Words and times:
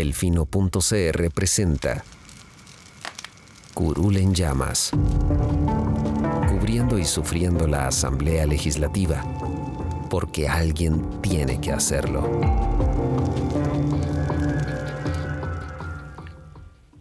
Delfino.cr 0.00 1.30
presenta 1.34 2.02
Curul 3.74 4.16
en 4.16 4.34
llamas, 4.34 4.92
cubriendo 6.48 6.98
y 6.98 7.04
sufriendo 7.04 7.66
la 7.66 7.86
Asamblea 7.86 8.46
Legislativa, 8.46 9.22
porque 10.08 10.48
alguien 10.48 11.20
tiene 11.20 11.60
que 11.60 11.72
hacerlo. 11.72 12.22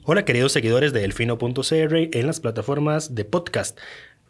Hola 0.04 0.26
queridos 0.26 0.52
seguidores 0.52 0.92
de 0.92 1.00
Delfino.cr 1.00 1.96
en 2.18 2.28
las 2.28 2.42
plataformas 2.42 3.16
de 3.16 3.24
podcast. 3.24 3.80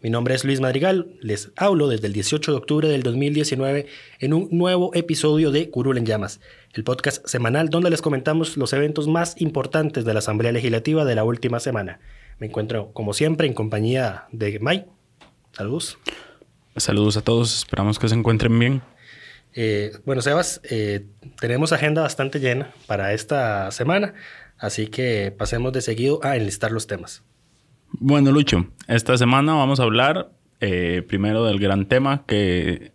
Mi 0.02 0.10
nombre 0.10 0.34
es 0.34 0.46
Luis 0.46 0.62
Madrigal, 0.62 1.08
les 1.20 1.52
hablo 1.58 1.90
desde 1.90 2.08
el 2.08 2.14
18 2.14 2.52
de 2.52 2.58
octubre 2.58 2.88
del 2.88 3.04
2019 3.04 3.86
en 4.20 4.34
un 4.34 4.48
nuevo 4.50 4.96
episodio 4.96 5.52
de 5.52 5.70
Curul 5.70 5.98
en 5.98 6.06
Llamas, 6.06 6.40
el 6.74 6.86
podcast 6.86 7.28
semanal 7.28 7.68
donde 7.68 7.90
les 7.90 8.02
comentamos 8.02 8.56
los 8.56 8.72
eventos 8.72 9.10
más 9.10 9.36
importantes 9.42 10.06
de 10.06 10.14
la 10.14 10.20
Asamblea 10.20 10.54
Legislativa 10.54 11.04
de 11.04 11.16
la 11.16 11.26
última 11.26 11.60
semana. 11.60 12.00
Me 12.38 12.48
encuentro, 12.48 12.94
como 12.94 13.14
siempre, 13.14 13.46
en 13.46 13.54
compañía 13.54 14.24
de 14.32 14.58
May. 14.60 14.86
Saludos. 15.52 15.98
Saludos 16.78 17.18
a 17.18 17.22
todos, 17.22 17.58
esperamos 17.58 18.00
que 18.00 18.08
se 18.08 18.16
encuentren 18.16 18.58
bien. 18.58 18.82
Eh, 19.54 19.92
bueno, 20.06 20.22
Sebas, 20.22 20.62
eh, 20.64 21.08
tenemos 21.42 21.74
agenda 21.74 22.04
bastante 22.04 22.40
llena 22.40 22.72
para 22.88 23.12
esta 23.12 23.70
semana, 23.72 24.14
así 24.58 24.88
que 24.88 25.36
pasemos 25.38 25.74
de 25.74 25.82
seguido 25.82 26.22
a 26.24 26.38
enlistar 26.38 26.72
los 26.72 26.88
temas. 26.88 27.22
Bueno, 27.92 28.32
Lucho, 28.32 28.68
esta 28.88 29.18
semana 29.18 29.54
vamos 29.54 29.80
a 29.80 29.84
hablar 29.84 30.32
eh, 30.62 31.04
primero 31.08 31.46
del 31.46 31.60
gran 31.60 31.88
tema 31.88 32.24
que 32.28 32.92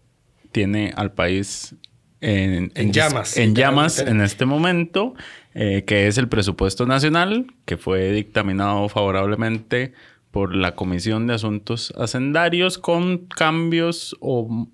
tiene 0.53 0.93
al 0.97 1.13
país 1.13 1.75
en, 2.21 2.71
llamas. 2.93 3.37
En 3.37 3.55
llamas 3.55 3.99
en 3.99 4.21
este 4.21 4.47
momento, 4.47 5.15
eh, 5.55 5.85
que 5.87 6.07
es 6.07 6.17
el 6.17 6.29
presupuesto 6.29 6.87
nacional, 6.87 7.47
que 7.65 7.77
fue 7.77 8.13
dictaminado 8.13 8.89
favorablemente 8.89 9.93
por 10.31 10.55
la 10.55 10.75
Comisión 10.75 11.27
de 11.27 11.35
Asuntos 11.35 11.93
Hacendarios 11.97 12.79
con 12.79 13.27
cambios 13.27 14.17
o 14.21 14.69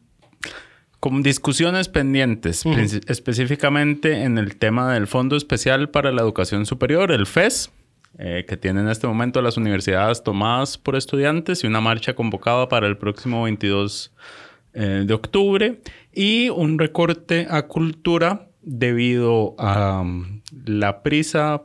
con 1.00 1.22
discusiones 1.22 1.88
pendientes, 1.88 2.64
específicamente 3.06 4.22
en 4.22 4.36
el 4.38 4.56
tema 4.56 4.92
del 4.92 5.06
Fondo 5.06 5.34
Especial 5.34 5.88
para 5.88 6.12
la 6.12 6.20
Educación 6.20 6.66
Superior, 6.66 7.10
el 7.10 7.26
FES, 7.26 7.70
eh, 8.18 8.44
que 8.46 8.56
tiene 8.56 8.80
en 8.80 8.88
este 8.88 9.06
momento 9.06 9.40
las 9.40 9.56
universidades 9.56 10.22
tomadas 10.22 10.76
por 10.76 10.96
estudiantes 10.96 11.64
y 11.64 11.66
una 11.66 11.80
marcha 11.80 12.14
convocada 12.14 12.68
para 12.68 12.86
el 12.86 12.96
próximo 12.96 13.44
22 13.44 14.12
eh, 14.74 15.04
de 15.06 15.14
octubre 15.14 15.80
y 16.12 16.48
un 16.50 16.78
recorte 16.78 17.46
a 17.48 17.66
cultura 17.66 18.48
debido 18.62 19.54
a 19.58 20.00
um, 20.00 20.42
la 20.66 21.02
prisa, 21.02 21.62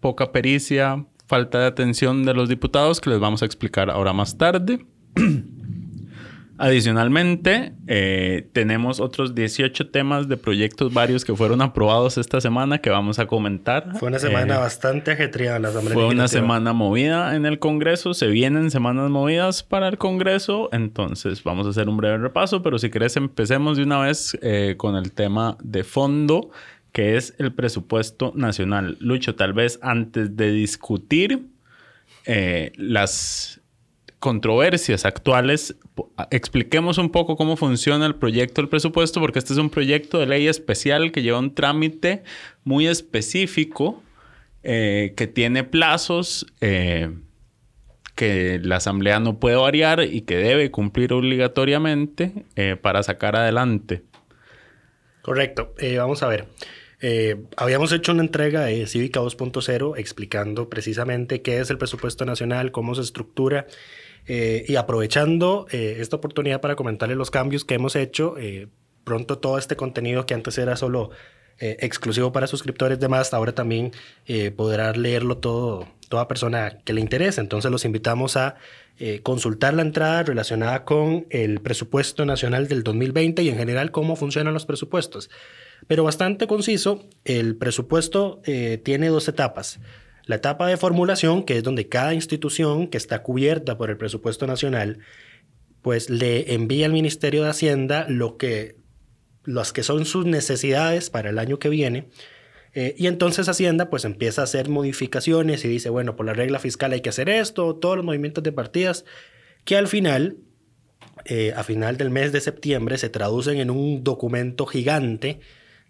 poca 0.00 0.32
pericia, 0.32 1.04
falta 1.26 1.60
de 1.60 1.66
atención 1.66 2.24
de 2.24 2.34
los 2.34 2.48
diputados 2.48 3.00
que 3.00 3.10
les 3.10 3.20
vamos 3.20 3.42
a 3.42 3.46
explicar 3.46 3.90
ahora 3.90 4.12
más 4.12 4.36
tarde. 4.36 4.84
Adicionalmente, 6.60 7.72
eh, 7.86 8.48
tenemos 8.52 8.98
otros 8.98 9.36
18 9.36 9.90
temas 9.90 10.26
de 10.26 10.36
proyectos 10.36 10.92
varios 10.92 11.24
que 11.24 11.32
fueron 11.32 11.62
aprobados 11.62 12.18
esta 12.18 12.40
semana 12.40 12.78
que 12.78 12.90
vamos 12.90 13.20
a 13.20 13.26
comentar. 13.26 13.96
Fue 13.96 14.08
una 14.08 14.18
semana 14.18 14.56
eh, 14.56 14.58
bastante 14.58 15.12
ajetreada 15.12 15.58
en 15.58 15.62
la 15.62 15.68
Asamblea 15.68 15.94
Fue 15.94 16.06
una 16.06 16.26
semana 16.26 16.72
movida 16.72 17.36
en 17.36 17.46
el 17.46 17.60
Congreso. 17.60 18.12
Se 18.12 18.26
vienen 18.26 18.72
semanas 18.72 19.08
movidas 19.08 19.62
para 19.62 19.86
el 19.86 19.98
Congreso. 19.98 20.68
Entonces, 20.72 21.44
vamos 21.44 21.64
a 21.68 21.70
hacer 21.70 21.88
un 21.88 21.96
breve 21.96 22.18
repaso. 22.18 22.60
Pero 22.60 22.80
si 22.80 22.90
querés, 22.90 23.16
empecemos 23.16 23.76
de 23.76 23.84
una 23.84 24.00
vez 24.00 24.36
eh, 24.42 24.74
con 24.76 24.96
el 24.96 25.12
tema 25.12 25.56
de 25.62 25.84
fondo, 25.84 26.50
que 26.90 27.16
es 27.16 27.36
el 27.38 27.52
presupuesto 27.52 28.32
nacional. 28.34 28.96
Lucho, 28.98 29.36
tal 29.36 29.52
vez 29.52 29.78
antes 29.80 30.36
de 30.36 30.50
discutir 30.50 31.46
las 32.76 33.57
controversias 34.18 35.04
actuales, 35.04 35.76
expliquemos 36.30 36.98
un 36.98 37.10
poco 37.10 37.36
cómo 37.36 37.56
funciona 37.56 38.06
el 38.06 38.16
proyecto 38.16 38.60
del 38.60 38.68
presupuesto, 38.68 39.20
porque 39.20 39.38
este 39.38 39.52
es 39.52 39.58
un 39.58 39.70
proyecto 39.70 40.18
de 40.18 40.26
ley 40.26 40.48
especial 40.48 41.12
que 41.12 41.22
lleva 41.22 41.38
un 41.38 41.54
trámite 41.54 42.24
muy 42.64 42.88
específico, 42.88 44.02
eh, 44.64 45.14
que 45.16 45.28
tiene 45.28 45.62
plazos 45.62 46.46
eh, 46.60 47.10
que 48.16 48.58
la 48.60 48.76
Asamblea 48.76 49.20
no 49.20 49.38
puede 49.38 49.54
variar 49.54 50.02
y 50.02 50.22
que 50.22 50.36
debe 50.36 50.72
cumplir 50.72 51.12
obligatoriamente 51.12 52.32
eh, 52.56 52.74
para 52.74 53.04
sacar 53.04 53.36
adelante. 53.36 54.02
Correcto. 55.22 55.74
vamos 55.96 56.22
a 56.22 56.28
ver. 56.28 56.48
habíamos 57.56 57.92
hecho 57.92 58.12
una 58.12 58.22
entrega 58.22 58.62
de 58.62 58.86
Cívica 58.88 59.20
2.0 59.20 59.96
explicando 59.96 60.68
precisamente 60.68 61.42
qué 61.42 61.60
es 61.60 61.70
el 61.70 61.78
presupuesto 61.78 62.24
nacional, 62.24 62.72
cómo 62.72 62.96
se 62.96 63.02
estructura 63.02 63.66
eh, 64.30 64.66
y 64.68 64.76
aprovechando 64.76 65.66
eh, 65.70 65.96
esta 66.00 66.16
oportunidad 66.16 66.60
para 66.60 66.76
comentarles 66.76 67.16
los 67.16 67.30
cambios 67.30 67.64
que 67.64 67.74
hemos 67.74 67.96
hecho, 67.96 68.36
eh, 68.38 68.68
pronto 69.02 69.38
todo 69.38 69.56
este 69.56 69.74
contenido 69.74 70.26
que 70.26 70.34
antes 70.34 70.58
era 70.58 70.76
solo 70.76 71.10
exclusivo 71.60 72.30
para 72.30 72.46
suscriptores 72.46 73.00
de 73.00 73.08
más, 73.08 73.34
ahora 73.34 73.52
también 73.52 73.90
podrá 74.54 74.92
leerlo 74.92 75.38
todo, 75.38 75.88
toda 76.08 76.28
persona 76.28 76.78
que 76.84 76.92
le 76.92 77.00
interese. 77.00 77.40
Entonces 77.40 77.68
los 77.68 77.84
invitamos 77.84 78.36
a 78.36 78.54
consultar 79.24 79.74
la 79.74 79.82
entrada 79.82 80.22
relacionada 80.22 80.84
con 80.84 81.26
el 81.30 81.60
presupuesto 81.60 82.24
nacional 82.24 82.68
del 82.68 82.84
2020 82.84 83.42
y 83.42 83.48
en 83.48 83.56
general 83.56 83.90
cómo 83.90 84.14
funcionan 84.14 84.54
los 84.54 84.66
presupuestos. 84.66 85.30
Pero 85.88 86.04
bastante 86.04 86.46
conciso, 86.46 87.08
el 87.24 87.56
presupuesto 87.56 88.40
tiene 88.84 89.08
dos 89.08 89.26
etapas. 89.26 89.80
La 90.28 90.36
etapa 90.36 90.66
de 90.66 90.76
formulación, 90.76 91.42
que 91.42 91.56
es 91.56 91.62
donde 91.62 91.88
cada 91.88 92.12
institución 92.12 92.88
que 92.88 92.98
está 92.98 93.22
cubierta 93.22 93.78
por 93.78 93.88
el 93.88 93.96
presupuesto 93.96 94.46
nacional, 94.46 94.98
pues 95.80 96.10
le 96.10 96.52
envía 96.52 96.84
al 96.84 96.92
Ministerio 96.92 97.44
de 97.44 97.48
Hacienda 97.48 98.04
lo 98.10 98.36
que, 98.36 98.76
las 99.46 99.72
que 99.72 99.82
son 99.82 100.04
sus 100.04 100.26
necesidades 100.26 101.08
para 101.08 101.30
el 101.30 101.38
año 101.38 101.58
que 101.58 101.70
viene. 101.70 102.10
Eh, 102.74 102.94
y 102.98 103.06
entonces 103.06 103.48
Hacienda 103.48 103.88
pues 103.88 104.04
empieza 104.04 104.42
a 104.42 104.44
hacer 104.44 104.68
modificaciones 104.68 105.64
y 105.64 105.68
dice, 105.68 105.88
bueno, 105.88 106.14
por 106.14 106.26
la 106.26 106.34
regla 106.34 106.58
fiscal 106.58 106.92
hay 106.92 107.00
que 107.00 107.08
hacer 107.08 107.30
esto, 107.30 107.76
todos 107.76 107.96
los 107.96 108.04
movimientos 108.04 108.44
de 108.44 108.52
partidas, 108.52 109.06
que 109.64 109.78
al 109.78 109.88
final, 109.88 110.36
eh, 111.24 111.54
a 111.56 111.64
final 111.64 111.96
del 111.96 112.10
mes 112.10 112.32
de 112.32 112.42
septiembre, 112.42 112.98
se 112.98 113.08
traducen 113.08 113.60
en 113.60 113.70
un 113.70 114.04
documento 114.04 114.66
gigante 114.66 115.40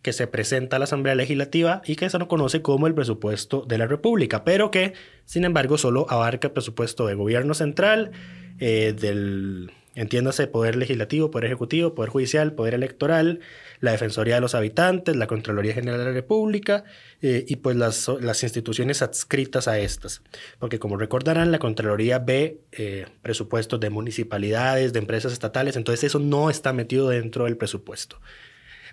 que 0.03 0.13
se 0.13 0.27
presenta 0.27 0.77
a 0.77 0.79
la 0.79 0.85
Asamblea 0.85 1.15
Legislativa 1.15 1.83
y 1.87 1.97
que 1.97 2.09
se 2.09 2.19
lo 2.19 2.29
conoce 2.29 2.63
como 2.63 2.87
el 2.87 2.95
presupuesto 2.95 3.65
de 3.67 3.79
la 3.79 3.87
República, 3.87 4.45
pero 4.45 4.71
que, 4.71 4.95
sin 5.25 5.45
embargo, 5.45 5.79
solo 5.79 6.07
abarca 6.09 6.49
el 6.49 6.53
presupuesto 6.53 7.07
del 7.07 7.17
gobierno 7.17 7.55
central, 7.55 8.13
eh, 8.61 8.95
del, 8.99 9.73
entiéndase, 9.99 10.47
poder 10.47 10.77
legislativo, 10.77 11.31
poder 11.31 11.47
ejecutivo, 11.47 11.95
poder 11.95 12.11
judicial, 12.11 12.53
poder 12.53 12.75
electoral, 12.75 13.41
la 13.81 13.91
Defensoría 13.91 14.37
de 14.37 14.41
los 14.41 14.55
Habitantes, 14.55 15.17
la 15.17 15.27
Contraloría 15.27 15.75
General 15.75 15.99
de 15.99 16.05
la 16.05 16.13
República 16.13 16.85
eh, 17.21 17.44
y 17.49 17.56
pues 17.56 17.77
las, 17.77 18.09
las, 18.21 18.44
instituciones 18.44 19.03
adscritas 19.03 19.67
a 19.67 19.79
estas. 19.81 20.23
Porque 20.61 20.79
como 20.79 20.97
recordarán, 20.97 21.51
la 21.51 21.59
Contraloría 21.59 22.21
ve 22.21 22.61
eh, 22.73 23.06
presupuestos 23.23 23.81
de 23.81 23.91
municipalidades, 23.91 24.93
de 24.93 25.01
empresas 25.01 25.33
estatales, 25.33 25.75
entonces 25.75 26.05
eso 26.05 26.21
no 26.21 26.49
está 26.49 26.73
metido 26.73 27.09
dentro 27.09 27.47
del 27.47 27.56
presupuesto. 27.56 28.21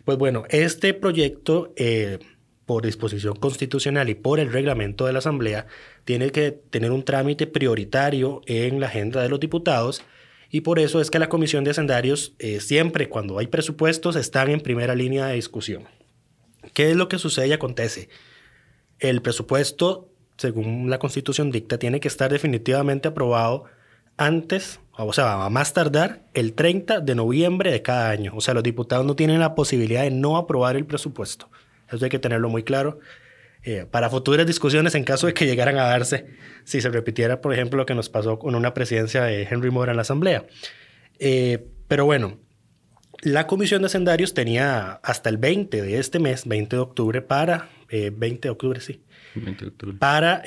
Pues 0.06 0.20
bueno, 0.20 0.44
este 0.50 0.94
proyecto, 0.94 1.74
eh, 1.76 2.20
por 2.66 2.86
disposición 2.86 3.36
constitucional 3.36 4.10
y 4.10 4.16
por 4.16 4.40
el 4.40 4.52
reglamento 4.52 5.06
de 5.06 5.14
la 5.14 5.20
Asamblea, 5.20 5.66
tiene 6.04 6.32
que 6.32 6.52
tener 6.52 6.92
un 6.92 7.04
trámite 7.04 7.48
prioritario 7.48 8.42
en 8.46 8.80
la 8.80 8.88
agenda 8.88 9.22
de 9.22 9.30
los 9.30 9.40
diputados 9.40 10.04
y 10.52 10.62
por 10.62 10.80
eso 10.80 11.02
es 11.02 11.10
que 11.10 11.20
la 11.20 11.30
Comisión 11.30 11.64
de 11.64 11.72
Hacendarios 11.72 12.34
eh, 12.40 12.60
siempre 12.60 13.10
cuando 13.10 13.40
hay 13.40 13.48
presupuestos 13.48 14.16
están 14.16 14.50
en 14.50 14.62
primera 14.62 14.96
línea 14.96 15.26
de 15.28 15.36
discusión. 15.36 15.84
¿Qué 16.74 16.92
es 16.92 16.96
lo 16.96 17.10
que 17.10 17.18
sucede 17.18 17.48
y 17.48 17.54
acontece? 17.54 18.10
El 19.00 19.22
presupuesto, 19.22 20.10
según 20.38 20.90
la 20.90 21.00
Constitución 21.00 21.52
dicta, 21.52 21.78
tiene 21.78 22.00
que 22.00 22.08
estar 22.08 22.32
definitivamente 22.32 23.08
aprobado 23.08 23.66
antes 24.18 24.80
o 24.98 25.14
sea, 25.14 25.46
a 25.46 25.50
más 25.50 25.74
tardar 25.74 26.22
el 26.34 26.54
30 26.54 27.02
de 27.02 27.16
noviembre 27.16 27.72
de 27.72 27.82
cada 27.82 28.10
año. 28.10 28.34
O 28.36 28.42
sea, 28.42 28.54
los 28.54 28.64
diputados 28.64 29.06
no 29.06 29.16
tienen 29.16 29.40
la 29.40 29.56
posibilidad 29.56 30.04
de 30.04 30.12
no 30.12 30.38
aprobar 30.38 30.76
el 30.76 30.86
presupuesto. 30.86 31.50
Eso 31.92 32.06
hay 32.06 32.10
que 32.10 32.20
tenerlo 32.20 32.50
muy 32.50 32.64
claro. 32.64 33.00
Eh, 33.64 33.86
para 33.90 34.10
futuras 34.12 34.46
discusiones, 34.46 34.94
en 34.94 35.04
caso 35.04 35.26
de 35.28 35.34
que 35.34 35.46
llegaran 35.46 35.78
a 35.78 35.86
darse, 35.86 36.28
si 36.66 36.82
se 36.82 36.90
repitiera, 36.90 37.42
por 37.42 37.52
ejemplo, 37.52 37.78
lo 37.78 37.86
que 37.86 37.96
nos 37.96 38.10
pasó 38.10 38.38
con 38.38 38.54
una 38.54 38.74
presidencia 38.76 39.24
de 39.24 39.44
Henry 39.50 39.72
Mora 39.72 39.92
en 39.92 39.96
la 39.98 40.04
Asamblea. 40.04 40.46
Eh, 41.18 41.66
pero 41.88 42.06
bueno, 42.06 42.38
la 43.22 43.48
Comisión 43.48 43.82
de 43.82 43.88
Hacendarios 43.88 44.36
tenía 44.36 45.00
hasta 45.04 45.30
el 45.30 45.38
20 45.38 45.82
de 45.82 45.98
este 45.98 46.20
mes, 46.20 46.48
20 46.48 46.76
de 46.76 46.82
octubre, 46.82 47.22
para, 47.22 47.70
20 47.90 48.26
eh, 48.28 48.38
de 48.40 48.50
octubre, 48.50 48.80
sí, 48.82 49.02
20 49.34 49.66
de 49.66 49.70
octubre. 49.70 49.98
para 49.98 50.44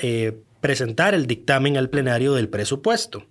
presentar 0.61 1.13
el 1.13 1.27
dictamen 1.27 1.75
al 1.75 1.89
plenario 1.89 2.33
del 2.33 2.47
presupuesto. 2.47 3.25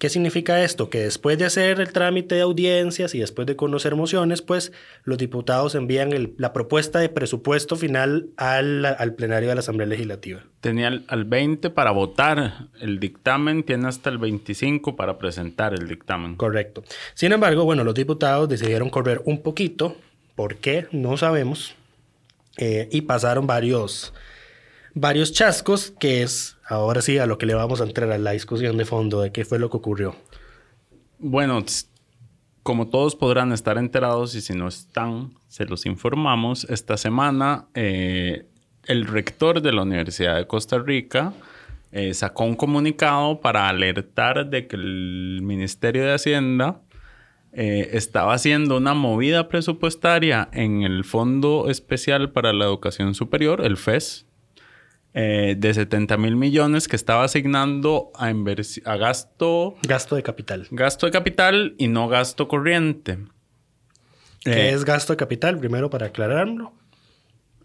¿Qué 0.00 0.08
significa 0.08 0.64
esto? 0.64 0.88
Que 0.88 1.00
después 1.00 1.36
de 1.36 1.44
hacer 1.44 1.78
el 1.78 1.92
trámite 1.92 2.34
de 2.34 2.40
audiencias 2.40 3.14
y 3.14 3.18
después 3.18 3.46
de 3.46 3.54
conocer 3.54 3.96
mociones, 3.96 4.40
pues 4.40 4.72
los 5.04 5.18
diputados 5.18 5.74
envían 5.74 6.32
la 6.38 6.54
propuesta 6.54 7.00
de 7.00 7.10
presupuesto 7.10 7.76
final 7.76 8.30
al, 8.38 9.14
plenario 9.18 9.50
de 9.50 9.56
la 9.56 9.58
Asamblea 9.58 9.86
Legislativa. 9.86 10.42
Tenía 10.62 11.02
al 11.06 11.24
20 11.26 11.68
para 11.68 11.90
votar 11.90 12.68
el 12.80 12.98
dictamen, 12.98 13.62
tiene 13.62 13.88
hasta 13.88 14.08
el 14.08 14.16
25 14.16 14.96
para 14.96 15.18
presentar 15.18 15.74
el 15.74 15.86
dictamen. 15.86 16.34
Correcto. 16.36 16.82
Sin 17.12 17.32
embargo, 17.32 17.66
bueno, 17.66 17.84
los 17.84 17.94
diputados 17.94 18.48
decidieron 18.48 18.88
correr 18.88 19.20
un 19.26 19.42
poquito, 19.42 19.98
¿por 20.34 20.56
qué? 20.56 20.86
No 20.92 21.18
sabemos, 21.18 21.74
eh, 22.56 22.88
y 22.90 23.02
pasaron 23.02 23.46
varios 23.46 24.14
varios 24.94 25.32
chascos, 25.32 25.92
que 25.98 26.22
es 26.22 26.56
ahora 26.68 27.02
sí 27.02 27.18
a 27.18 27.26
lo 27.26 27.38
que 27.38 27.46
le 27.46 27.54
vamos 27.54 27.80
a 27.80 27.84
entrar 27.84 28.10
a 28.12 28.18
la 28.18 28.32
discusión 28.32 28.76
de 28.76 28.84
fondo 28.84 29.20
de 29.20 29.32
qué 29.32 29.44
fue 29.44 29.58
lo 29.58 29.70
que 29.70 29.76
ocurrió. 29.76 30.16
Bueno, 31.18 31.64
como 32.62 32.88
todos 32.88 33.16
podrán 33.16 33.52
estar 33.52 33.78
enterados 33.78 34.34
y 34.34 34.40
si 34.40 34.54
no 34.54 34.68
están, 34.68 35.34
se 35.48 35.64
los 35.66 35.86
informamos, 35.86 36.64
esta 36.64 36.96
semana 36.96 37.66
eh, 37.74 38.46
el 38.86 39.06
rector 39.06 39.60
de 39.60 39.72
la 39.72 39.82
Universidad 39.82 40.36
de 40.36 40.46
Costa 40.46 40.78
Rica 40.78 41.32
eh, 41.92 42.14
sacó 42.14 42.44
un 42.44 42.54
comunicado 42.54 43.40
para 43.40 43.68
alertar 43.68 44.48
de 44.48 44.66
que 44.66 44.76
el 44.76 45.40
Ministerio 45.42 46.04
de 46.04 46.14
Hacienda 46.14 46.80
eh, 47.52 47.90
estaba 47.94 48.34
haciendo 48.34 48.76
una 48.76 48.94
movida 48.94 49.48
presupuestaria 49.48 50.48
en 50.52 50.82
el 50.82 51.04
Fondo 51.04 51.68
Especial 51.68 52.30
para 52.30 52.52
la 52.52 52.66
Educación 52.66 53.14
Superior, 53.14 53.64
el 53.64 53.76
FES, 53.76 54.26
eh, 55.12 55.56
de 55.58 55.74
70 55.74 56.16
mil 56.16 56.36
millones 56.36 56.86
que 56.86 56.96
estaba 56.96 57.24
asignando 57.24 58.12
a, 58.14 58.28
a 58.28 58.96
gasto... 58.96 59.74
Gasto 59.82 60.16
de 60.16 60.22
capital. 60.22 60.68
Gasto 60.70 61.06
de 61.06 61.12
capital 61.12 61.74
y 61.78 61.88
no 61.88 62.08
gasto 62.08 62.46
corriente. 62.48 63.18
¿Qué 64.44 64.68
eh, 64.68 64.70
es 64.70 64.84
gasto 64.84 65.12
de 65.12 65.16
capital? 65.16 65.58
Primero 65.58 65.90
para 65.90 66.06
aclararlo. 66.06 66.72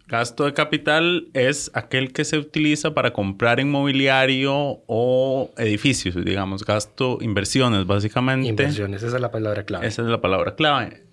Gasto 0.08 0.44
de 0.44 0.54
capital 0.54 1.28
es 1.34 1.70
aquel 1.74 2.12
que 2.12 2.24
se 2.24 2.38
utiliza 2.38 2.94
para 2.94 3.12
comprar 3.12 3.58
inmobiliario 3.58 4.82
o 4.86 5.50
edificios, 5.56 6.14
digamos, 6.24 6.64
gasto, 6.64 7.18
inversiones, 7.20 7.86
básicamente. 7.86 8.48
Inversiones, 8.48 9.02
esa 9.02 9.16
es 9.16 9.22
la 9.22 9.32
palabra 9.32 9.64
clave. 9.64 9.86
Esa 9.86 10.02
es 10.02 10.08
la 10.08 10.20
palabra 10.20 10.54
clave. 10.54 11.06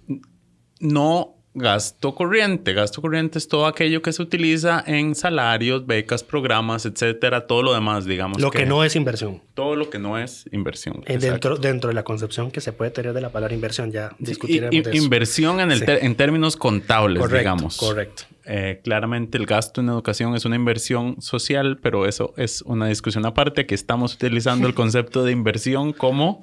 No 0.79 1.42
gasto 1.53 2.15
corriente. 2.15 2.73
Gasto 2.73 3.01
corriente 3.01 3.37
es 3.37 3.47
todo 3.47 3.65
aquello 3.65 4.01
que 4.01 4.11
se 4.11 4.21
utiliza 4.21 4.83
en 4.85 5.15
salarios, 5.15 5.85
becas, 5.85 6.23
programas, 6.23 6.85
etcétera, 6.85 7.45
todo 7.47 7.61
lo 7.63 7.73
demás, 7.73 8.05
digamos. 8.05 8.41
Lo 8.41 8.51
que, 8.51 8.65
no 8.65 8.83
es 8.83 8.95
inversión. 8.95 9.41
Todo 9.53 9.75
lo 9.75 9.89
que 9.89 9.99
no 9.99 10.17
es 10.17 10.45
inversión. 10.51 11.03
Eh, 11.05 11.17
dentro, 11.17 11.57
dentro 11.57 11.89
de 11.89 11.93
la 11.93 12.03
concepción 12.03 12.51
que 12.51 12.61
se 12.61 12.73
puede 12.73 12.91
tener 12.91 13.13
de 13.13 13.21
la 13.21 13.29
palabra 13.29 13.53
inversión, 13.53 13.91
ya 13.91 14.15
discutiremos. 14.19 14.75
eso. 14.75 14.95
Inversión 14.95 15.59
en, 15.59 15.71
el 15.71 15.83
en 15.87 16.15
términos 16.15 16.57
contables, 16.57 17.21
correcto, 17.21 17.37
digamos. 17.37 17.77
Correcto. 17.77 18.23
Eh, 18.45 18.81
claramente 18.83 19.37
el 19.37 19.45
gasto 19.45 19.79
en 19.79 19.87
educación 19.87 20.35
es 20.35 20.43
una 20.43 20.57
inversión 20.57 21.21
social, 21.21 21.79
pero 21.81 22.05
eso 22.05 22.33
es 22.35 22.61
una 22.63 22.87
discusión 22.87 23.25
aparte 23.25 23.65
que 23.65 23.75
estamos 23.75 24.15
utilizando 24.15 24.67
el 24.67 24.73
concepto 24.75 25.23
de 25.23 25.31
inversión 25.31 25.93
como 25.93 26.39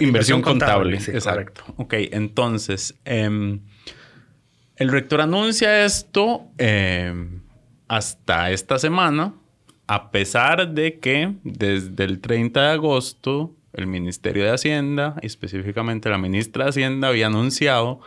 inversión, 0.00 0.42
contable. 0.42 0.98
Exacto. 0.98 1.62
Ok, 1.76 1.94
entonces, 2.12 2.94
em, 3.04 3.60
el 4.82 4.90
rector 4.90 5.20
anuncia 5.20 5.84
esto 5.84 6.48
em, 6.58 7.40
hasta 7.86 8.50
esta 8.50 8.80
semana, 8.80 9.32
a 9.86 10.10
pesar 10.10 10.74
de 10.74 10.98
que 10.98 11.36
desde 11.44 12.02
el 12.02 12.20
30 12.20 12.60
de 12.60 12.68
agosto 12.68 13.54
el 13.72 13.86
Ministerio 13.86 14.42
de 14.42 14.50
Hacienda, 14.50 15.14
específicamente 15.22 16.10
la 16.10 16.18
ministra 16.18 16.64
de 16.64 16.70
Hacienda, 16.70 17.08
había 17.08 17.28
anunciado 17.28 18.00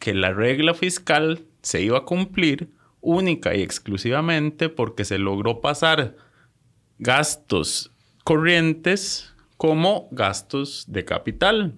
que 0.00 0.12
la 0.12 0.32
regla 0.32 0.74
fiscal 0.74 1.46
se 1.62 1.82
iba 1.82 1.98
a 1.98 2.04
cumplir 2.04 2.68
única 3.00 3.54
y 3.54 3.62
exclusivamente 3.62 4.68
porque 4.68 5.04
se 5.04 5.18
logró 5.18 5.60
pasar 5.60 6.16
gastos 6.98 7.92
corrientes 8.24 9.34
como 9.56 10.08
gastos 10.10 10.84
de 10.88 11.04
capital. 11.04 11.76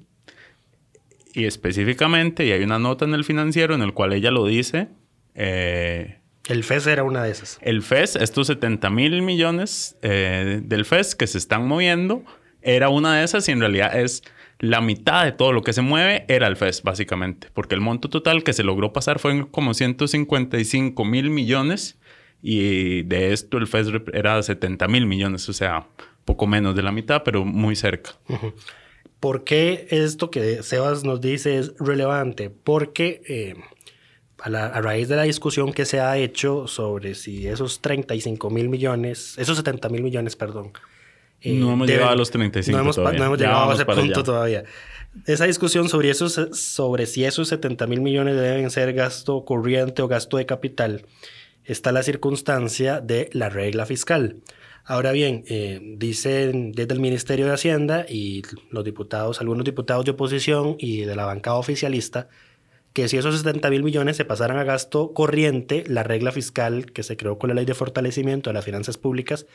Y 1.35 1.45
específicamente, 1.45 2.45
y 2.45 2.53
hay 2.53 2.63
una 2.63 2.79
nota 2.79 3.05
en 3.05 3.15
el 3.15 3.25
financiero 3.25 3.75
en 3.75 3.83
el 3.83 3.93
cual 3.93 4.13
ella 4.13 4.31
lo 4.31 4.47
dice. 4.47 4.89
Eh, 5.35 6.19
el 6.49 6.65
FES 6.65 6.87
era 6.89 7.05
una 7.05 7.23
de 7.23 7.31
esas. 7.31 7.59
El 7.63 7.83
FES, 7.83 8.17
estos 8.17 8.49
70 8.49 8.91
mil 8.91 9.23
millones 9.23 9.97
eh, 10.03 10.61
del 10.65 10.85
FES 10.85 11.15
que 11.15 11.27
se 11.27 11.39
están 11.39 11.67
moviendo, 11.67 12.25
era 12.63 12.89
una 12.89 13.19
de 13.19 13.25
esas 13.25 13.49
y 13.49 13.53
en 13.53 13.61
realidad 13.61 13.99
es 13.99 14.23
la 14.59 14.81
mitad 14.81 15.25
de 15.25 15.33
todo 15.33 15.53
lo 15.53 15.63
que 15.63 15.73
se 15.73 15.81
mueve 15.81 16.25
era 16.29 16.47
el 16.47 16.57
FES, 16.57 16.83
básicamente. 16.83 17.49
Porque 17.55 17.75
el 17.75 17.81
monto 17.81 18.11
total 18.11 18.43
que 18.43 18.53
se 18.53 18.63
logró 18.63 18.93
pasar 18.93 19.19
fue 19.19 19.49
como 19.51 19.75
155 19.75 21.05
mil 21.05 21.31
millones 21.31 21.99
y 22.43 23.03
de 23.03 23.33
esto 23.33 23.59
el 23.59 23.67
FES 23.67 23.89
era 24.13 24.43
70 24.43 24.89
mil 24.89 25.07
millones, 25.07 25.49
o 25.49 25.53
sea, 25.53 25.87
poco 26.25 26.47
menos 26.47 26.75
de 26.75 26.83
la 26.83 26.93
mitad, 26.93 27.23
pero 27.23 27.45
muy 27.45 27.77
cerca. 27.77 28.13
¿Por 29.21 29.45
qué 29.45 29.87
esto 29.91 30.31
que 30.31 30.63
Sebas 30.63 31.05
nos 31.05 31.21
dice 31.21 31.59
es 31.59 31.75
relevante? 31.79 32.51
Porque 32.51 33.23
eh, 33.29 33.55
a, 34.39 34.81
raíz 34.81 35.09
de 35.09 35.17
la 35.17 35.25
discusión 35.25 35.73
que 35.73 35.85
se 35.85 36.01
ha 36.01 36.17
hecho 36.17 36.67
sobre 36.67 37.15
si 37.15 37.47
esos 37.47 37.81
35 37.81 38.49
mil 38.49 38.71
millones, 38.71 39.35
esos 39.39 39.59
70 39.59 39.91
mil 39.91 40.03
millones, 40.03 40.37
perdón. 40.37 40.73
Eh, 41.43 41.53
no 41.53 41.73
hemos 41.73 41.87
llegado 41.87 42.11
a 42.11 42.17
los 42.17 42.31
35 42.31 42.77
no 42.77 42.83
hemos, 42.83 42.97
todavía. 42.97 43.19
No 43.19 43.27
hemos 43.27 43.39
llegado 43.39 43.71
a 43.71 43.75
ese 43.75 43.85
punto 43.85 44.23
todavía. 44.23 44.65
Esa 45.27 45.45
discusión 45.45 45.89
sobre, 45.89 46.11
esos, 46.11 46.41
sobre 46.53 47.07
si 47.07 47.25
esos 47.25 47.49
70 47.49 47.87
mil 47.87 48.01
millones 48.01 48.37
deben 48.37 48.71
ser 48.71 48.93
gasto 48.95 49.45
corriente 49.45 50.03
o 50.03 50.09
gasto 50.09 50.37
de 50.37 50.47
capital, 50.47 51.05
está 51.65 51.93
la 51.93 52.03
circunstancia 52.03 53.01
de 53.01 53.29
la 53.33 53.49
regla 53.49 53.87
fiscal. 53.87 54.37
Ahora 54.91 55.13
bien, 55.13 55.45
eh, 55.47 55.79
dicen 55.99 56.73
desde 56.73 56.95
el 56.95 56.99
Ministerio 56.99 57.47
de 57.47 57.53
Hacienda 57.53 58.07
y 58.09 58.43
los 58.71 58.83
diputados, 58.83 59.41
algunos 59.41 59.65
diputados 59.65 60.05
de 60.05 60.11
oposición 60.11 60.75
y 60.81 61.03
de 61.03 61.15
la 61.15 61.27
bancada 61.27 61.59
oficialista, 61.59 62.29
que 62.93 63.07
si 63.07 63.17
esos 63.17 63.39
70 63.39 63.71
mil 63.71 63.85
millones 63.85 64.17
se 64.17 64.25
pasaran 64.25 64.59
a 64.59 64.65
gasto 64.65 65.13
corriente, 65.13 65.85
la 65.87 66.03
regla 66.03 66.33
fiscal 66.33 66.87
que 66.87 67.05
se 67.05 67.17
creó 67.17 67.39
con 67.39 67.51
la 67.51 67.55
ley 67.55 67.67
de 67.67 67.75
fortalecimiento 67.75 68.51
de 68.51 68.55
las 68.55 68.65
finanzas 68.65 68.99
públicas 68.99 69.47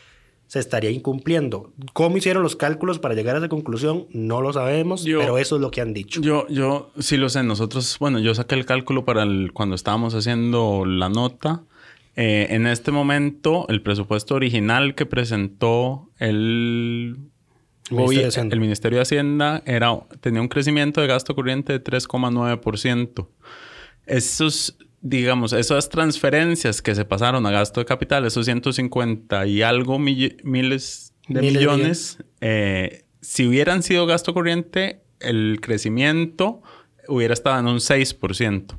se 0.48 0.60
estaría 0.60 0.92
incumpliendo. 0.92 1.74
¿Cómo 1.92 2.15
hicieron 2.15 2.42
los 2.42 2.56
cálculos 2.56 3.00
para 3.00 3.13
llegar 3.13 3.36
a 3.36 3.39
esa 3.39 3.50
conclusión? 3.50 4.08
No 4.12 4.39
lo 4.39 4.54
sabemos, 4.54 5.04
pero 5.04 5.38
eso 5.38 5.58
es 5.58 5.62
lo 5.62 5.70
que 5.70 5.82
han 5.82 5.94
dicho. 5.94 6.22
Yo, 6.22 6.48
yo 6.48 6.92
sí 7.00 7.18
lo 7.18 7.27
sé. 7.27 7.44
Nosotros, 7.44 7.98
bueno, 8.00 8.20
yo 8.20 8.34
saqué 8.36 8.56
el 8.56 8.65
cálculo 8.65 9.04
para 9.04 9.24
el, 9.24 9.51
cuando 9.51 9.75
estábamos 9.75 10.15
haciendo 10.15 10.86
la 10.86 11.10
nota. 11.10 11.63
Eh, 12.15 12.48
en 12.51 12.65
este 12.65 12.91
momento, 12.91 13.65
el 13.67 13.81
presupuesto 13.81 14.36
original 14.36 14.95
que 14.95 15.05
presentó 15.05 16.10
el, 16.17 17.17
Ministerio, 17.91 18.51
el 18.51 18.60
Ministerio 18.60 18.98
de 19.00 19.01
Hacienda 19.01 19.62
era, 19.65 20.00
tenía 20.22 20.41
un 20.41 20.48
crecimiento 20.48 21.01
de 21.01 21.07
gasto 21.07 21.36
corriente 21.36 21.74
de 21.74 21.84
3,9%. 21.84 23.27
Esos, 24.05 24.77
digamos, 25.01 25.51
esas 25.51 25.89
transferencias 25.89 26.81
que 26.81 26.95
se 26.95 27.03
pasaron 27.03 27.45
a 27.45 27.51
gasto 27.51 27.81
de 27.81 27.86
capital, 27.86 28.25
esos 28.25 28.45
150 28.45 29.45
y 29.48 29.62
algo 29.62 30.00
miles 30.00 31.13
de 31.27 31.41
millones, 31.41 32.24
eh, 32.39 33.03
si 33.19 33.45
hubieran 33.45 33.84
sido 33.84 34.05
gasto 34.05 34.34
corriente, 34.34 35.01
el 35.19 35.60
crecimiento 35.62 36.62
hubiera 37.07 37.34
estado 37.34 37.60
en 37.60 37.67
un 37.67 37.79
6%. 37.79 38.77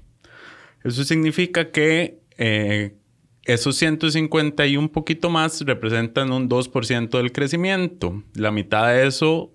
Eso 0.85 1.05
significa 1.05 1.71
que 1.71 2.21
eh, 2.39 2.95
esos 3.47 3.77
150 3.77 4.67
y 4.67 4.77
un 4.77 4.89
poquito 4.89 5.31
más 5.31 5.61
representan 5.63 6.33
un 6.33 6.49
2% 6.49 7.11
del 7.11 7.33
crecimiento. 7.33 8.23
La 8.35 8.51
mitad 8.51 8.89
de 8.89 9.07
eso, 9.07 9.53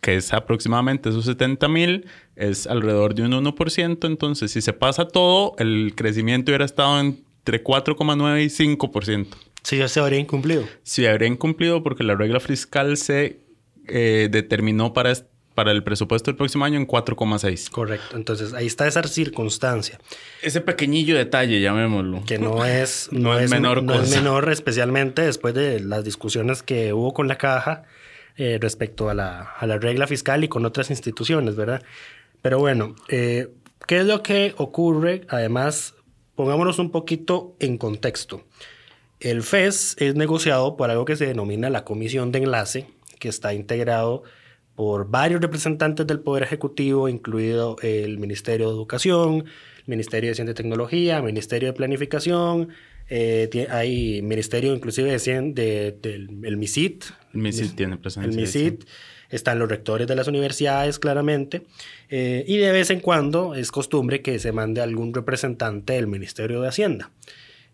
que 0.00 0.16
es 0.16 0.32
aproximadamente 0.32 1.08
esos 1.08 1.24
70 1.24 1.68
mil, 1.68 2.06
es 2.36 2.66
alrededor 2.66 3.14
de 3.14 3.24
un 3.24 3.32
1%. 3.32 4.06
Entonces, 4.06 4.52
si 4.52 4.60
se 4.60 4.72
pasa 4.72 5.08
todo, 5.08 5.54
el 5.58 5.94
crecimiento 5.96 6.52
hubiera 6.52 6.64
estado 6.64 7.00
entre 7.00 7.64
4,9 7.64 8.44
y 8.44 8.76
5%. 8.76 9.26
Sí, 9.64 9.78
ya 9.78 9.88
se 9.88 9.98
habría 9.98 10.20
incumplido. 10.20 10.62
Sí, 10.84 11.06
habría 11.06 11.28
incumplido 11.28 11.82
porque 11.82 12.04
la 12.04 12.14
regla 12.14 12.38
fiscal 12.38 12.96
se 12.96 13.40
eh, 13.88 14.28
determinó 14.30 14.92
para, 14.92 15.12
para 15.56 15.72
el 15.72 15.82
presupuesto 15.82 16.30
del 16.30 16.36
próximo 16.36 16.66
año 16.66 16.78
en 16.78 16.86
4,6. 16.86 17.70
Correcto. 17.70 18.14
Entonces, 18.14 18.52
ahí 18.52 18.66
está 18.66 18.86
esa 18.86 19.02
circunstancia. 19.04 19.98
Ese 20.42 20.60
pequeñillo 20.60 21.16
detalle, 21.16 21.62
llamémoslo. 21.62 22.22
Que 22.26 22.38
no 22.38 22.66
es, 22.66 23.08
no, 23.10 23.38
es, 23.38 23.50
menor 23.50 23.82
no 23.82 23.94
es 23.94 24.10
menor, 24.10 24.52
especialmente 24.52 25.22
después 25.22 25.54
de 25.54 25.80
las 25.80 26.04
discusiones 26.04 26.62
que 26.62 26.92
hubo 26.92 27.14
con 27.14 27.26
la 27.26 27.38
caja 27.38 27.84
eh, 28.36 28.58
respecto 28.60 29.08
a 29.08 29.14
la, 29.14 29.40
a 29.58 29.66
la, 29.66 29.78
regla 29.78 30.06
fiscal 30.06 30.44
y 30.44 30.48
con 30.48 30.66
otras 30.66 30.90
instituciones, 30.90 31.56
¿verdad? 31.56 31.82
Pero 32.42 32.58
bueno, 32.58 32.94
eh, 33.08 33.48
¿qué 33.86 34.00
es 34.00 34.04
lo 34.04 34.22
que 34.22 34.52
ocurre? 34.58 35.22
Además, 35.28 35.94
pongámonos 36.34 36.78
un 36.78 36.90
poquito 36.90 37.56
en 37.60 37.78
contexto. 37.78 38.44
El 39.20 39.42
FES 39.42 39.96
es 40.00 40.16
negociado 40.16 40.76
por 40.76 40.90
algo 40.90 41.06
que 41.06 41.16
se 41.16 41.24
denomina 41.24 41.70
la 41.70 41.84
Comisión 41.84 42.30
de 42.30 42.40
Enlace, 42.40 42.88
que 43.18 43.30
está 43.30 43.54
integrado 43.54 44.22
por 44.76 45.10
varios 45.10 45.40
representantes 45.40 46.06
del 46.06 46.20
Poder 46.20 46.44
Ejecutivo, 46.44 47.08
incluido 47.08 47.76
el 47.82 48.18
Ministerio 48.18 48.68
de 48.68 48.74
Educación, 48.74 49.44
el 49.78 49.84
Ministerio 49.86 50.30
de 50.30 50.34
Ciencia 50.34 50.52
y 50.52 50.54
Tecnología, 50.54 51.16
el 51.16 51.24
Ministerio 51.24 51.68
de 51.68 51.72
Planificación, 51.72 52.68
eh, 53.08 53.68
hay 53.70 54.20
Ministerio 54.22 54.74
inclusive 54.74 55.16
de, 55.18 55.96
del 56.00 56.56
MISIT. 56.56 57.04
El 57.34 57.40
MISIT 57.40 57.74
tiene 57.74 57.96
presencia. 57.96 58.30
El 58.30 58.36
MISIT. 58.36 58.84
Están 59.28 59.58
los 59.58 59.68
rectores 59.68 60.06
de 60.06 60.14
las 60.14 60.28
universidades, 60.28 61.00
claramente. 61.00 61.62
Eh, 62.08 62.44
y 62.46 62.58
de 62.58 62.70
vez 62.70 62.90
en 62.90 63.00
cuando 63.00 63.56
es 63.56 63.72
costumbre 63.72 64.22
que 64.22 64.38
se 64.38 64.52
mande 64.52 64.80
algún 64.80 65.12
representante 65.12 65.94
del 65.94 66.06
Ministerio 66.06 66.60
de 66.60 66.68
Hacienda. 66.68 67.10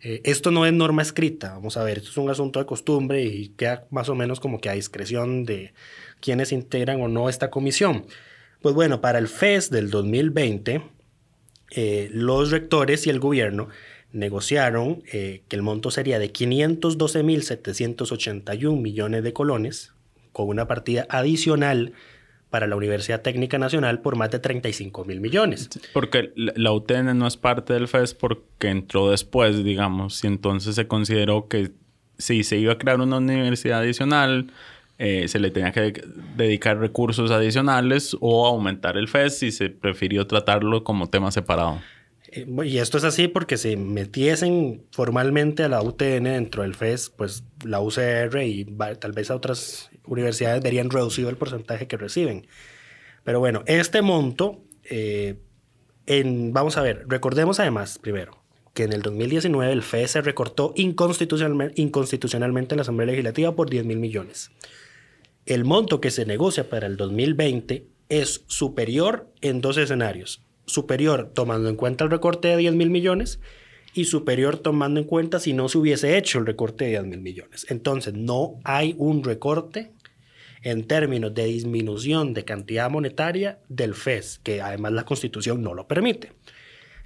Eh, 0.03 0.21
esto 0.25 0.51
no 0.51 0.67
es 0.67 0.73
norma 0.73 1.03
escrita, 1.03 1.55
vamos 1.55 1.77
a 1.77 1.85
ver, 1.85 1.99
esto 1.99 2.11
es 2.11 2.17
un 2.17 2.29
asunto 2.29 2.59
de 2.59 2.67
costumbre 2.67 3.23
y 3.23 3.51
queda 3.51 3.87
más 3.91 4.09
o 4.09 4.17
menos 4.17 4.41
como 4.41 4.61
que 4.61 4.69
a 4.69 4.73
discreción 4.73 5.45
de 5.45 5.73
quienes 6.21 6.51
integran 6.51 7.01
o 7.01 7.07
no 7.09 7.29
esta 7.29 7.51
comisión. 7.51 8.07
Pues 8.61 8.75
bueno, 8.75 9.01
para 9.01 9.21
el 9.21 9.29
FES 9.29 9.71
del 9.71 9.91
2020, 9.91 10.83
eh, 11.71 12.11
los 12.13 12.51
rectores 12.51 13.07
y 13.07 13.11
el 13.11 13.21
gobierno 13.21 13.69
negociaron 14.13 15.05
eh, 15.13 15.43
que 15.49 15.57
el 15.57 15.63
monto 15.63 15.93
sería 15.93 16.19
de 16.19 16.33
512.781 16.33 18.81
millones 18.81 19.23
de 19.23 19.33
colones, 19.33 19.93
con 20.33 20.49
una 20.49 20.67
partida 20.67 21.07
adicional 21.11 21.93
para 22.53 22.67
la 22.67 22.77
Universidad 22.77 23.23
Técnica 23.23 23.59
Nacional 23.59 24.03
por 24.03 24.15
más 24.15 24.31
de 24.31 24.39
35 24.39 25.07
mil 25.07 25.23
millones. 25.23 25.71
Porque 25.95 26.35
la 26.37 26.71
UTN 26.71 27.17
no 27.17 27.27
es 27.27 27.39
parte 27.39 27.73
del 27.73 27.89
FES 27.89 28.13
porque 28.13 28.69
entró 28.69 29.11
después, 29.11 29.65
digamos, 29.65 30.23
y 30.23 30.27
entonces 30.27 30.75
se 30.75 30.87
consideró 30.87 31.49
que 31.49 31.73
si 32.19 32.45
se 32.45 32.59
iba 32.59 32.75
a 32.75 32.79
crear 32.79 33.01
una 33.01 33.17
universidad 33.17 33.81
adicional, 33.81 34.53
eh, 34.99 35.29
se 35.29 35.39
le 35.39 35.51
tenía 35.51 35.73
que 35.73 36.05
dedicar 36.37 36.79
recursos 36.79 37.31
adicionales 37.31 38.15
o 38.21 38.47
aumentar 38.47 38.99
el 38.99 39.09
FES 39.09 39.45
y 39.45 39.51
se 39.51 39.71
prefirió 39.71 40.27
tratarlo 40.27 40.85
como 40.85 41.09
tema 41.09 41.33
separado. 41.33 41.81
Eh, 42.33 42.47
y 42.67 42.77
esto 42.77 42.99
es 42.99 43.05
así 43.05 43.29
porque 43.29 43.57
si 43.57 43.79
metiesen 43.79 44.85
formalmente 44.93 45.65
a 45.65 45.71
la 45.71 45.81
UTN 45.81 46.25
dentro 46.25 46.65
del 46.65 46.75
FES, 46.75 47.15
pues 47.17 47.45
la 47.65 47.81
UCR 47.81 48.43
y 48.43 48.67
tal 49.01 49.13
vez 49.13 49.31
a 49.31 49.37
otras 49.37 49.91
universidades 50.07 50.63
verían 50.63 50.91
reducido 50.91 51.29
el 51.29 51.37
porcentaje 51.37 51.87
que 51.87 51.97
reciben. 51.97 52.47
Pero 53.25 53.41
bueno, 53.41 53.63
este 53.67 54.03
monto, 54.03 54.61
eh, 54.85 55.39
vamos 56.07 56.77
a 56.77 56.83
ver, 56.83 57.05
recordemos 57.09 57.61
además, 57.61 57.99
primero, 57.99 58.43
que 58.75 58.85
en 58.85 58.93
el 58.93 59.03
2019 59.03 59.73
el 59.73 59.83
FES 59.83 60.11
se 60.13 60.23
recortó 60.23 60.73
inconstitucionalmente, 60.77 61.81
inconstitucionalmente 61.81 62.75
en 62.75 62.79
la 62.79 62.83
Asamblea 62.83 63.07
Legislativa 63.07 63.55
por 63.55 63.71
10 63.71 63.85
mil 63.85 63.99
millones. 63.99 64.51
El 65.47 65.65
monto 65.65 66.01
que 66.01 66.11
se 66.11 66.25
negocia 66.25 66.69
para 66.69 66.87
el 66.87 66.97
2020 66.97 67.87
es 68.09 68.45
superior 68.47 69.31
en 69.41 69.61
dos 69.61 69.77
escenarios 69.77 70.43
superior 70.67 71.31
tomando 71.35 71.69
en 71.69 71.77
cuenta 71.77 72.05
el 72.05 72.11
recorte 72.11 72.49
de 72.49 72.57
10 72.57 72.75
mil 72.75 72.91
millones 72.91 73.41
y 73.95 74.05
superior 74.07 74.59
tomando 74.59 75.01
en 75.01 75.07
cuenta 75.07 75.39
si 75.41 75.53
no 75.53 75.69
se 75.69 75.79
hubiese 75.79 76.17
hecho 76.17 76.39
el 76.39 76.47
recorte 76.47 76.85
de 76.85 76.91
10 76.91 77.07
mil 77.07 77.21
millones. 77.21 77.67
Entonces, 77.69 78.15
no 78.15 78.55
hay 78.65 78.95
un 78.99 79.25
recorte 79.25 79.91
en 80.63 80.87
términos 80.87 81.35
de 81.35 81.45
disminución 81.45 82.35
de 82.35 82.45
cantidad 82.45 82.89
monetaria 82.89 83.59
del 83.69 83.95
FES, 83.95 84.41
que 84.43 84.63
además 84.63 84.93
la 84.93 85.05
Constitución 85.05 85.63
no 85.63 85.75
lo 85.75 85.87
permite. 85.87 86.33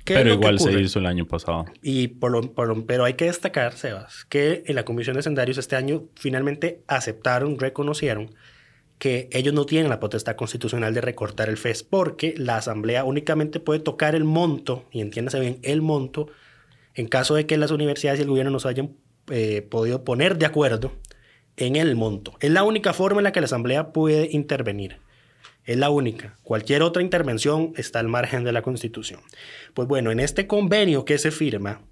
Pero 0.04 0.34
igual 0.34 0.60
se 0.60 0.78
hizo 0.80 1.00
el 1.00 1.06
año 1.06 1.26
pasado. 1.26 1.64
Y 1.82 2.08
por 2.08 2.54
pero 2.86 3.04
hay 3.04 3.14
que 3.14 3.24
destacar, 3.24 3.76
Sebas, 3.76 4.24
que 4.28 4.62
en 4.66 4.76
la 4.76 4.84
Comisión 4.84 5.16
de 5.16 5.22
Sendarios 5.22 5.58
este 5.58 5.74
año 5.74 6.04
finalmente 6.14 6.82
aceptaron, 6.86 7.58
reconocieron 7.58 8.30
que 8.98 9.28
ellos 9.32 9.52
no 9.52 9.66
tienen 9.66 9.90
la 9.90 10.00
potestad 10.00 10.36
constitucional 10.36 10.94
de 10.94 11.00
recortar 11.00 11.48
el 11.48 11.56
FES 11.56 11.82
porque 11.82 12.34
la 12.36 12.56
Asamblea 12.56 13.04
únicamente 13.04 13.60
puede 13.60 13.80
tocar 13.80 14.14
el 14.14 14.24
monto, 14.24 14.84
y 14.90 15.00
entiéndase 15.00 15.40
bien, 15.40 15.58
el 15.62 15.82
monto, 15.82 16.28
en 16.96 17.06
caso 17.06 17.34
de 17.34 17.46
que 17.46 17.56
las 17.56 17.70
universidades 17.70 18.18
y 18.18 18.22
el 18.22 18.28
gobierno 18.28 18.50
no 18.50 18.58
se 18.58 18.68
hayan 18.68 18.96
eh, 19.30 19.62
podido 19.62 20.02
poner 20.02 20.38
de 20.38 20.46
acuerdo 20.46 20.92
en 21.56 21.76
el 21.76 21.94
monto. 21.94 22.34
Es 22.40 22.50
la 22.50 22.64
única 22.64 22.92
forma 22.92 23.20
en 23.20 23.24
la 23.24 23.32
que 23.32 23.40
la 23.40 23.46
Asamblea 23.46 23.92
puede 23.92 24.28
intervenir. 24.32 24.98
Es 25.64 25.76
la 25.76 25.90
única. 25.90 26.36
Cualquier 26.42 26.82
otra 26.82 27.02
intervención 27.02 27.72
está 27.76 27.98
al 27.98 28.08
margen 28.08 28.44
de 28.44 28.52
la 28.52 28.62
Constitución. 28.62 29.20
Pues 29.74 29.88
bueno, 29.88 30.10
en 30.10 30.20
este 30.20 30.46
convenio 30.46 31.04
que 31.04 31.18
se 31.18 31.30
firma, 31.30 31.82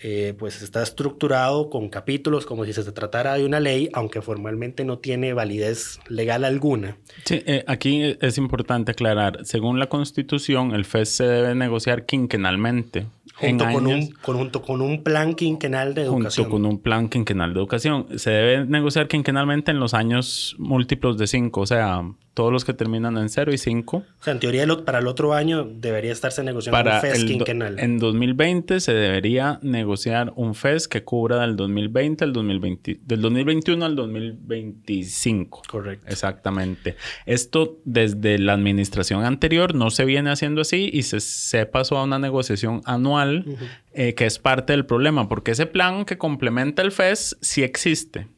eh, 0.00 0.34
pues 0.38 0.62
está 0.62 0.80
estructurado 0.80 1.70
con 1.70 1.88
capítulos 1.88 2.46
como 2.46 2.64
si 2.64 2.72
se 2.72 2.92
tratara 2.92 3.34
de 3.34 3.44
una 3.44 3.58
ley, 3.58 3.90
aunque 3.92 4.22
formalmente 4.22 4.84
no 4.84 4.98
tiene 4.98 5.32
validez 5.32 5.98
legal 6.08 6.44
alguna. 6.44 6.96
Sí, 7.24 7.42
eh, 7.46 7.64
aquí 7.66 8.16
es 8.20 8.38
importante 8.38 8.92
aclarar, 8.92 9.44
según 9.44 9.80
la 9.80 9.88
Constitución, 9.88 10.72
el 10.72 10.84
FES 10.84 11.08
se 11.08 11.24
debe 11.24 11.56
negociar 11.56 12.06
quinquenalmente. 12.06 13.06
Junto 13.40 13.64
con, 13.72 13.86
un, 13.86 14.10
junto 14.20 14.62
con 14.62 14.80
un 14.80 15.02
plan 15.04 15.34
quinquenal 15.34 15.94
de 15.94 16.02
educación. 16.02 16.46
Junto 16.46 16.50
con 16.50 16.66
un 16.66 16.80
plan 16.80 17.08
quinquenal 17.08 17.54
de 17.54 17.60
educación. 17.60 18.06
Se 18.16 18.30
debe 18.30 18.66
negociar 18.66 19.06
quinquenalmente 19.06 19.70
en 19.70 19.78
los 19.78 19.94
años 19.94 20.56
múltiplos 20.58 21.18
de 21.18 21.28
cinco, 21.28 21.60
o 21.60 21.66
sea, 21.66 22.02
todos 22.38 22.52
los 22.52 22.64
que 22.64 22.72
terminan 22.72 23.18
en 23.18 23.28
0 23.28 23.52
y 23.52 23.58
5. 23.58 23.96
O 23.96 24.04
sea, 24.22 24.32
en 24.32 24.38
teoría 24.38 24.64
para 24.84 25.00
el 25.00 25.08
otro 25.08 25.34
año 25.34 25.64
debería 25.64 26.12
estarse 26.12 26.44
negociando 26.44 26.88
un 26.88 27.00
FES 27.00 27.24
quinquenal. 27.24 27.80
En 27.80 27.98
2020 27.98 28.78
se 28.78 28.94
debería 28.94 29.58
negociar 29.60 30.32
un 30.36 30.54
FES 30.54 30.86
que 30.86 31.02
cubra 31.02 31.40
del 31.40 31.56
2020 31.56 32.22
al 32.22 32.32
2020, 32.32 33.00
del 33.02 33.20
2021 33.22 33.84
al 33.84 33.96
2025. 33.96 35.62
Correcto. 35.68 36.06
Exactamente. 36.06 36.94
Esto 37.26 37.80
desde 37.84 38.38
la 38.38 38.52
administración 38.52 39.24
anterior 39.24 39.74
no 39.74 39.90
se 39.90 40.04
viene 40.04 40.30
haciendo 40.30 40.60
así 40.60 40.90
y 40.92 41.02
se, 41.02 41.18
se 41.18 41.66
pasó 41.66 41.98
a 41.98 42.04
una 42.04 42.20
negociación 42.20 42.82
anual 42.84 43.46
eh, 43.94 44.14
que 44.14 44.26
es 44.26 44.38
parte 44.38 44.74
del 44.74 44.86
problema, 44.86 45.28
porque 45.28 45.50
ese 45.50 45.66
plan 45.66 46.04
que 46.04 46.18
complementa 46.18 46.82
el 46.82 46.92
FES 46.92 47.36
sí 47.40 47.64
existe. 47.64 48.28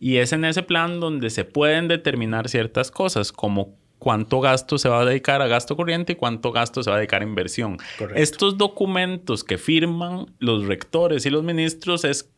Y 0.00 0.16
es 0.16 0.32
en 0.32 0.44
ese 0.44 0.62
plan 0.62 1.00
donde 1.00 1.30
se 1.30 1.44
pueden 1.44 1.88
determinar 1.88 2.48
ciertas 2.48 2.90
cosas, 2.90 3.32
como 3.32 3.76
cuánto 3.98 4.40
gasto 4.40 4.76
se 4.76 4.88
va 4.88 5.00
a 5.00 5.04
dedicar 5.04 5.40
a 5.40 5.46
gasto 5.46 5.76
corriente 5.76 6.12
y 6.12 6.16
cuánto 6.16 6.52
gasto 6.52 6.82
se 6.82 6.90
va 6.90 6.96
a 6.96 6.98
dedicar 6.98 7.22
a 7.22 7.24
inversión. 7.24 7.78
Estos 8.14 8.58
documentos 8.58 9.44
que 9.44 9.56
firman 9.56 10.26
los 10.38 10.66
rectores 10.66 11.24
y 11.26 11.30
los 11.30 11.42
ministros 11.42 12.04
es... 12.04 12.30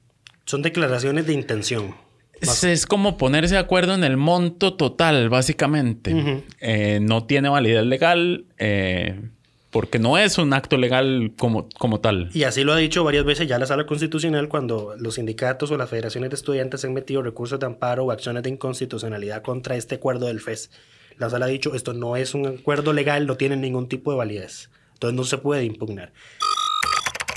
Son 0.44 0.62
declaraciones 0.62 1.26
de 1.26 1.32
intención. 1.32 1.94
Es, 2.40 2.86
como 2.86 3.16
ponerse 3.16 3.54
de 3.54 3.60
acuerdo 3.60 3.94
en 3.94 4.04
el 4.04 4.16
monto 4.16 4.74
total, 4.74 5.28
básicamente. 5.28 6.44
Eh, 6.60 7.00
no 7.00 7.24
tiene 7.24 7.48
validez 7.48 7.84
legal. 7.84 8.44
Eh, 8.58 9.30
porque 9.70 9.98
no 9.98 10.16
es 10.18 10.38
un 10.38 10.52
acto 10.52 10.76
legal 10.76 11.32
como, 11.38 11.68
como 11.78 12.00
tal. 12.00 12.30
Y 12.32 12.44
así 12.44 12.64
lo 12.64 12.72
ha 12.72 12.76
dicho 12.76 13.04
varias 13.04 13.24
veces 13.24 13.48
ya 13.48 13.58
la 13.58 13.66
Sala 13.66 13.86
Constitucional 13.86 14.48
cuando 14.48 14.94
los 14.98 15.16
sindicatos 15.16 15.70
o 15.70 15.76
las 15.76 15.90
federaciones 15.90 16.30
de 16.30 16.36
estudiantes 16.36 16.84
han 16.84 16.94
metido 16.94 17.22
recursos 17.22 17.58
de 17.58 17.66
amparo 17.66 18.04
o 18.04 18.10
acciones 18.10 18.42
de 18.42 18.50
inconstitucionalidad 18.50 19.42
contra 19.42 19.76
este 19.76 19.96
acuerdo 19.96 20.26
del 20.26 20.40
FES. 20.40 20.70
La 21.18 21.30
Sala 21.30 21.46
ha 21.46 21.48
dicho, 21.48 21.74
esto 21.74 21.92
no 21.92 22.16
es 22.16 22.34
un 22.34 22.46
acuerdo 22.46 22.92
legal, 22.92 23.26
no 23.26 23.36
tiene 23.36 23.56
ningún 23.56 23.88
tipo 23.88 24.10
de 24.10 24.18
validez. 24.18 24.70
Entonces 24.94 25.16
no 25.16 25.24
se 25.24 25.38
puede 25.38 25.64
impugnar. 25.64 26.12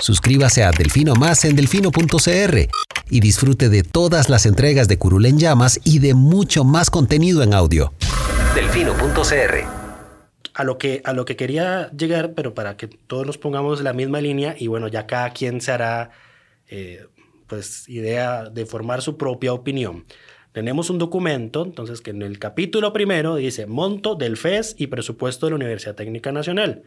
Suscríbase 0.02 0.64
a 0.64 0.72
Delfino 0.72 1.16
Más 1.16 1.44
en 1.46 1.56
delfino.cr 1.56 2.70
y 3.10 3.20
disfrute 3.20 3.70
de 3.70 3.84
todas 3.84 4.30
las 4.30 4.46
entregas 4.46 4.88
de 4.88 4.98
Curul 4.98 5.26
en 5.26 5.40
Llamas 5.40 5.80
y 5.84 6.00
de 6.00 6.14
mucho 6.14 6.64
más 6.64 6.90
contenido 6.90 7.44
en 7.44 7.54
audio. 7.54 7.94
Delfino.cr 8.56 9.89
a 10.60 10.66
lo 10.66 10.78
que, 10.78 11.02
a 11.06 11.14
lo 11.14 11.24
que 11.24 11.38
quería 11.38 11.90
llegar, 11.92 12.34
pero 12.34 12.54
para 12.54 12.76
que 12.76 12.90
todos 12.90 13.26
nos 13.26 13.38
pongamos 13.38 13.82
la 13.82 13.94
misma 13.94 14.20
línea 14.20 14.58
y 14.60 14.68
bueno, 14.68 14.90
ya 14.90 15.08
cada 15.08 15.30
quien 15.30 15.62
se 15.62 15.72
hará 15.72 16.12
eh, 16.68 17.08
pues 17.48 17.88
idea 17.88 18.50
de 18.50 18.66
formar 18.66 19.02
su 19.02 19.16
propia 19.16 19.54
opinión. 19.54 20.04
Tenemos 20.52 20.90
un 20.90 20.98
documento, 20.98 21.64
entonces, 21.64 22.02
que 22.02 22.12
en 22.12 22.24
el 22.24 22.40
capítulo 22.40 22.92
primero 22.92 23.38
dice 23.38 23.68
monto 23.68 24.16
del 24.16 24.36
FES 24.36 24.76
y 24.78 24.88
presupuesto 24.88 25.46
de 25.46 25.52
la 25.52 25.56
Universidad 25.56 25.96
Técnica 25.96 26.34
Nacional. 26.34 26.84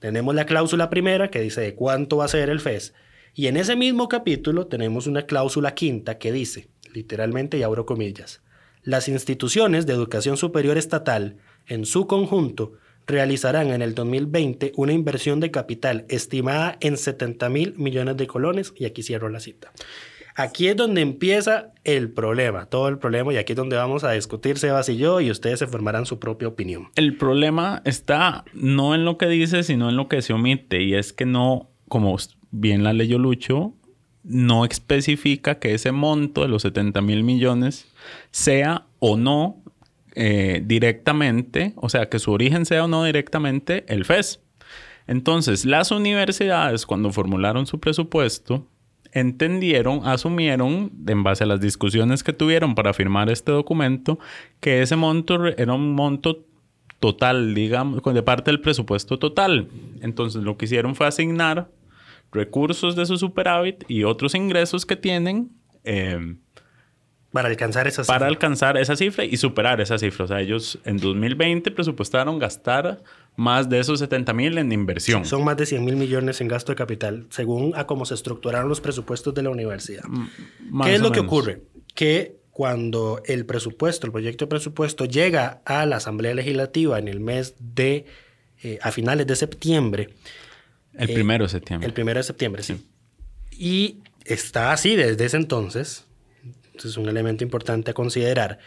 Tenemos 0.00 0.34
la 0.34 0.44
cláusula 0.44 0.90
primera 0.90 1.30
que 1.30 1.40
dice 1.40 1.62
de 1.62 1.74
cuánto 1.74 2.18
va 2.18 2.26
a 2.26 2.28
ser 2.28 2.50
el 2.50 2.60
FES. 2.60 2.92
Y 3.32 3.46
en 3.46 3.56
ese 3.56 3.74
mismo 3.74 4.06
capítulo 4.10 4.66
tenemos 4.66 5.06
una 5.06 5.22
cláusula 5.22 5.72
quinta 5.72 6.18
que 6.18 6.30
dice, 6.30 6.68
literalmente 6.92 7.56
y 7.56 7.62
abro 7.62 7.86
comillas, 7.86 8.42
las 8.82 9.08
instituciones 9.08 9.86
de 9.86 9.94
educación 9.94 10.36
superior 10.36 10.76
estatal 10.76 11.38
en 11.66 11.86
su 11.86 12.06
conjunto 12.06 12.74
realizarán 13.06 13.68
en 13.70 13.82
el 13.82 13.94
2020 13.94 14.72
una 14.76 14.92
inversión 14.92 15.40
de 15.40 15.50
capital 15.50 16.04
estimada 16.08 16.76
en 16.80 16.96
70 16.96 17.48
mil 17.48 17.74
millones 17.76 18.16
de 18.16 18.26
colones 18.26 18.72
y 18.76 18.84
aquí 18.84 19.02
cierro 19.02 19.28
la 19.28 19.40
cita. 19.40 19.72
Aquí 20.36 20.66
es 20.66 20.76
donde 20.76 21.00
empieza 21.00 21.72
el 21.84 22.10
problema, 22.10 22.66
todo 22.66 22.88
el 22.88 22.98
problema, 22.98 23.32
y 23.32 23.36
aquí 23.36 23.52
es 23.52 23.56
donde 23.56 23.76
vamos 23.76 24.02
a 24.02 24.10
discutir 24.10 24.58
Sebas 24.58 24.88
y 24.88 24.96
yo, 24.96 25.20
y 25.20 25.30
ustedes 25.30 25.60
se 25.60 25.68
formarán 25.68 26.06
su 26.06 26.18
propia 26.18 26.48
opinión. 26.48 26.88
El 26.96 27.16
problema 27.16 27.82
está 27.84 28.44
no 28.52 28.96
en 28.96 29.04
lo 29.04 29.16
que 29.16 29.28
dice, 29.28 29.62
sino 29.62 29.88
en 29.88 29.96
lo 29.96 30.08
que 30.08 30.22
se 30.22 30.32
omite, 30.32 30.82
y 30.82 30.94
es 30.94 31.12
que 31.12 31.24
no, 31.24 31.70
como 31.88 32.16
bien 32.50 32.82
la 32.82 32.92
leyó 32.92 33.18
Lucho, 33.18 33.74
no 34.24 34.64
especifica 34.64 35.60
que 35.60 35.74
ese 35.74 35.92
monto 35.92 36.42
de 36.42 36.48
los 36.48 36.62
70 36.62 37.00
mil 37.00 37.22
millones 37.22 37.86
sea 38.32 38.86
o 38.98 39.16
no 39.16 39.62
eh, 40.14 40.62
directamente, 40.64 41.72
o 41.76 41.88
sea, 41.88 42.08
que 42.08 42.18
su 42.18 42.32
origen 42.32 42.66
sea 42.66 42.84
o 42.84 42.88
no 42.88 43.04
directamente 43.04 43.84
el 43.88 44.04
FES. 44.04 44.40
Entonces, 45.06 45.64
las 45.64 45.90
universidades, 45.90 46.86
cuando 46.86 47.12
formularon 47.12 47.66
su 47.66 47.78
presupuesto, 47.80 48.66
entendieron, 49.12 50.00
asumieron, 50.04 50.92
en 51.06 51.22
base 51.22 51.44
a 51.44 51.46
las 51.46 51.60
discusiones 51.60 52.22
que 52.22 52.32
tuvieron 52.32 52.74
para 52.74 52.92
firmar 52.92 53.30
este 53.30 53.52
documento, 53.52 54.18
que 54.60 54.82
ese 54.82 54.96
monto 54.96 55.46
era 55.46 55.72
un 55.72 55.94
monto 55.94 56.44
total, 57.00 57.54
digamos, 57.54 58.02
de 58.02 58.22
parte 58.22 58.50
del 58.50 58.60
presupuesto 58.60 59.18
total. 59.18 59.68
Entonces 60.00 60.42
lo 60.42 60.56
que 60.56 60.64
hicieron 60.64 60.94
fue 60.94 61.06
asignar 61.06 61.70
recursos 62.32 62.96
de 62.96 63.06
su 63.06 63.16
superávit 63.18 63.84
y 63.88 64.04
otros 64.04 64.34
ingresos 64.34 64.84
que 64.84 64.96
tienen. 64.96 65.50
Eh, 65.84 66.36
para 67.34 67.48
alcanzar 67.48 67.88
esa 67.88 68.04
cifra. 68.04 68.14
Para 68.14 68.28
alcanzar 68.28 68.76
esa 68.76 68.94
cifra 68.94 69.24
y 69.24 69.36
superar 69.36 69.80
esa 69.80 69.98
cifra. 69.98 70.24
O 70.24 70.28
sea, 70.28 70.40
ellos 70.40 70.78
en 70.84 70.98
2020 70.98 71.72
presupuestaron 71.72 72.38
gastar 72.38 73.02
más 73.34 73.68
de 73.68 73.80
esos 73.80 73.98
70 73.98 74.32
mil 74.34 74.56
en 74.56 74.70
inversión. 74.70 75.24
son 75.24 75.42
más 75.42 75.56
de 75.56 75.66
100 75.66 75.84
mil 75.84 75.96
millones 75.96 76.40
en 76.40 76.46
gasto 76.46 76.70
de 76.70 76.76
capital, 76.76 77.26
según 77.30 77.72
a 77.74 77.88
cómo 77.88 78.06
se 78.06 78.14
estructuraron 78.14 78.68
los 78.68 78.80
presupuestos 78.80 79.34
de 79.34 79.42
la 79.42 79.50
universidad. 79.50 80.04
¿Qué 80.84 80.94
es 80.94 81.00
lo 81.00 81.10
que 81.10 81.18
ocurre? 81.18 81.62
Que 81.96 82.36
cuando 82.52 83.20
el 83.26 83.46
presupuesto, 83.46 84.06
el 84.06 84.12
proyecto 84.12 84.44
de 84.44 84.50
presupuesto 84.50 85.04
llega 85.04 85.60
a 85.64 85.86
la 85.86 85.96
Asamblea 85.96 86.34
Legislativa 86.34 87.00
en 87.00 87.08
el 87.08 87.18
mes 87.18 87.56
de, 87.58 88.06
eh, 88.62 88.78
a 88.80 88.92
finales 88.92 89.26
de 89.26 89.34
septiembre. 89.34 90.10
El 90.96 91.10
eh, 91.10 91.14
primero 91.14 91.46
de 91.46 91.50
septiembre. 91.50 91.88
El 91.88 91.94
primero 91.94 92.20
de 92.20 92.24
septiembre, 92.24 92.62
sí. 92.62 92.80
Y 93.50 94.04
está 94.24 94.70
así 94.70 94.94
desde 94.94 95.24
ese 95.24 95.36
entonces. 95.36 96.06
Es 96.82 96.96
un 96.96 97.08
elemento 97.08 97.44
importante 97.44 97.90
a 97.90 97.94
considerar. 97.94 98.58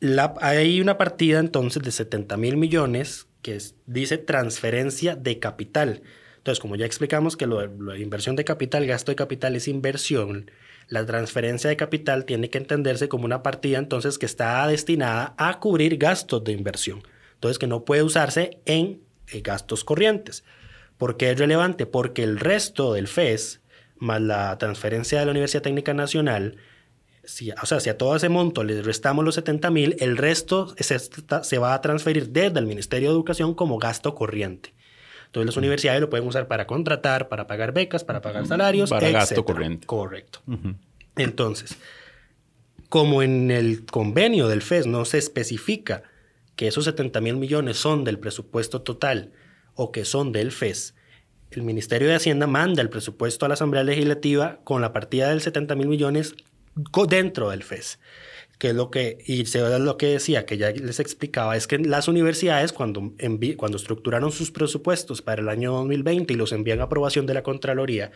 La, 0.00 0.34
hay 0.40 0.80
una 0.80 0.98
partida 0.98 1.38
entonces 1.38 1.82
de 1.82 1.92
70 1.92 2.36
mil 2.36 2.56
millones 2.56 3.28
que 3.42 3.58
dice 3.86 4.18
transferencia 4.18 5.16
de 5.16 5.38
capital. 5.38 6.02
Entonces, 6.38 6.60
como 6.60 6.74
ya 6.74 6.86
explicamos 6.86 7.36
que 7.36 7.46
lo 7.46 7.60
de, 7.60 8.00
inversión 8.00 8.34
de 8.34 8.44
capital, 8.44 8.86
gasto 8.86 9.12
de 9.12 9.16
capital 9.16 9.54
es 9.54 9.68
inversión, 9.68 10.50
la 10.88 11.06
transferencia 11.06 11.70
de 11.70 11.76
capital 11.76 12.24
tiene 12.24 12.50
que 12.50 12.58
entenderse 12.58 13.08
como 13.08 13.24
una 13.24 13.42
partida 13.42 13.78
entonces 13.78 14.18
que 14.18 14.26
está 14.26 14.66
destinada 14.66 15.34
a 15.38 15.60
cubrir 15.60 15.98
gastos 15.98 16.42
de 16.42 16.52
inversión. 16.52 17.02
Entonces, 17.34 17.58
que 17.58 17.68
no 17.68 17.84
puede 17.84 18.02
usarse 18.02 18.58
en 18.64 19.02
eh, 19.28 19.40
gastos 19.40 19.84
corrientes. 19.84 20.42
¿Por 20.98 21.16
qué 21.16 21.30
es 21.30 21.38
relevante? 21.38 21.86
Porque 21.86 22.22
el 22.24 22.38
resto 22.38 22.94
del 22.94 23.08
FES, 23.08 23.60
más 23.96 24.20
la 24.20 24.58
transferencia 24.58 25.20
de 25.20 25.26
la 25.26 25.30
Universidad 25.30 25.62
Técnica 25.62 25.94
Nacional, 25.94 26.56
o 27.24 27.66
sea, 27.66 27.80
si 27.80 27.88
a 27.88 27.96
todo 27.96 28.16
ese 28.16 28.28
monto 28.28 28.64
le 28.64 28.82
restamos 28.82 29.24
los 29.24 29.36
70 29.36 29.70
mil, 29.70 29.96
el 30.00 30.16
resto 30.16 30.74
se, 30.78 31.58
va 31.58 31.74
a 31.74 31.80
transferir 31.80 32.30
desde 32.30 32.58
el 32.58 32.66
Ministerio 32.66 33.10
de 33.10 33.14
Educación 33.14 33.54
como 33.54 33.78
gasto 33.78 34.14
corriente. 34.14 34.74
Entonces 35.26 35.46
las 35.46 35.56
universidades 35.56 36.00
lo 36.00 36.10
pueden 36.10 36.26
usar 36.26 36.48
para 36.48 36.66
contratar, 36.66 37.28
para 37.28 37.46
pagar 37.46 37.72
becas, 37.72 38.04
para 38.04 38.20
pagar 38.20 38.46
salarios. 38.46 38.90
Para 38.90 39.10
gasto 39.10 39.44
corriente. 39.44 39.86
Correcto. 39.86 40.40
Entonces, 41.16 41.78
como 42.88 43.22
en 43.22 43.50
el 43.50 43.86
convenio 43.86 44.48
del 44.48 44.60
FES 44.60 44.86
no 44.86 45.04
se 45.04 45.18
especifica 45.18 46.02
que 46.56 46.66
esos 46.66 46.84
70 46.84 47.20
mil 47.20 47.36
millones 47.36 47.78
son 47.78 48.04
del 48.04 48.18
presupuesto 48.18 48.82
total 48.82 49.32
o 49.74 49.92
que 49.92 50.04
son 50.04 50.32
del 50.32 50.50
FES, 50.50 50.94
el 51.52 51.62
Ministerio 51.62 52.08
de 52.08 52.14
Hacienda 52.14 52.46
manda 52.46 52.82
el 52.82 52.90
presupuesto 52.90 53.46
a 53.46 53.48
la 53.48 53.54
Asamblea 53.54 53.84
Legislativa 53.84 54.58
con 54.64 54.80
la 54.82 54.92
partida 54.92 55.28
del 55.28 55.40
70 55.40 55.74
mil 55.76 55.88
millones 55.88 56.34
dentro 56.74 57.50
del 57.50 57.62
FES. 57.62 57.98
Que 58.58 58.68
es 58.68 58.74
lo 58.74 58.90
que, 58.90 59.18
y 59.26 59.46
se 59.46 59.58
lo 59.80 59.96
que 59.96 60.06
decía, 60.06 60.46
que 60.46 60.56
ya 60.56 60.70
les 60.70 61.00
explicaba, 61.00 61.56
es 61.56 61.66
que 61.66 61.78
las 61.78 62.06
universidades 62.06 62.72
cuando, 62.72 63.12
cuando 63.56 63.76
estructuraron 63.76 64.30
sus 64.30 64.52
presupuestos 64.52 65.20
para 65.20 65.42
el 65.42 65.48
año 65.48 65.72
2020 65.72 66.32
y 66.32 66.36
los 66.36 66.52
envían 66.52 66.80
a 66.80 66.84
aprobación 66.84 67.26
de 67.26 67.34
la 67.34 67.42
Contraloría, 67.42 68.12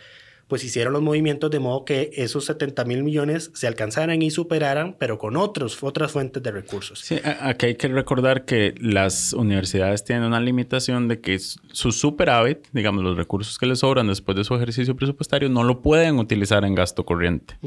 pues 0.49 0.63
hicieron 0.63 0.93
los 0.93 1.03
movimientos 1.03 1.51
de 1.51 1.59
modo 1.59 1.85
que 1.85 2.11
esos 2.15 2.45
70 2.45 2.85
mil 2.85 3.03
millones 3.03 3.51
se 3.55 3.67
alcanzaran 3.67 4.23
y 4.23 4.31
superaran, 4.31 4.97
pero 4.99 5.19
con 5.19 5.37
otros, 5.37 5.83
otras 5.83 6.13
fuentes 6.13 6.43
de 6.43 6.53
recursos. 6.53 7.01
Sí, 7.01 7.19
aquí 7.41 7.67
hay 7.67 7.75
que 7.75 7.89
recordar 7.89 8.45
que 8.45 8.75
las 8.81 9.33
universidades 9.33 10.05
tienen 10.05 10.25
una 10.25 10.41
limitación 10.41 11.09
de 11.09 11.21
que 11.21 11.39
su 11.39 11.93
superávit, 11.93 12.69
digamos, 12.73 13.03
los 13.03 13.17
recursos 13.17 13.59
que 13.59 13.67
les 13.67 13.81
sobran 13.81 14.07
después 14.07 14.37
de 14.37 14.45
su 14.45 14.55
ejercicio 14.55 14.95
presupuestario, 14.95 15.49
no 15.49 15.65
lo 15.65 15.83
pueden 15.83 16.19
utilizar 16.19 16.65
en 16.65 16.75
gasto 16.75 17.05
corriente. 17.05 17.59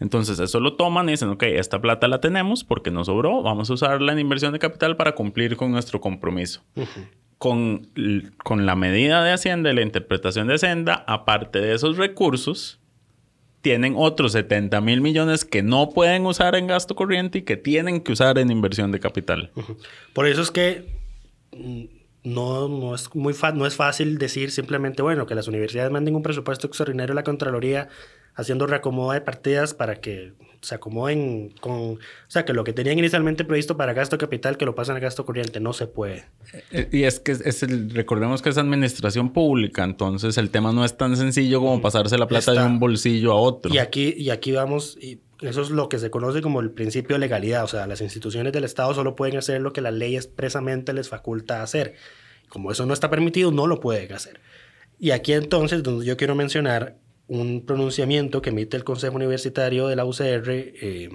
Entonces, 0.00 0.38
eso 0.38 0.60
lo 0.60 0.74
toman 0.76 1.08
y 1.08 1.12
dicen, 1.12 1.28
ok, 1.28 1.42
esta 1.44 1.80
plata 1.80 2.08
la 2.08 2.20
tenemos 2.20 2.64
porque 2.64 2.90
nos 2.90 3.06
sobró, 3.06 3.42
vamos 3.42 3.68
a 3.70 3.74
usarla 3.74 4.12
en 4.12 4.18
inversión 4.18 4.52
de 4.52 4.58
capital 4.58 4.96
para 4.96 5.12
cumplir 5.12 5.56
con 5.56 5.70
nuestro 5.70 6.00
compromiso 6.00 6.62
con, 7.42 7.88
con 8.44 8.66
la 8.66 8.76
medida 8.76 9.24
de 9.24 9.32
Hacienda 9.32 9.72
y 9.72 9.74
la 9.74 9.82
interpretación 9.82 10.46
de 10.46 10.54
Hacienda, 10.54 11.02
aparte 11.08 11.60
de 11.60 11.74
esos 11.74 11.96
recursos, 11.96 12.78
tienen 13.62 13.94
otros 13.96 14.30
70 14.30 14.80
mil 14.80 15.00
millones 15.00 15.44
que 15.44 15.64
no 15.64 15.90
pueden 15.90 16.24
usar 16.24 16.54
en 16.54 16.68
gasto 16.68 16.94
corriente 16.94 17.38
y 17.38 17.42
que 17.42 17.56
tienen 17.56 18.00
que 18.00 18.12
usar 18.12 18.38
en 18.38 18.52
inversión 18.52 18.92
de 18.92 19.00
capital. 19.00 19.50
Por 20.12 20.28
eso 20.28 20.40
es 20.40 20.52
que 20.52 20.86
mm, 21.50 21.86
no, 22.22 22.68
no, 22.68 22.94
es 22.94 23.12
muy 23.12 23.34
no 23.54 23.66
es 23.66 23.74
fácil 23.74 24.18
decir 24.18 24.52
simplemente, 24.52 25.02
bueno, 25.02 25.26
que 25.26 25.34
las 25.34 25.48
universidades 25.48 25.90
manden 25.90 26.14
un 26.14 26.22
presupuesto 26.22 26.68
extraordinario 26.68 27.10
a 27.10 27.16
la 27.16 27.24
Contraloría 27.24 27.88
haciendo 28.36 28.68
reacomodo 28.68 29.10
de 29.10 29.20
partidas 29.20 29.74
para 29.74 29.96
que 29.96 30.34
se 30.62 30.76
acomoden 30.76 31.50
con, 31.60 31.72
o 31.72 31.98
sea, 32.28 32.44
que 32.44 32.52
lo 32.52 32.62
que 32.62 32.72
tenían 32.72 32.98
inicialmente 32.98 33.44
previsto 33.44 33.76
para 33.76 33.92
gasto 33.92 34.16
capital, 34.16 34.56
que 34.56 34.64
lo 34.64 34.74
pasan 34.74 34.96
a 34.96 35.00
gasto 35.00 35.26
corriente, 35.26 35.58
no 35.58 35.72
se 35.72 35.88
puede. 35.88 36.24
Eh, 36.70 36.88
y 36.92 37.02
es 37.02 37.18
que 37.18 37.32
es 37.32 37.62
el, 37.64 37.90
recordemos 37.90 38.42
que 38.42 38.48
es 38.48 38.58
administración 38.58 39.32
pública, 39.32 39.82
entonces 39.82 40.38
el 40.38 40.50
tema 40.50 40.72
no 40.72 40.84
es 40.84 40.96
tan 40.96 41.16
sencillo 41.16 41.60
como 41.60 41.78
mm, 41.78 41.82
pasarse 41.82 42.16
la 42.16 42.28
plata 42.28 42.52
de 42.52 42.64
un 42.64 42.78
bolsillo 42.78 43.32
a 43.32 43.34
otro. 43.34 43.74
Y 43.74 43.78
aquí, 43.78 44.14
y 44.16 44.30
aquí 44.30 44.52
vamos, 44.52 44.96
y 45.00 45.20
eso 45.40 45.62
es 45.62 45.70
lo 45.70 45.88
que 45.88 45.98
se 45.98 46.10
conoce 46.10 46.40
como 46.40 46.60
el 46.60 46.70
principio 46.70 47.16
de 47.16 47.20
legalidad, 47.20 47.64
o 47.64 47.68
sea, 47.68 47.88
las 47.88 48.00
instituciones 48.00 48.52
del 48.52 48.62
Estado 48.62 48.94
solo 48.94 49.16
pueden 49.16 49.36
hacer 49.36 49.60
lo 49.60 49.72
que 49.72 49.80
la 49.80 49.90
ley 49.90 50.14
expresamente 50.14 50.92
les 50.92 51.08
faculta 51.08 51.62
hacer. 51.62 51.94
Como 52.48 52.70
eso 52.70 52.86
no 52.86 52.94
está 52.94 53.10
permitido, 53.10 53.50
no 53.50 53.66
lo 53.66 53.80
pueden 53.80 54.12
hacer. 54.12 54.40
Y 55.00 55.10
aquí 55.10 55.32
entonces, 55.32 55.82
donde 55.82 56.06
yo 56.06 56.16
quiero 56.16 56.36
mencionar 56.36 56.98
un 57.32 57.64
pronunciamiento 57.64 58.42
que 58.42 58.50
emite 58.50 58.76
el 58.76 58.84
Consejo 58.84 59.16
Universitario 59.16 59.88
de 59.88 59.96
la 59.96 60.04
UCR 60.04 60.50
eh, 60.50 61.08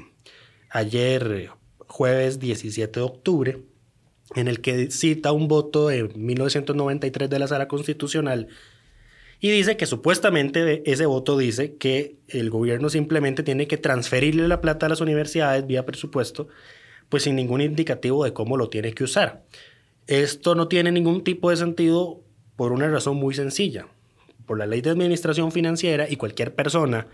ayer, 0.72 1.52
jueves 1.88 2.40
17 2.40 3.00
de 3.00 3.06
octubre, 3.06 3.62
en 4.36 4.48
el 4.48 4.60
que 4.60 4.90
cita 4.90 5.32
un 5.32 5.48
voto 5.48 5.90
de 5.90 6.06
1993 6.06 7.30
de 7.30 7.40
la 7.40 7.48
Sala 7.48 7.68
Constitucional 7.68 8.48
y 9.40 9.52
dice 9.52 9.78
que 9.78 9.86
supuestamente 9.86 10.92
ese 10.92 11.06
voto 11.06 11.38
dice 11.38 11.76
que 11.76 12.18
el 12.28 12.50
gobierno 12.50 12.90
simplemente 12.90 13.44
tiene 13.44 13.68
que 13.68 13.78
transferirle 13.78 14.48
la 14.48 14.60
plata 14.60 14.88
a 14.88 14.90
las 14.90 15.02
universidades 15.02 15.68
vía 15.68 15.86
presupuesto, 15.86 16.48
pues 17.10 17.24
sin 17.24 17.36
ningún 17.36 17.62
indicativo 17.62 18.24
de 18.24 18.34
cómo 18.34 18.58
lo 18.58 18.70
tiene 18.70 18.94
que 18.94 19.04
usar. 19.04 19.46
Esto 20.08 20.56
no 20.56 20.68
tiene 20.68 20.92
ningún 20.92 21.24
tipo 21.24 21.52
de 21.52 21.58
sentido 21.58 22.24
por 22.56 22.72
una 22.72 22.90
razón 22.90 23.18
muy 23.18 23.36
sencilla 23.36 23.88
por 24.48 24.58
la 24.58 24.66
ley 24.66 24.82
de 24.82 24.90
administración 24.90 25.52
financiera 25.52 26.10
y 26.10 26.16
cualquier 26.16 26.56
persona 26.56 27.06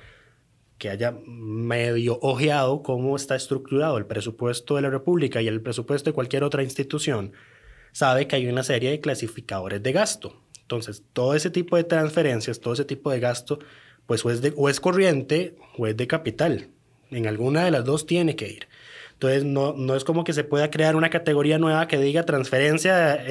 que 0.77 0.89
haya 0.89 1.13
medio 1.25 2.19
ojeado 2.21 2.83
cómo 2.83 3.15
está 3.15 3.35
estructurado 3.35 3.97
el 3.97 4.05
presupuesto 4.05 4.75
de 4.75 4.83
la 4.83 4.89
República 4.89 5.41
y 5.41 5.47
el 5.47 5.61
presupuesto 5.61 6.09
de 6.09 6.13
cualquier 6.13 6.43
otra 6.43 6.63
institución, 6.63 7.33
sabe 7.91 8.27
que 8.27 8.37
hay 8.37 8.47
una 8.47 8.63
serie 8.63 8.91
de 8.91 9.01
clasificadores 9.01 9.81
de 9.83 9.91
gasto. 9.91 10.41
Entonces, 10.61 11.03
todo 11.13 11.35
ese 11.35 11.49
tipo 11.49 11.75
de 11.75 11.83
transferencias, 11.83 12.59
todo 12.59 12.73
ese 12.73 12.85
tipo 12.85 13.11
de 13.11 13.19
gasto, 13.19 13.59
pues 14.05 14.25
o 14.25 14.31
es, 14.31 14.41
de, 14.41 14.53
o 14.55 14.69
es 14.69 14.79
corriente 14.79 15.55
o 15.77 15.87
es 15.87 15.97
de 15.97 16.07
capital. 16.07 16.69
En 17.11 17.27
alguna 17.27 17.65
de 17.65 17.71
las 17.71 17.85
dos 17.85 18.05
tiene 18.05 18.35
que 18.35 18.49
ir. 18.49 18.67
Entonces, 19.13 19.45
no, 19.45 19.73
no 19.73 19.95
es 19.95 20.03
como 20.03 20.23
que 20.23 20.33
se 20.33 20.43
pueda 20.43 20.69
crear 20.69 20.95
una 20.95 21.09
categoría 21.09 21.57
nueva 21.57 21.87
que 21.87 21.97
diga 21.97 22.23
transferencia 22.23 23.23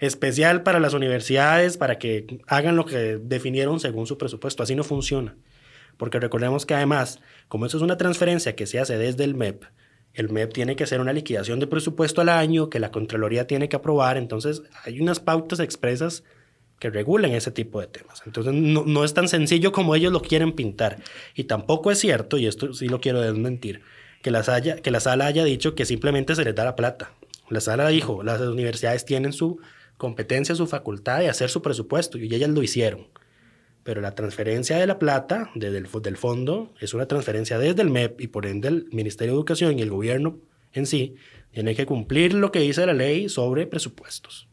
especial 0.00 0.62
para 0.62 0.80
las 0.80 0.94
universidades 0.94 1.76
para 1.76 1.98
que 1.98 2.40
hagan 2.46 2.76
lo 2.76 2.84
que 2.84 3.18
definieron 3.22 3.78
según 3.78 4.06
su 4.06 4.18
presupuesto. 4.18 4.62
Así 4.62 4.74
no 4.74 4.84
funciona. 4.84 5.36
Porque 5.96 6.18
recordemos 6.18 6.66
que 6.66 6.74
además, 6.74 7.20
como 7.48 7.66
eso 7.66 7.76
es 7.76 7.82
una 7.82 7.96
transferencia 7.96 8.56
que 8.56 8.66
se 8.66 8.80
hace 8.80 8.98
desde 8.98 9.24
el 9.24 9.34
MEP, 9.34 9.64
el 10.14 10.30
MEP 10.30 10.52
tiene 10.52 10.76
que 10.76 10.84
hacer 10.84 11.00
una 11.00 11.12
liquidación 11.12 11.60
de 11.60 11.66
presupuesto 11.66 12.20
al 12.20 12.28
año, 12.28 12.68
que 12.68 12.80
la 12.80 12.90
Contraloría 12.90 13.46
tiene 13.46 13.68
que 13.68 13.76
aprobar. 13.76 14.16
Entonces, 14.16 14.62
hay 14.84 15.00
unas 15.00 15.20
pautas 15.20 15.60
expresas 15.60 16.24
que 16.78 16.90
regulen 16.90 17.32
ese 17.32 17.50
tipo 17.50 17.80
de 17.80 17.86
temas. 17.86 18.22
Entonces, 18.26 18.52
no, 18.52 18.84
no 18.84 19.04
es 19.04 19.14
tan 19.14 19.28
sencillo 19.28 19.72
como 19.72 19.94
ellos 19.94 20.12
lo 20.12 20.20
quieren 20.20 20.52
pintar. 20.52 20.98
Y 21.34 21.44
tampoco 21.44 21.90
es 21.90 21.98
cierto, 21.98 22.36
y 22.36 22.46
esto 22.46 22.74
sí 22.74 22.88
lo 22.88 23.00
quiero 23.00 23.20
desmentir, 23.20 23.82
que 24.22 24.30
la, 24.30 24.40
haya, 24.40 24.76
que 24.76 24.90
la 24.90 25.00
sala 25.00 25.26
haya 25.26 25.44
dicho 25.44 25.74
que 25.74 25.84
simplemente 25.84 26.34
se 26.34 26.44
les 26.44 26.54
da 26.54 26.64
la 26.64 26.76
plata. 26.76 27.12
La 27.50 27.60
sala 27.60 27.88
dijo, 27.88 28.22
las 28.22 28.40
universidades 28.40 29.04
tienen 29.04 29.32
su 29.32 29.60
competencia, 29.98 30.54
su 30.54 30.66
facultad 30.66 31.18
de 31.18 31.28
hacer 31.28 31.50
su 31.50 31.60
presupuesto, 31.60 32.18
y 32.18 32.32
ellas 32.34 32.50
lo 32.50 32.62
hicieron. 32.62 33.08
Pero 33.82 34.00
la 34.00 34.14
transferencia 34.14 34.78
de 34.78 34.86
la 34.86 34.98
plata 34.98 35.50
desde 35.54 35.78
el, 35.78 35.88
del 36.02 36.16
fondo 36.16 36.72
es 36.80 36.94
una 36.94 37.06
transferencia 37.06 37.58
desde 37.58 37.82
el 37.82 37.90
MEP 37.90 38.20
y 38.20 38.28
por 38.28 38.46
ende 38.46 38.68
el 38.68 38.86
Ministerio 38.92 39.34
de 39.34 39.38
Educación 39.38 39.78
y 39.78 39.82
el 39.82 39.90
gobierno 39.90 40.38
en 40.72 40.86
sí 40.86 41.16
tiene 41.52 41.74
que 41.74 41.84
cumplir 41.84 42.32
lo 42.32 42.52
que 42.52 42.60
dice 42.60 42.86
la 42.86 42.94
ley 42.94 43.28
sobre 43.28 43.66
presupuestos. 43.66 44.48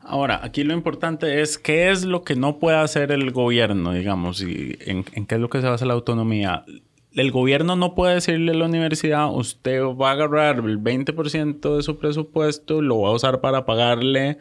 Ahora, 0.00 0.40
aquí 0.42 0.62
lo 0.64 0.74
importante 0.74 1.40
es 1.40 1.56
qué 1.56 1.90
es 1.90 2.04
lo 2.04 2.22
que 2.22 2.36
no 2.36 2.58
puede 2.58 2.76
hacer 2.76 3.10
el 3.10 3.30
gobierno, 3.30 3.94
digamos, 3.94 4.42
y 4.42 4.76
en, 4.80 5.06
en 5.14 5.26
qué 5.26 5.36
es 5.36 5.40
lo 5.40 5.48
que 5.48 5.62
se 5.62 5.66
basa 5.66 5.86
la 5.86 5.94
autonomía 5.94 6.64
el 7.14 7.30
gobierno 7.30 7.76
no 7.76 7.94
puede 7.94 8.14
decirle 8.14 8.52
a 8.52 8.56
la 8.56 8.66
universidad, 8.66 9.32
usted 9.32 9.82
va 9.82 10.10
a 10.10 10.12
agarrar 10.12 10.56
el 10.58 10.78
20% 10.80 11.76
de 11.76 11.82
su 11.82 11.98
presupuesto, 11.98 12.82
lo 12.82 13.00
va 13.00 13.10
a 13.10 13.12
usar 13.12 13.40
para 13.40 13.64
pagarle 13.64 14.38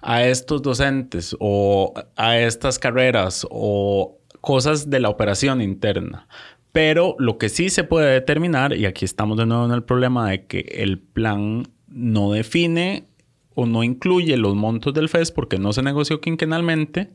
a 0.00 0.24
estos 0.24 0.62
docentes 0.62 1.36
o 1.38 1.94
a 2.16 2.38
estas 2.38 2.78
carreras 2.78 3.46
o 3.50 4.18
cosas 4.40 4.90
de 4.90 5.00
la 5.00 5.08
operación 5.08 5.60
interna. 5.60 6.26
Pero 6.72 7.16
lo 7.18 7.38
que 7.38 7.48
sí 7.48 7.70
se 7.70 7.84
puede 7.84 8.12
determinar, 8.12 8.74
y 8.76 8.86
aquí 8.86 9.04
estamos 9.04 9.38
de 9.38 9.46
nuevo 9.46 9.64
en 9.64 9.72
el 9.72 9.82
problema 9.82 10.28
de 10.30 10.46
que 10.46 10.60
el 10.74 10.98
plan 10.98 11.68
no 11.88 12.32
define 12.32 13.04
o 13.54 13.66
no 13.66 13.82
incluye 13.82 14.36
los 14.36 14.54
montos 14.54 14.92
del 14.92 15.08
FES 15.08 15.32
porque 15.32 15.58
no 15.58 15.72
se 15.72 15.82
negoció 15.82 16.20
quinquenalmente, 16.20 17.12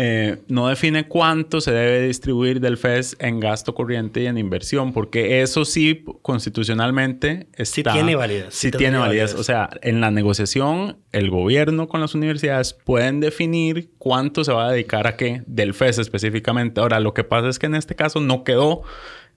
eh, 0.00 0.42
no 0.46 0.68
define 0.68 1.08
cuánto 1.08 1.60
se 1.60 1.72
debe 1.72 2.06
distribuir 2.06 2.60
del 2.60 2.76
FES 2.76 3.16
en 3.18 3.40
gasto 3.40 3.74
corriente 3.74 4.22
y 4.22 4.26
en 4.26 4.38
inversión, 4.38 4.92
porque 4.92 5.42
eso 5.42 5.64
sí 5.64 6.04
constitucionalmente 6.22 7.48
está, 7.54 7.64
sí 7.64 7.82
tiene 7.82 8.14
validez. 8.14 8.54
Sí, 8.54 8.70
tiene 8.70 8.98
validez. 8.98 9.34
O 9.34 9.42
sea, 9.42 9.68
en 9.82 10.00
la 10.00 10.12
negociación, 10.12 10.98
el 11.10 11.30
gobierno 11.30 11.88
con 11.88 12.00
las 12.00 12.14
universidades 12.14 12.74
pueden 12.74 13.18
definir 13.18 13.90
cuánto 13.98 14.44
se 14.44 14.52
va 14.52 14.68
a 14.68 14.70
dedicar 14.70 15.08
a 15.08 15.16
qué 15.16 15.42
del 15.46 15.74
FES 15.74 15.98
específicamente. 15.98 16.80
Ahora, 16.80 17.00
lo 17.00 17.12
que 17.12 17.24
pasa 17.24 17.48
es 17.48 17.58
que 17.58 17.66
en 17.66 17.74
este 17.74 17.96
caso 17.96 18.20
no 18.20 18.44
quedó, 18.44 18.82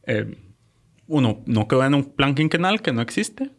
eh, 0.06 0.38
uno, 1.08 1.41
no 1.47 1.67
quedó 1.67 1.84
en 1.86 1.95
un 1.95 2.04
plan 2.04 2.36
quinquenal 2.36 2.84
que 2.84 2.93
no 2.93 3.02
existe. 3.02 3.50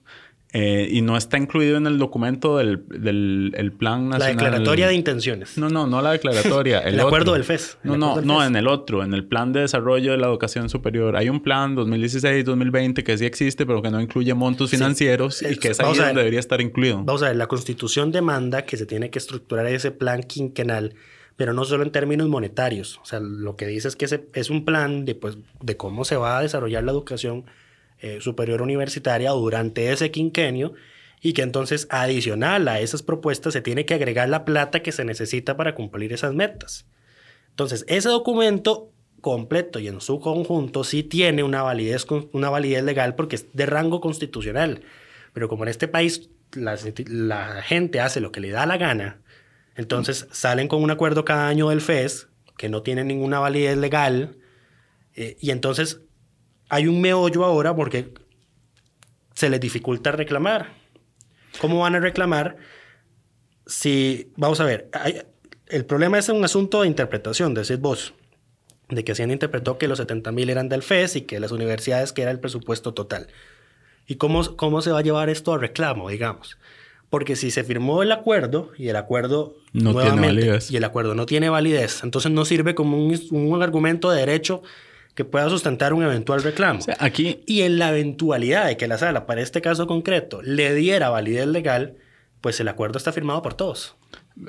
Eh, 0.54 0.86
y 0.90 1.00
no 1.00 1.16
está 1.16 1.38
incluido 1.38 1.78
en 1.78 1.86
el 1.86 1.96
documento 1.98 2.58
del, 2.58 2.84
del 2.88 3.54
el 3.56 3.72
plan 3.72 4.10
nacional. 4.10 4.36
La 4.36 4.42
declaratoria 4.42 4.86
de 4.86 4.94
intenciones. 4.94 5.56
No, 5.56 5.70
no, 5.70 5.86
no 5.86 6.02
la 6.02 6.12
declaratoria. 6.12 6.80
El, 6.92 7.00
acuerdo 7.00 7.32
del 7.32 7.44
FES. 7.44 7.78
No, 7.84 7.96
no, 7.96 8.20
no, 8.20 8.44
en 8.44 8.54
el 8.56 8.68
otro, 8.68 9.02
en 9.02 9.14
el 9.14 9.24
plan 9.24 9.54
de 9.54 9.60
desarrollo 9.60 10.12
de 10.12 10.18
la 10.18 10.26
educación 10.26 10.68
superior. 10.68 11.16
Hay 11.16 11.30
un 11.30 11.40
plan 11.40 11.74
2016-2020 11.74 13.02
que 13.02 13.16
sí 13.16 13.24
existe, 13.24 13.64
pero 13.64 13.80
que 13.80 13.90
no 13.90 13.98
incluye 13.98 14.34
montos 14.34 14.70
financieros 14.70 15.40
y 15.40 15.56
que 15.56 15.68
es 15.68 15.80
ahí 15.80 15.96
donde 15.96 16.14
debería 16.14 16.40
estar 16.40 16.60
incluido. 16.60 17.02
Vamos 17.02 17.22
a 17.22 17.28
ver, 17.28 17.36
la 17.36 17.46
constitución 17.46 18.12
demanda 18.12 18.62
que 18.62 18.76
se 18.76 18.84
tiene 18.84 19.08
que 19.08 19.18
estructurar 19.18 19.66
ese 19.66 19.90
plan 19.90 20.22
quinquenal 20.22 20.94
pero 21.34 21.54
no 21.54 21.64
solo 21.64 21.82
en 21.82 21.90
términos 21.90 22.28
monetarios. 22.28 22.98
O 22.98 23.06
sea, 23.06 23.18
lo 23.18 23.56
que 23.56 23.66
dice 23.66 23.88
es 23.88 23.96
que 23.96 24.04
ese 24.04 24.28
es 24.34 24.50
un 24.50 24.64
plan 24.64 25.06
de, 25.06 25.14
pues, 25.14 25.38
de 25.62 25.76
cómo 25.76 26.04
se 26.04 26.16
va 26.16 26.38
a 26.38 26.42
desarrollar 26.42 26.84
la 26.84 26.92
educación 26.92 27.46
eh, 28.02 28.20
superior 28.20 28.62
universitaria 28.62 29.30
durante 29.30 29.92
ese 29.92 30.10
quinquenio 30.10 30.74
y 31.20 31.34
que 31.34 31.42
entonces 31.42 31.86
adicional 31.88 32.66
a 32.66 32.80
esas 32.80 33.02
propuestas 33.02 33.52
se 33.52 33.62
tiene 33.62 33.86
que 33.86 33.94
agregar 33.94 34.28
la 34.28 34.44
plata 34.44 34.82
que 34.82 34.90
se 34.90 35.04
necesita 35.04 35.56
para 35.56 35.76
cumplir 35.76 36.12
esas 36.12 36.34
metas. 36.34 36.84
Entonces, 37.50 37.84
ese 37.86 38.08
documento 38.08 38.90
completo 39.20 39.78
y 39.78 39.86
en 39.86 40.00
su 40.00 40.18
conjunto 40.18 40.82
sí 40.82 41.04
tiene 41.04 41.44
una 41.44 41.62
validez, 41.62 42.06
una 42.32 42.50
validez 42.50 42.82
legal 42.82 43.14
porque 43.14 43.36
es 43.36 43.46
de 43.52 43.66
rango 43.66 44.00
constitucional. 44.00 44.82
Pero 45.32 45.48
como 45.48 45.62
en 45.62 45.68
este 45.68 45.86
país 45.86 46.28
la, 46.54 47.62
gente 47.62 48.00
hace 48.00 48.20
lo 48.20 48.32
que 48.32 48.40
le 48.40 48.50
da 48.50 48.66
la 48.66 48.78
gana, 48.78 49.22
entonces 49.76 50.26
salen 50.32 50.66
con 50.66 50.82
un 50.82 50.90
acuerdo 50.90 51.24
cada 51.24 51.46
año 51.46 51.68
del 51.68 51.80
FES 51.80 52.28
que 52.58 52.68
no 52.68 52.82
tiene 52.82 53.04
ninguna 53.04 53.38
validez 53.38 53.78
legal 53.78 54.36
eh, 55.14 55.36
y 55.40 55.50
entonces 55.52 56.00
hay 56.72 56.86
un 56.86 57.02
meollo 57.02 57.44
ahora 57.44 57.76
porque 57.76 58.14
se 59.34 59.50
les 59.50 59.60
dificulta 59.60 60.10
reclamar. 60.10 60.72
¿Cómo 61.60 61.80
van 61.80 61.96
a 61.96 62.00
reclamar 62.00 62.56
si, 63.66 64.32
vamos 64.36 64.58
a 64.58 64.64
ver, 64.64 64.88
el 65.66 65.84
problema 65.84 66.18
es 66.18 66.30
un 66.30 66.42
asunto 66.42 66.80
de 66.80 66.88
interpretación, 66.88 67.52
decís 67.52 67.78
vos, 67.78 68.14
de 68.88 69.04
que 69.04 69.12
Hacienda 69.12 69.34
interpretó 69.34 69.76
que 69.76 69.86
los 69.86 69.98
70 69.98 70.32
mil 70.32 70.48
eran 70.48 70.70
del 70.70 70.82
FES 70.82 71.16
y 71.16 71.20
que 71.22 71.40
las 71.40 71.52
universidades 71.52 72.14
que 72.14 72.22
era 72.22 72.30
el 72.30 72.40
presupuesto 72.40 72.94
total. 72.94 73.26
¿Y 74.06 74.14
cómo, 74.14 74.56
cómo 74.56 74.80
se 74.80 74.92
va 74.92 75.00
a 75.00 75.02
llevar 75.02 75.28
esto 75.28 75.52
a 75.52 75.58
reclamo, 75.58 76.08
digamos? 76.08 76.56
Porque 77.10 77.36
si 77.36 77.50
se 77.50 77.64
firmó 77.64 78.02
el 78.02 78.12
acuerdo 78.12 78.70
y 78.78 78.88
el 78.88 78.96
acuerdo 78.96 79.56
no 79.74 79.92
tiene 79.92 80.22
validez. 80.22 80.70
y 80.70 80.78
el 80.78 80.84
acuerdo 80.84 81.14
no 81.14 81.26
tiene 81.26 81.50
validez, 81.50 82.02
entonces 82.02 82.32
no 82.32 82.46
sirve 82.46 82.74
como 82.74 82.96
un, 82.96 83.20
un 83.30 83.62
argumento 83.62 84.10
de 84.10 84.20
derecho 84.20 84.62
que 85.14 85.24
pueda 85.24 85.48
sustentar 85.48 85.92
un 85.92 86.02
eventual 86.02 86.42
reclamo. 86.42 86.80
aquí... 86.98 87.40
Y 87.46 87.62
en 87.62 87.78
la 87.78 87.90
eventualidad 87.90 88.66
de 88.66 88.76
que 88.76 88.88
la 88.88 88.98
sala, 88.98 89.26
para 89.26 89.42
este 89.42 89.60
caso 89.60 89.86
concreto, 89.86 90.40
le 90.42 90.74
diera 90.74 91.10
validez 91.10 91.46
legal, 91.46 91.96
pues 92.40 92.58
el 92.60 92.68
acuerdo 92.68 92.98
está 92.98 93.12
firmado 93.12 93.42
por 93.42 93.54
todos. 93.54 93.96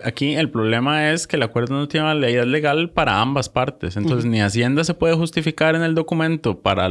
Aquí 0.04 0.36
el 0.36 0.50
problema 0.50 1.12
es 1.12 1.28
que 1.28 1.36
el 1.36 1.44
acuerdo 1.44 1.76
no 1.76 1.88
tiene 1.88 2.06
validez 2.06 2.48
legal 2.48 2.90
para 2.92 3.20
ambas 3.20 3.50
partes. 3.50 3.98
Entonces, 3.98 4.26
ni 4.26 4.42
Hacienda 4.42 4.84
se 4.84 4.94
puede 4.94 5.16
justificar 5.16 5.76
en 5.76 5.84
el 5.84 5.94
documento 5.94 6.62
para 6.62 6.90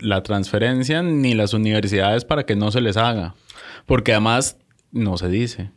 la 0.00 0.22
transferencia, 0.22 1.02
ni 1.02 1.34
las 1.34 1.54
universidades 1.54 2.24
para 2.24 2.44
que 2.44 2.56
no 2.56 2.72
se 2.72 2.80
les 2.80 2.96
haga. 2.96 3.34
Porque 3.86 4.12
además 4.12 4.58
no 4.90 5.16
se 5.16 5.28
dice. 5.28 5.70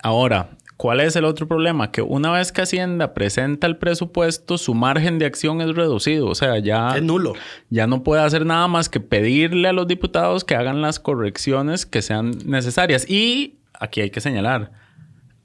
Ahora, 0.00 0.56
¿Cuál 0.82 0.98
es 0.98 1.14
el 1.14 1.24
otro 1.26 1.46
problema? 1.46 1.92
Que 1.92 2.02
una 2.02 2.32
vez 2.32 2.50
que 2.50 2.62
Hacienda 2.62 3.14
presenta 3.14 3.68
el 3.68 3.76
presupuesto, 3.76 4.58
su 4.58 4.74
margen 4.74 5.20
de 5.20 5.26
acción 5.26 5.60
es 5.60 5.76
reducido. 5.76 6.26
O 6.26 6.34
sea, 6.34 6.58
ya... 6.58 6.96
Es 6.96 7.04
nulo. 7.04 7.34
Ya 7.70 7.86
no 7.86 8.02
puede 8.02 8.22
hacer 8.22 8.44
nada 8.44 8.66
más 8.66 8.88
que 8.88 8.98
pedirle 8.98 9.68
a 9.68 9.72
los 9.72 9.86
diputados 9.86 10.42
que 10.42 10.56
hagan 10.56 10.82
las 10.82 10.98
correcciones 10.98 11.86
que 11.86 12.02
sean 12.02 12.32
necesarias. 12.46 13.08
Y 13.08 13.60
aquí 13.78 14.00
hay 14.00 14.10
que 14.10 14.20
señalar, 14.20 14.72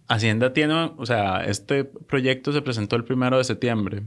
Hacienda 0.07 0.53
tiene, 0.53 0.73
o 0.97 1.05
sea, 1.05 1.45
este 1.45 1.83
proyecto 1.83 2.51
se 2.51 2.63
presentó 2.63 2.95
el 2.95 3.03
primero 3.03 3.37
de 3.37 3.43
septiembre. 3.43 4.05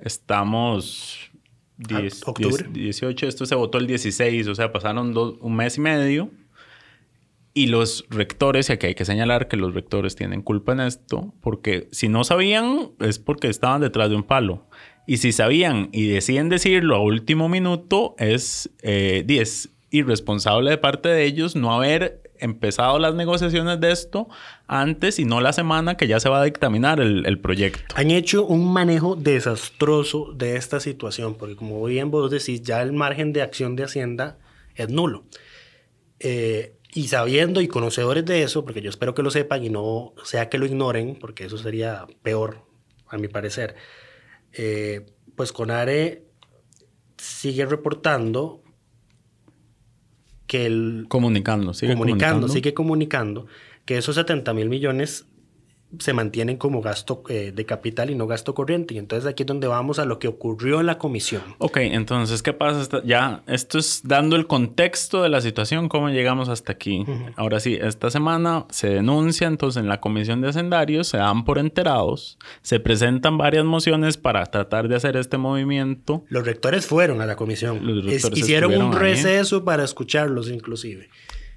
Estamos... 0.00 1.30
10, 1.76 2.26
octubre. 2.26 2.66
18, 2.72 3.28
esto 3.28 3.46
se 3.46 3.54
votó 3.54 3.78
el 3.78 3.86
16, 3.86 4.48
o 4.48 4.54
sea, 4.56 4.72
pasaron 4.72 5.14
un 5.16 5.54
mes 5.54 5.76
y 5.76 5.80
medio 5.80 6.28
y 7.56 7.68
los 7.68 8.04
rectores, 8.10 8.68
y 8.68 8.74
aquí 8.74 8.88
hay 8.88 8.94
que 8.94 9.06
señalar 9.06 9.48
que 9.48 9.56
los 9.56 9.72
rectores 9.72 10.14
tienen 10.14 10.42
culpa 10.42 10.72
en 10.72 10.80
esto, 10.80 11.32
porque 11.40 11.88
si 11.90 12.06
no 12.06 12.22
sabían 12.22 12.90
es 13.00 13.18
porque 13.18 13.48
estaban 13.48 13.80
detrás 13.80 14.10
de 14.10 14.16
un 14.16 14.24
palo. 14.24 14.66
Y 15.06 15.16
si 15.16 15.32
sabían 15.32 15.88
y 15.90 16.06
deciden 16.06 16.50
decirlo 16.50 16.96
a 16.96 17.00
último 17.00 17.48
minuto, 17.48 18.14
es, 18.18 18.68
eh, 18.82 19.24
irresponsable 19.88 20.68
de 20.68 20.76
parte 20.76 21.08
de 21.08 21.24
ellos 21.24 21.56
no 21.56 21.72
haber 21.72 22.20
empezado 22.40 22.98
las 22.98 23.14
negociaciones 23.14 23.80
de 23.80 23.90
esto 23.90 24.28
antes 24.66 25.18
y 25.18 25.24
no 25.24 25.40
la 25.40 25.54
semana 25.54 25.96
que 25.96 26.08
ya 26.08 26.20
se 26.20 26.28
va 26.28 26.42
a 26.42 26.44
dictaminar 26.44 27.00
el, 27.00 27.24
el, 27.24 27.38
proyecto. 27.38 27.94
Han 27.96 28.10
hecho 28.10 28.44
un 28.44 28.70
manejo 28.70 29.16
desastroso 29.16 30.34
de 30.34 30.56
esta 30.56 30.78
situación, 30.78 31.36
porque 31.36 31.56
como 31.56 31.82
bien 31.86 32.10
vos 32.10 32.30
decís, 32.30 32.60
ya 32.60 32.82
el 32.82 32.92
margen 32.92 33.32
de 33.32 33.40
acción 33.40 33.76
de 33.76 33.84
Hacienda 33.84 34.36
es 34.74 34.90
nulo. 34.90 35.24
Eh, 36.18 36.75
y 36.96 37.08
sabiendo 37.08 37.60
y 37.60 37.68
conocedores 37.68 38.24
de 38.24 38.42
eso, 38.42 38.64
porque 38.64 38.80
yo 38.80 38.88
espero 38.88 39.14
que 39.14 39.22
lo 39.22 39.30
sepan 39.30 39.62
y 39.62 39.68
no 39.68 40.14
sea 40.24 40.48
que 40.48 40.56
lo 40.56 40.64
ignoren, 40.64 41.14
porque 41.14 41.44
eso 41.44 41.58
sería 41.58 42.06
peor, 42.22 42.62
a 43.08 43.18
mi 43.18 43.28
parecer, 43.28 43.74
eh, 44.54 45.04
pues 45.34 45.52
Conare 45.52 46.24
sigue 47.18 47.66
reportando 47.66 48.62
que 50.46 50.64
el... 50.64 51.04
Comunicando, 51.10 51.74
sigue 51.74 51.92
comunicando, 51.92 52.36
comunicando. 52.36 52.48
sigue 52.48 52.72
comunicando 52.72 53.46
que 53.84 53.98
esos 53.98 54.14
70 54.14 54.54
mil 54.54 54.70
millones 54.70 55.26
se 55.98 56.12
mantienen 56.12 56.56
como 56.56 56.80
gasto 56.82 57.22
eh, 57.28 57.52
de 57.54 57.64
capital 57.66 58.10
y 58.10 58.14
no 58.14 58.26
gasto 58.26 58.54
corriente. 58.54 58.94
Y 58.94 58.98
entonces 58.98 59.28
aquí 59.28 59.42
es 59.42 59.46
donde 59.46 59.66
vamos 59.66 59.98
a 59.98 60.04
lo 60.04 60.18
que 60.18 60.28
ocurrió 60.28 60.80
en 60.80 60.86
la 60.86 60.98
comisión. 60.98 61.42
Ok, 61.58 61.78
entonces, 61.78 62.42
¿qué 62.42 62.52
pasa? 62.52 63.02
Ya, 63.04 63.42
esto 63.46 63.78
es 63.78 64.00
dando 64.04 64.36
el 64.36 64.46
contexto 64.46 65.22
de 65.22 65.28
la 65.28 65.40
situación, 65.40 65.88
cómo 65.88 66.08
llegamos 66.10 66.48
hasta 66.48 66.72
aquí. 66.72 67.04
Ahora 67.36 67.60
sí, 67.60 67.78
esta 67.80 68.10
semana 68.10 68.66
se 68.70 68.88
denuncia, 68.90 69.46
entonces 69.46 69.80
en 69.82 69.88
la 69.88 70.00
comisión 70.00 70.40
de 70.40 70.48
hacendarios 70.48 71.08
se 71.08 71.16
dan 71.18 71.44
por 71.44 71.58
enterados, 71.58 72.38
se 72.62 72.80
presentan 72.80 73.38
varias 73.38 73.64
mociones 73.64 74.16
para 74.16 74.44
tratar 74.46 74.88
de 74.88 74.96
hacer 74.96 75.16
este 75.16 75.38
movimiento. 75.38 76.24
Los 76.28 76.44
rectores 76.46 76.86
fueron 76.86 77.20
a 77.20 77.26
la 77.26 77.36
comisión. 77.36 77.80
Los 77.86 78.04
Es- 78.06 78.22
rectores 78.22 78.38
hicieron 78.38 78.74
un 78.74 78.92
ahí. 78.94 78.98
receso 78.98 79.64
para 79.64 79.84
escucharlos 79.84 80.50
inclusive. 80.50 81.08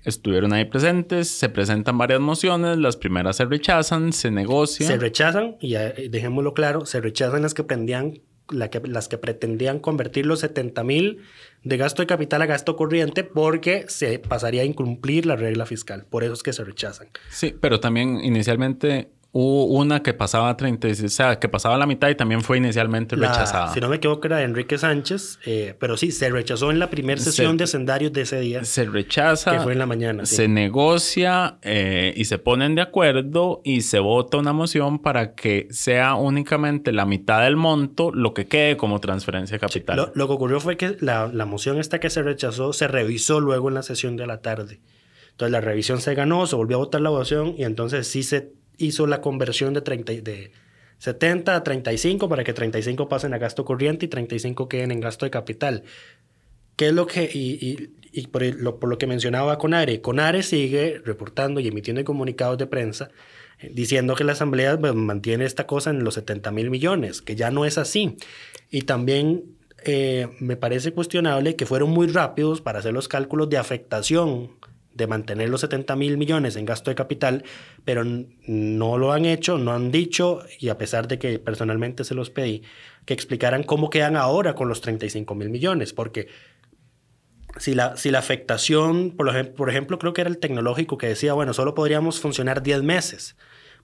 Estuvieron 0.04 0.54
ahí 0.54 0.66
presentes, 0.66 1.28
se 1.28 1.50
presentan 1.50 1.98
varias 1.98 2.20
mociones, 2.20 2.78
las 2.78 2.98
primeras 2.98 3.38
se 3.38 3.46
rechazan, 3.46 4.14
se 4.14 4.32
negocia. 4.32 4.88
Se 4.88 4.98
rechazan, 4.98 5.58
y 5.60 5.70
ya, 5.70 5.88
eh, 5.88 6.08
dejémoslo 6.10 6.54
claro, 6.54 6.86
se 6.86 7.02
rechazan 7.02 7.42
las 7.42 7.54
que 7.54 7.64
prendían, 7.64 8.22
la 8.50 8.70
que, 8.70 8.82
las 8.86 9.10
que 9.10 9.18
pretendían 9.18 9.80
convertir 9.80 10.26
los 10.26 10.40
70 10.40 10.84
mil 10.84 11.20
de 11.64 11.78
gasto 11.78 12.02
de 12.02 12.08
capital 12.08 12.42
a 12.42 12.46
gasto 12.46 12.76
corriente 12.76 13.24
porque 13.24 13.86
se 13.90 14.20
pasaría 14.20 14.62
a 14.62 14.66
incumplir 14.66 15.26
la 15.26 15.36
regla 15.36 15.66
fiscal. 15.66 16.06
Por 16.10 16.24
eso 16.24 16.34
es 16.34 16.44
que 16.44 16.54
se 16.54 16.64
rechazan. 16.64 17.10
Sí, 17.30 17.54
pero 17.60 17.80
también 17.80 18.24
inicialmente 18.24 19.10
hubo 19.32 19.66
una 19.66 20.02
que 20.02 20.14
pasaba 20.16 20.58
36, 20.58 21.06
o 21.06 21.16
sea, 21.16 21.40
que 21.40 21.48
pasaba 21.48 21.78
la 21.78 21.86
mitad 21.86 22.10
y 22.10 22.16
también 22.16 22.42
fue 22.42 22.58
inicialmente 22.58 23.16
La- 23.16 23.28
rechazada. 23.30 23.72
si 23.74 23.80
no 23.80 23.88
me 23.88 23.98
equivoco, 23.98 24.26
era 24.26 24.38
de 24.38 24.44
Enrique 24.46 24.78
Sánchez, 24.80 25.40
eh, 25.46 25.76
pero 25.80 25.98
sí, 25.98 26.12
se 26.12 26.30
rechazó 26.32 26.72
en 26.72 26.80
la 26.80 26.90
primera 26.90 27.20
Se- 27.22 27.26
sesión 27.32 27.56
de 27.56 27.66
hacendarios 27.66 28.12
de 28.12 28.22
ese 28.22 28.40
día. 28.40 28.64
Se 28.66 28.86
rechaza. 28.86 29.52
Que 29.52 29.60
fue 29.60 29.74
en 29.74 29.80
la 29.80 29.86
mañana, 29.86 30.26
sí. 30.26 30.36
Se 30.36 30.48
negocia 30.48 31.58
eh, 31.62 32.14
y 32.18 32.26
se 32.26 32.40
ponen 32.40 32.74
de 32.74 32.82
acuerdo 32.82 33.62
y 33.64 33.82
se 33.82 34.00
vota 34.00 34.38
una 34.38 34.54
moción 34.54 34.98
para 35.00 35.36
que 35.36 35.68
sea 35.70 36.16
únicamente 36.16 36.92
la 36.92 37.06
mitad 37.06 37.44
del 37.44 37.56
monto 37.56 38.12
lo 38.12 38.34
que 38.34 38.48
quede 38.48 38.78
como 38.78 39.00
transferencia 39.00 39.56
de 39.56 39.60
capital. 39.60 39.96
Lo, 39.96 40.12
lo 40.16 40.28
que 40.28 40.34
ocurrió 40.34 40.60
fue 40.60 40.76
que 40.78 40.98
la, 41.02 41.28
la 41.32 41.46
moción 41.46 41.78
esta 41.78 42.00
que 42.00 42.10
se 42.10 42.24
rechazó 42.24 42.74
se 42.74 42.88
revisó 42.88 43.40
luego 43.40 43.68
en 43.70 43.76
la 43.76 43.84
sesión 43.84 44.16
de 44.18 44.26
la 44.26 44.42
tarde. 44.42 44.80
Entonces 45.32 45.52
la 45.52 45.62
revisión 45.62 46.02
se 46.02 46.16
ganó, 46.16 46.48
se 46.48 46.56
volvió 46.56 46.78
a 46.78 46.80
votar 46.80 47.02
la 47.02 47.10
votación 47.12 47.54
y 47.58 47.64
entonces 47.64 48.08
sí 48.08 48.24
se 48.24 48.52
hizo 48.80 49.06
la 49.08 49.22
conversión 49.22 49.74
de, 49.74 49.82
30, 49.82 50.14
y- 50.14 50.22
de 50.22 50.52
70 50.98 51.56
a 51.56 51.64
35 51.64 52.28
para 52.28 52.44
que 52.44 52.54
35 52.54 53.08
pasen 53.08 53.34
a 53.34 53.38
gasto 53.38 53.64
corriente 53.66 54.06
y 54.06 54.10
35 54.10 54.68
queden 54.68 54.92
en 54.92 55.00
gasto 55.00 55.26
de 55.26 55.32
capital. 55.32 55.84
¿Qué 56.76 56.88
es 56.88 56.94
lo 56.94 57.08
que, 57.08 57.30
y, 57.32 58.28
por, 58.28 58.42
lo, 58.44 58.80
por 58.80 58.90
lo 58.90 58.98
que 58.98 59.06
mencionaba 59.06 59.58
Conare, 59.58 60.02
Conare 60.02 60.44
sigue 60.44 61.02
reportando 61.06 61.60
y 61.60 61.68
emitiendo 61.68 62.04
comunicados 62.06 62.58
de 62.58 62.68
prensa 62.68 63.10
eh, 63.60 63.70
diciendo 63.74 64.16
que 64.16 64.24
la 64.24 64.32
Asamblea 64.32 64.80
pues, 64.80 64.96
mantiene 64.96 65.46
esta 65.46 65.68
cosa 65.68 65.90
en 65.90 66.04
los 66.04 66.14
70 66.14 66.52
mil 66.52 66.70
millones, 66.70 67.22
que 67.22 67.36
ya 67.36 67.52
no 67.52 67.66
es 67.66 67.78
así. 67.78 68.16
Y 68.72 68.84
también 68.84 69.44
eh, 69.84 70.28
me 70.40 70.56
parece 70.56 70.94
cuestionable 70.94 71.56
que 71.56 71.66
fueron 71.66 71.90
muy 71.90 72.08
rápidos 72.08 72.62
para 72.62 72.80
hacer 72.80 72.94
los 72.94 73.08
cálculos 73.10 73.50
de 73.50 73.58
afectación 73.58 74.52
de 75.00 75.08
mantener 75.08 75.50
los 75.50 75.62
70 75.62 75.96
mil 75.96 76.18
millones 76.18 76.56
en 76.56 76.66
gasto 76.66 76.92
de 76.92 76.96
capital, 76.96 77.44
pero 77.86 78.04
no 78.06 78.98
lo 78.98 79.12
han 79.12 79.26
hecho, 79.26 79.58
no 79.58 79.74
han 79.74 79.92
dicho, 79.92 80.44
y 80.60 80.70
a 80.70 80.78
pesar 80.78 81.08
de 81.08 81.18
que 81.18 81.40
personalmente 81.40 82.04
se 82.04 82.14
los 82.14 82.30
pedí, 82.30 82.62
que 83.06 83.14
explicaran 83.16 83.64
cómo 83.64 83.90
quedan 83.90 84.16
ahora 84.16 84.54
con 84.54 84.68
los 84.68 84.82
35 84.82 85.34
mil 85.34 85.50
millones, 85.50 85.94
porque 85.94 86.28
si 87.58 87.74
la, 87.74 87.98
si 87.98 88.12
la 88.12 88.20
afectación, 88.20 89.12
por 89.12 89.70
ejemplo, 89.70 89.98
creo 89.98 90.14
que 90.14 90.22
era 90.22 90.30
el 90.30 90.38
tecnológico 90.38 90.98
que 90.98 91.08
decía, 91.08 91.34
bueno, 91.34 91.54
solo 91.54 91.74
podríamos 91.74 92.20
funcionar 92.20 92.62
10 92.62 92.84
meses. 92.84 93.36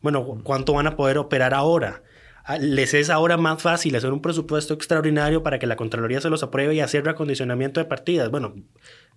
Bueno, 0.01 0.39
¿cuánto 0.43 0.73
van 0.73 0.88
a 0.88 0.95
poder 0.95 1.17
operar 1.17 1.54
ahora? 1.54 2.04
Ah, 2.43 2.60
Les 2.60 2.93
es 2.93 3.10
ahora 3.10 3.38
más 3.38 3.62
fácil 3.62 3.95
hacer 3.95 4.12
un 4.12 4.21
presupuesto 4.21 4.75
extraordinario 4.75 5.41
para 5.41 5.58
que 5.58 5.65
la 5.65 5.75
Contraloría 5.75 6.21
se 6.21 6.30
los 6.30 6.43
apruebe 6.43 6.75
y 6.75 6.80
hacer 6.80 7.04
reacondicionamiento 7.04 7.80
de 7.80 7.86
partidas. 7.88 8.30
Bueno, 8.30 8.54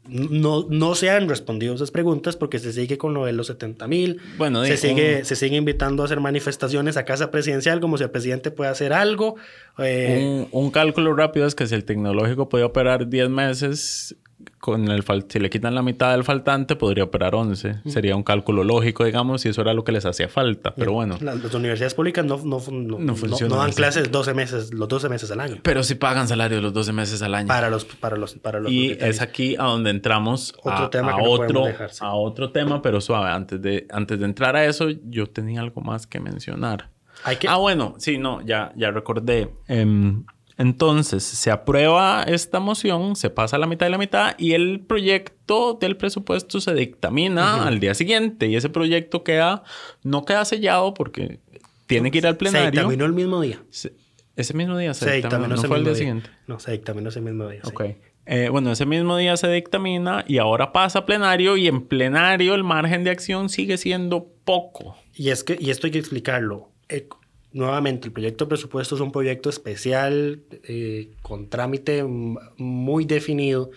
no, 0.07 0.67
no 0.71 0.95
se 0.95 1.11
han 1.11 1.29
respondido 1.29 1.75
esas 1.75 1.91
preguntas 1.91 2.37
porque 2.37 2.59
se 2.59 2.73
sigue 2.73 2.97
con 2.97 3.13
lo 3.13 3.27
de 3.27 3.33
los 3.33 3.49
70 3.49 3.87
mil. 3.89 4.21
Bueno, 4.39 4.65
se, 4.65 4.77
sigue, 4.79 5.19
un- 5.19 5.25
se 5.25 5.37
sigue 5.37 5.57
invitando 5.57 6.03
a 6.03 6.07
hacer 6.07 6.21
manifestaciones 6.21 6.97
a 6.97 7.05
casa 7.05 7.31
presidencial 7.31 7.81
como 7.81 7.99
si 7.99 8.05
el 8.05 8.11
presidente 8.11 8.51
puede 8.51 8.71
hacer 8.71 8.93
algo. 8.95 9.37
Eh, 9.79 10.47
un, 10.51 10.65
un 10.65 10.71
cálculo 10.71 11.15
rápido 11.15 11.47
es 11.47 11.55
que 11.55 11.67
si 11.67 11.75
el 11.75 11.85
tecnológico 11.85 12.49
podía 12.49 12.65
operar 12.67 13.09
10 13.09 13.29
meses, 13.29 14.17
con 14.61 14.89
el 14.89 15.05
si 15.29 15.39
le 15.39 15.51
quitan 15.51 15.75
la 15.75 15.83
mitad 15.83 16.13
del 16.13 16.25
faltante, 16.25 16.77
podría 16.77 17.05
operar 17.05 17.35
11. 17.35 17.81
Sería 17.87 18.17
un 18.17 18.23
cálculo 18.23 18.65
lógico, 18.65 19.05
digamos, 19.05 19.45
y 19.47 19.49
eso 19.51 19.61
era 19.63 19.75
lo 19.75 19.85
que 19.85 19.93
les 19.93 20.05
hacía 20.07 20.29
falta. 20.29 20.75
Pero 20.75 20.93
bueno. 20.93 21.17
la- 21.21 21.35
las 21.35 21.55
universidades 21.55 21.95
públicas 21.95 22.25
no, 22.25 22.37
no, 22.39 22.61
no, 22.71 22.99
no- 22.99 23.15
funcionan 23.15 23.51
no 23.51 23.57
dan 23.63 23.69
así. 23.71 23.77
clases 23.77 24.11
12 24.11 24.35
meses, 24.35 24.75
los 24.75 24.89
12 24.89 25.09
meses 25.09 25.31
al 25.31 25.41
año. 25.41 25.57
Pero 25.63 25.83
sí 25.83 25.95
pagan 25.95 26.29
salario 26.29 26.61
los 26.61 26.73
12 26.73 26.93
meses 26.93 27.23
al 27.23 27.35
año. 27.35 27.49
Para 27.49 27.71
los, 27.71 27.85
para 27.85 28.17
los, 28.17 28.35
para 28.35 28.61
los 28.61 28.71
Y 28.73 28.93
es 29.01 29.21
aquí 29.21 29.57
a 29.59 29.65
donde 29.65 29.91
entramos 29.91 30.55
Otro 30.59 30.85
a, 30.87 30.91
tema 30.91 31.13
a 31.13 31.23
otro, 31.23 31.65
dejar, 31.67 31.91
sí. 31.93 31.99
a 32.03 32.13
otro 32.15 32.51
tema, 32.51 32.83
pero 32.83 33.01
suave. 33.01 33.31
Antes 33.31 33.61
de, 33.63 33.87
antes 33.91 34.19
de 34.19 34.25
entrar 34.25 34.57
a 34.57 34.65
eso, 34.65 34.89
yo 35.05 35.27
tenía 35.27 35.61
algo 35.61 35.81
más 35.81 36.07
que 36.07 36.21
mencionar. 36.21 36.91
Hay 37.25 37.37
que- 37.37 37.49
Ah, 37.49 37.57
bueno, 37.57 37.95
sí, 37.99 38.17
no, 38.19 38.43
ya, 38.43 38.73
ya 38.77 38.91
recordé. 38.93 39.53
Em, 39.67 40.25
entonces, 40.59 41.23
se 41.25 41.51
aprueba 41.51 42.25
esta 42.25 42.59
moción, 42.61 43.15
se 43.17 43.31
pasa 43.31 43.57
a 43.57 43.59
la 43.61 43.67
mitad 43.67 43.87
de 43.87 43.91
la 43.91 43.99
mitad 43.99 44.35
y 44.39 44.53
el 44.53 44.81
proyecto 44.81 45.75
del 45.81 45.97
presupuesto 45.97 46.61
se 46.61 46.75
dictamina 46.75 47.67
al 47.67 47.79
día 47.81 47.95
siguiente. 47.95 48.49
Y 48.49 48.57
ese 48.57 48.69
proyecto 48.69 49.23
queda, 49.25 49.63
no 50.03 50.25
queda 50.25 50.45
sellado 50.45 50.95
porque 50.95 51.39
tiene 51.87 52.11
que 52.11 52.19
ir 52.19 52.27
al 52.27 52.35
Se 52.35 52.39
plenario. 52.39 52.71
dictaminó 52.73 53.05
el 53.07 53.13
mismo 53.13 53.41
día. 53.41 53.63
Se- 53.71 53.93
ese 54.37 54.55
mismo 54.55 54.77
día 54.77 54.95
se, 54.95 55.05
Se 55.07 55.13
dictaminó, 55.15 55.47
dictaminó 55.49 55.63
no 55.63 55.69
fue 55.69 55.79
mismo 55.79 55.85
día 55.85 55.93
día. 55.95 55.99
siguiente. 55.99 56.31
No, 56.47 56.61
se 56.61 56.73
dictaminó 56.73 57.09
ese 57.09 57.21
mismo 57.21 57.49
día. 57.49 57.61
sí. 57.65 57.71
Ok. 57.73 57.85
Eh, 58.31 58.49
bueno, 58.51 58.71
ese 58.73 58.85
mismo 58.85 59.17
día 59.17 59.37
se 59.39 59.49
dictamina 59.49 60.23
y 60.29 60.37
ahora 60.37 60.71
pasa 60.73 60.99
a 60.99 61.07
plenario 61.07 61.57
y 61.57 61.67
en 61.67 61.87
plenario 61.87 62.55
el 62.55 62.63
margen 62.63 63.03
de 63.03 63.11
acción 63.11 63.49
sigue 63.49 63.79
siendo 63.79 64.27
poco. 64.45 64.97
Y 65.15 65.31
es 65.31 65.45
que, 65.45 65.57
y 65.59 65.71
esto 65.71 65.87
hay 65.87 65.93
que 65.93 65.99
explicarlo. 65.99 66.69
Eh, 66.91 67.09
nuevamente, 67.53 68.09
el 68.09 68.13
proyecto 68.13 68.45
de 68.45 68.49
presupuesto 68.51 68.95
es 68.95 69.01
un 69.01 69.13
proyecto 69.13 69.49
especial, 69.49 70.43
eh, 70.65 71.11
con 71.23 71.49
trámite 71.49 72.05
muy 72.05 73.05
definido. 73.05 73.71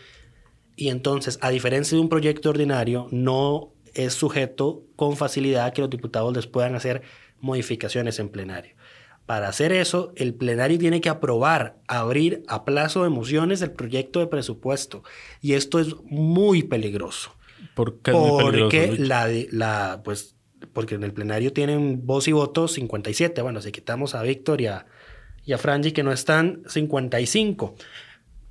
Y 0.76 0.90
entonces, 0.90 1.38
a 1.42 1.50
diferencia 1.50 1.96
de 1.96 2.02
un 2.02 2.10
proyecto 2.10 2.50
ordinario, 2.50 3.08
no 3.12 3.72
es 3.94 4.14
sujeto 4.14 4.84
con 4.96 5.18
facilidad 5.18 5.66
a 5.66 5.74
que 5.74 5.82
los 5.82 5.90
diputados 5.90 6.36
les 6.36 6.48
puedan 6.48 6.76
hacer 6.76 7.02
modificaciones 7.40 8.20
en 8.20 8.30
plenario. 8.30 8.76
Para 9.26 9.48
hacer 9.48 9.72
eso, 9.72 10.12
el 10.16 10.34
plenario 10.34 10.78
tiene 10.78 11.00
que 11.00 11.10
aprobar, 11.10 11.78
abrir 11.88 12.44
a 12.48 12.66
plazo 12.66 13.04
de 13.04 13.10
mociones 13.10 13.62
el 13.62 13.72
proyecto 13.72 14.20
de 14.20 14.28
presupuesto. 14.28 15.04
Y 15.42 15.54
esto 15.54 15.80
es 15.80 15.96
muy 16.04 16.64
peligroso. 16.64 17.36
Porque 17.76 18.12
es 18.12 18.18
muy 18.18 18.44
peligroso, 18.44 18.88
Porque 18.88 18.98
la, 18.98 19.30
la, 19.52 20.02
pues, 20.04 20.36
porque 20.74 20.96
en 20.96 21.04
el 21.04 21.14
plenario 21.14 21.54
tienen 21.54 22.06
voz 22.06 22.28
y 22.28 22.32
voto 22.32 22.68
57. 22.68 23.42
Bueno, 23.42 23.62
si 23.62 23.72
quitamos 23.72 24.16
a 24.16 24.22
Víctor 24.22 24.62
y 24.62 24.68
a, 24.68 24.86
que 25.94 26.04
no 26.04 26.12
están 26.12 26.64
55. 26.68 27.76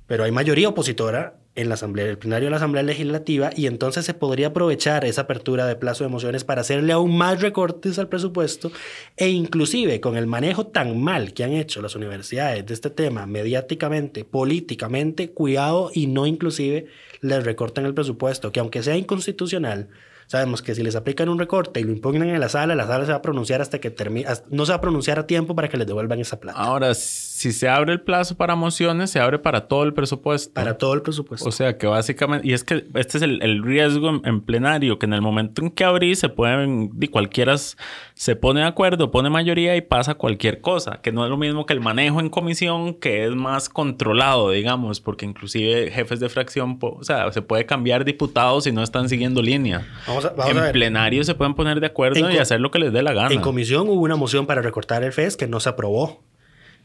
Pero 0.07 0.23
hay 0.23 0.31
mayoría 0.31 0.69
opositora 0.69 1.37
en 1.55 1.67
la 1.67 1.75
asamblea, 1.75 2.05
el 2.05 2.17
plenario 2.17 2.45
de 2.45 2.51
la 2.51 2.57
asamblea 2.57 2.83
legislativa 2.83 3.49
y 3.55 3.67
entonces 3.67 4.05
se 4.05 4.13
podría 4.13 4.47
aprovechar 4.47 5.03
esa 5.03 5.21
apertura 5.21 5.65
de 5.65 5.75
plazo 5.75 6.03
de 6.03 6.09
mociones 6.09 6.45
para 6.45 6.61
hacerle 6.61 6.93
aún 6.93 7.17
más 7.17 7.41
recortes 7.41 7.99
al 7.99 8.07
presupuesto 8.07 8.71
e 9.17 9.29
inclusive 9.29 9.99
con 9.99 10.15
el 10.15 10.27
manejo 10.27 10.67
tan 10.67 11.01
mal 11.01 11.33
que 11.33 11.43
han 11.43 11.51
hecho 11.51 11.81
las 11.81 11.95
universidades 11.95 12.65
de 12.65 12.73
este 12.73 12.89
tema 12.89 13.25
mediáticamente, 13.25 14.23
políticamente, 14.23 15.31
cuidado 15.31 15.91
y 15.93 16.07
no 16.07 16.25
inclusive 16.25 16.87
les 17.19 17.43
recortan 17.43 17.85
el 17.85 17.93
presupuesto, 17.93 18.51
que 18.53 18.61
aunque 18.61 18.83
sea 18.83 18.95
inconstitucional, 18.95 19.89
sabemos 20.31 20.61
que 20.61 20.73
si 20.73 20.81
les 20.81 20.95
aplican 20.95 21.27
un 21.27 21.37
recorte 21.37 21.81
y 21.81 21.83
lo 21.83 21.91
impugnan 21.91 22.29
en 22.29 22.39
la 22.39 22.47
sala, 22.47 22.73
la 22.73 22.87
sala 22.87 23.05
se 23.05 23.11
va 23.11 23.17
a 23.17 23.21
pronunciar 23.21 23.59
hasta 23.59 23.79
que 23.79 23.91
termine, 23.91 24.29
no 24.49 24.65
se 24.65 24.71
va 24.71 24.77
a 24.77 24.81
pronunciar 24.81 25.19
a 25.19 25.27
tiempo 25.27 25.57
para 25.57 25.67
que 25.67 25.75
les 25.75 25.85
devuelvan 25.85 26.21
esa 26.21 26.39
plata. 26.39 26.57
Ahora, 26.57 26.93
si 27.41 27.51
se 27.51 27.67
abre 27.67 27.91
el 27.93 28.01
plazo 28.01 28.37
para 28.37 28.55
mociones, 28.55 29.09
se 29.09 29.19
abre 29.19 29.39
para 29.39 29.67
todo 29.67 29.81
el 29.81 29.95
presupuesto. 29.95 30.53
Para 30.53 30.77
todo 30.77 30.93
el 30.93 31.01
presupuesto. 31.01 31.49
O 31.49 31.51
sea 31.51 31.75
que 31.75 31.87
básicamente, 31.87 32.47
y 32.47 32.53
es 32.53 32.63
que 32.63 32.85
este 32.93 33.17
es 33.17 33.23
el, 33.23 33.41
el 33.41 33.63
riesgo 33.63 34.09
en, 34.09 34.21
en 34.25 34.41
plenario, 34.41 34.99
que 34.99 35.07
en 35.07 35.13
el 35.13 35.23
momento 35.23 35.63
en 35.63 35.71
que 35.71 35.83
abrís 35.83 36.19
se 36.19 36.29
pueden, 36.29 36.91
y 37.01 37.07
cualquiera 37.07 37.55
se 37.57 38.35
pone 38.35 38.59
de 38.59 38.67
acuerdo, 38.67 39.09
pone 39.09 39.31
mayoría 39.31 39.75
y 39.75 39.81
pasa 39.81 40.13
cualquier 40.13 40.61
cosa, 40.61 40.99
que 41.01 41.11
no 41.11 41.23
es 41.23 41.31
lo 41.31 41.37
mismo 41.37 41.65
que 41.65 41.73
el 41.73 41.81
manejo 41.81 42.19
en 42.19 42.29
comisión, 42.29 42.93
que 42.93 43.25
es 43.25 43.31
más 43.31 43.69
controlado, 43.69 44.51
digamos, 44.51 45.01
porque 45.01 45.25
inclusive 45.25 45.89
jefes 45.89 46.19
de 46.19 46.29
fracción, 46.29 46.77
o 46.79 47.03
sea, 47.03 47.31
se 47.31 47.41
puede 47.41 47.65
cambiar 47.65 48.05
diputados 48.05 48.65
si 48.65 48.71
no 48.71 48.83
están 48.83 49.09
siguiendo 49.09 49.41
línea. 49.41 49.87
Vamos 50.05 50.25
a, 50.25 50.29
vamos 50.29 50.51
en 50.51 50.59
a 50.59 50.61
ver. 50.61 50.73
plenario 50.73 51.23
se 51.23 51.33
pueden 51.33 51.55
poner 51.55 51.79
de 51.79 51.87
acuerdo 51.87 52.29
En 52.29 52.35
y 52.35 52.37
hacer 52.37 52.61
lo 52.61 52.69
que 52.69 52.77
les 52.77 52.93
dé 52.93 53.01
la 53.01 53.13
gana. 53.13 53.33
En 53.33 53.41
comisión 53.41 53.89
hubo 53.89 54.01
una 54.01 54.15
moción 54.15 54.45
para 54.45 54.61
recortar 54.61 55.03
el 55.03 55.11
FES 55.11 55.37
que 55.37 55.47
no 55.47 55.59
se 55.59 55.69
aprobó. 55.69 56.21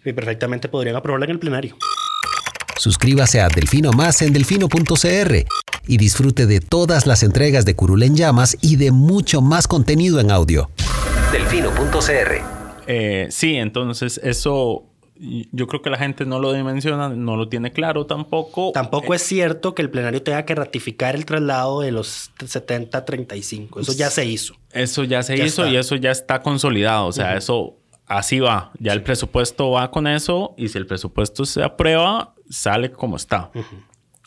Y 0.07 0.12
perfectamente 0.12 0.69
podrían 0.69 0.97
aprobarla 0.97 1.27
en 1.27 1.33
el 1.33 1.38
plenario. 1.38 1.77
Suscríbase 2.79 3.40
a 3.40 3.49
Delfino 3.49 3.90
Más 3.92 4.23
en 4.23 4.33
delfino.cr 4.33 5.45
y 5.88 5.97
disfrute 5.97 6.47
de 6.47 6.61
todas 6.61 7.07
las 7.07 7.23
entregas 7.23 7.64
de 7.64 7.75
Curul 7.75 8.03
en 8.03 8.16
Llamas 8.16 8.57
y 8.61 8.77
de 8.77 8.92
mucho 8.92 9.40
más 9.40 9.66
contenido 9.66 10.21
en 10.21 10.31
audio. 10.31 10.71
Delfino.cr. 11.33 12.40
Eh, 12.87 13.27
sí, 13.31 13.57
entonces 13.57 14.21
eso 14.23 14.85
yo 15.19 15.66
creo 15.66 15.83
que 15.83 15.90
la 15.90 15.97
gente 15.97 16.27
no 16.27 16.38
lo 16.38 16.53
dimensiona, 16.53 17.09
no 17.09 17.37
lo 17.37 17.49
tiene 17.49 17.73
claro 17.73 18.07
tampoco. 18.07 18.73
Tampoco 18.73 19.14
es 19.14 19.23
cierto 19.23 19.75
que 19.75 19.83
el 19.83 19.90
plenario 19.90 20.23
tenga 20.23 20.45
que 20.45 20.55
ratificar 20.55 21.14
el 21.14 21.25
traslado 21.25 21.81
de 21.81 21.90
los 21.90 22.31
70-35. 22.38 23.81
Eso 23.81 23.92
ya 23.92 24.11
se 24.11 24.27
hizo. 24.27 24.55
Eso 24.73 25.05
ya 25.05 25.23
se 25.23 25.42
hizo 25.42 25.66
y 25.66 25.77
eso 25.77 25.97
ya 25.97 26.11
está 26.11 26.42
consolidado. 26.42 27.07
O 27.07 27.12
sea, 27.12 27.37
eso 27.37 27.77
así 28.07 28.40
va. 28.40 28.73
Ya 28.79 28.92
el 28.92 29.03
presupuesto 29.03 29.71
va 29.71 29.90
con 29.90 30.07
eso 30.07 30.55
y 30.57 30.69
si 30.69 30.79
el 30.79 30.87
presupuesto 30.87 31.45
se 31.45 31.62
aprueba, 31.62 32.35
sale 32.49 32.90
como 32.90 33.16
está. 33.16 33.51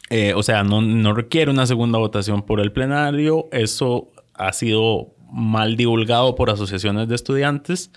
Eh, 0.10 0.34
o 0.36 0.44
sea, 0.44 0.64
no, 0.64 0.82
no 0.82 1.14
requiere 1.14 1.52
una 1.52 1.66
segunda 1.66 2.00
votación 2.00 2.44
por 2.44 2.60
el 2.60 2.72
plenario. 2.72 3.48
Eso 3.52 4.10
ha 4.34 4.54
sido 4.54 5.14
mal 5.32 5.76
divulgado 5.76 6.36
por 6.36 6.50
asociaciones 6.50 7.08
de 7.08 7.16
estudiantes. 7.16 7.92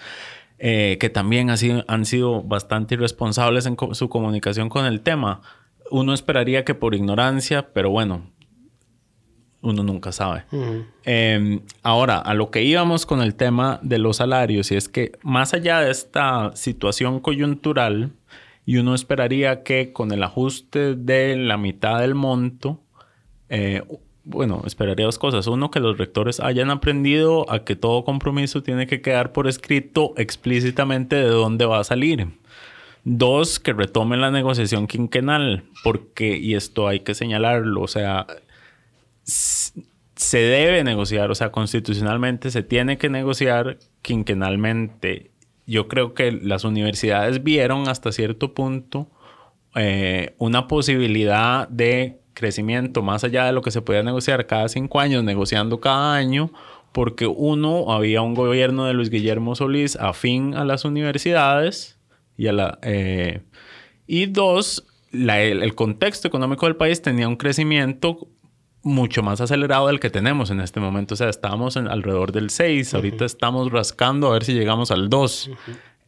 Eh, 0.65 0.97
que 1.01 1.11
también 1.11 1.51
han 1.51 1.59
sido, 1.59 1.85
han 1.89 2.05
sido 2.05 2.41
bastante 2.43 2.95
irresponsables 2.95 3.67
en 3.67 3.77
su 3.93 4.09
comunicación 4.09 4.69
con 4.69 4.87
el 4.87 5.01
tema. 5.01 5.41
Uno 5.91 6.15
esperaría 6.15 6.65
que 6.65 6.77
por 6.77 6.95
ignorancia, 6.95 7.73
pero 7.73 7.91
bueno, 7.91 8.31
uno 9.63 9.83
nunca 9.83 10.13
sabe. 10.13 10.45
Em, 11.05 11.61
ahora, 11.83 12.19
a 12.19 12.35
lo 12.35 12.51
que 12.51 12.63
íbamos 12.63 13.07
con 13.07 13.23
el 13.23 13.35
tema 13.35 13.79
de 13.83 13.99
los 13.99 14.19
salarios, 14.19 14.71
y 14.73 14.77
es 14.77 14.89
que 14.89 15.13
más 15.23 15.55
allá 15.55 15.81
de 15.81 15.91
esta 15.91 16.51
situación 16.55 17.21
coyuntural, 17.21 18.11
y 18.67 18.77
uno 18.77 18.95
esperaría 18.95 19.63
que 19.63 19.93
con 19.93 20.13
el 20.13 20.23
ajuste 20.23 20.95
de 20.95 21.37
la 21.37 21.57
mitad 21.57 22.01
del 22.01 22.15
monto, 22.15 22.81
eh, 23.49 23.83
bueno, 24.25 24.63
esperaría 24.67 25.07
dos 25.07 25.19
cosas. 25.19 25.47
Uno, 25.47 25.71
que 25.71 25.81
los 25.81 25.99
rectores 25.99 26.41
hayan 26.41 26.71
aprendido 26.71 27.51
a 27.51 27.65
que 27.65 27.75
todo 27.77 28.05
compromiso 28.05 28.63
tiene 28.63 28.87
que 28.87 29.01
quedar 29.01 29.33
por 29.33 29.49
escrito 29.49 30.15
explícitamente 30.17 31.17
de 31.17 31.29
dónde 31.29 31.67
va 31.67 31.81
a 31.81 31.85
salir. 31.85 32.29
Dos, 33.05 33.59
que 33.59 33.73
retomen 33.73 34.21
la 34.21 34.31
negociación 34.31 34.87
quinquenal, 34.87 35.65
porque, 35.83 36.37
y 36.37 36.55
esto 36.55 36.87
hay 36.87 37.01
que 37.01 37.15
señalarlo, 37.15 37.81
o 37.81 37.89
sea, 37.89 38.27
se 39.25 40.39
debe 40.39 40.85
negociar, 40.85 41.31
o 41.31 41.35
sea, 41.35 41.51
constitucionalmente 41.51 42.51
se 42.51 42.63
tiene 42.63 42.99
que 42.99 43.09
negociar 43.09 43.79
quinquenalmente. 44.03 45.31
Yo 45.67 45.89
creo 45.89 46.15
que 46.15 46.33
las 46.33 46.65
universidades 46.65 47.43
vieron 47.43 47.89
hasta 47.89 48.13
cierto 48.13 48.55
punto 48.55 49.09
eh, 49.75 50.35
una 50.39 50.69
posibilidad 50.69 51.69
de 51.69 52.21
crecimiento 52.35 53.03
más 53.03 53.25
allá 53.25 53.45
de 53.45 53.53
lo 53.53 53.63
que 53.63 53.71
se 53.71 53.83
podía 53.83 54.03
negociar 54.03 54.47
cada 54.47 54.69
cinco 54.69 55.01
años, 55.01 55.25
negociando 55.25 55.81
cada 55.81 56.15
año, 56.15 56.53
porque 56.93 57.27
uno, 57.27 57.93
había 57.93 58.23
un 58.23 58.35
gobierno 58.35 58.85
de 58.85 58.95
Luis 58.95 59.11
Guillermo 59.11 59.55
Solís 59.55 59.97
afín 59.97 60.55
a 60.55 60.65
las 60.65 60.85
universidades 60.85 61.99
y 62.37 62.49
a 62.49 62.53
la... 62.53 62.79
Eh, 62.83 63.41
y 64.07 64.27
dos, 64.27 64.85
el, 65.13 65.75
contexto 65.75 66.29
económico 66.29 66.67
del 66.67 66.77
país 66.77 67.01
tenía 67.01 67.29
un 67.29 67.37
crecimiento 67.37 68.29
mucho 68.83 69.23
más 69.23 69.41
acelerado 69.41 69.87
del 69.87 70.01
que 70.01 70.11
tenemos 70.11 70.51
en 70.51 70.61
este 70.61 70.81
momento. 70.81 71.15
O 71.15 71.17
sea, 71.17 71.29
estábamos 71.29 71.77
en 71.77 71.89
alrededor 71.89 72.33
del 72.33 72.51
6, 72.51 72.95
ahorita 72.95 73.25
estamos 73.25 73.71
rascando 73.71 74.29
a 74.29 74.33
ver 74.33 74.45
si 74.45 74.55
llegamos 74.55 74.91
al 74.91 75.09
2. 75.09 75.51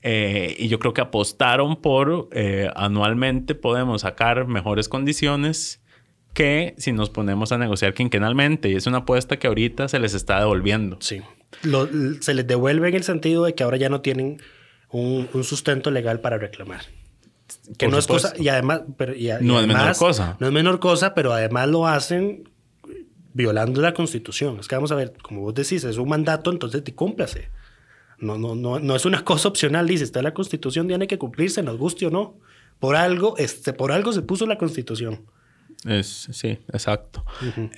Eh, 0.03 0.57
y 0.59 0.69
yo 0.69 0.79
creo 0.79 0.93
que 0.93 1.01
apostaron 1.01 1.81
por 1.81 2.29
eh, 2.33 2.69
anualmente 2.77 3.55
podemos 3.55 4.03
sacar 4.03 4.47
mejores 4.47 4.89
condiciones 4.89 5.81
que 6.35 6.75
si 6.77 6.93
nos 6.93 7.09
ponemos 7.09 7.53
a 7.53 7.59
negociar 7.59 7.95
quinquenalmente. 7.95 8.69
Y 8.69 8.75
es 8.75 8.87
una 8.87 8.99
apuesta 8.99 9.39
que 9.39 9.47
ahorita 9.47 9.89
se 9.89 9.99
les 10.01 10.15
está 10.15 10.41
devolviendo. 10.41 10.99
Sí. 11.01 11.23
se 12.21 12.35
les 12.35 12.47
devuelve 12.47 12.89
en 12.89 12.95
el 12.97 13.05
sentido 13.05 13.45
de 13.45 13.55
que 13.55 13.63
ahora 13.63 13.77
ya 13.77 13.89
no 13.89 14.01
tienen 14.01 14.43
un, 14.91 15.29
sustento 15.45 15.91
legal 15.91 16.21
para 16.21 16.39
reclamar. 16.39 16.83
Que 17.79 17.89
no 17.89 17.99
es 17.99 18.07
cosa. 18.07 18.35
Y 18.37 18.49
además. 18.49 18.83
Pero, 18.97 19.15
no 19.41 19.61
es 19.61 19.67
menor 19.67 19.97
cosa. 19.97 20.37
No 20.41 20.49
es 20.49 20.53
menor 20.53 20.81
cosa, 20.81 21.15
pero 21.15 21.33
además 21.33 21.69
lo 21.69 21.87
hacen 21.87 22.49
violando 23.35 23.83
la 23.83 23.93
constitución. 23.93 24.59
Es 24.59 24.69
que 24.69 24.77
vamos 24.77 24.93
a 24.93 24.95
ver, 24.95 25.13
como 25.23 25.43
vos 25.43 25.55
decís, 25.55 25.85
es 25.85 25.99
un 25.99 26.09
mandato, 26.09 26.51
entonces 26.51 26.83
te 26.83 26.95
cúmplase. 26.95 27.51
No, 28.19 28.39
no, 28.39 28.55
no, 28.55 28.79
no 28.79 28.97
es 28.97 29.05
una 29.05 29.25
cosa 29.25 29.49
opcional, 29.49 29.87
dice, 29.87 30.05
está 30.05 30.23
la 30.23 30.33
constitución, 30.33 30.89
tiene 30.89 31.07
que 31.07 31.19
cumplirse, 31.19 31.63
nos 31.63 31.77
guste 31.77 32.07
o 32.07 32.11
no. 32.11 32.39
Por 32.79 32.97
algo, 32.97 33.37
este, 33.37 33.73
por 33.73 33.93
algo 33.93 34.13
se 34.13 34.23
puso 34.23 34.47
la 34.47 34.57
constitución. 34.57 35.27
Es, 35.85 36.29
sí, 36.33 36.59
exacto. 36.73 37.25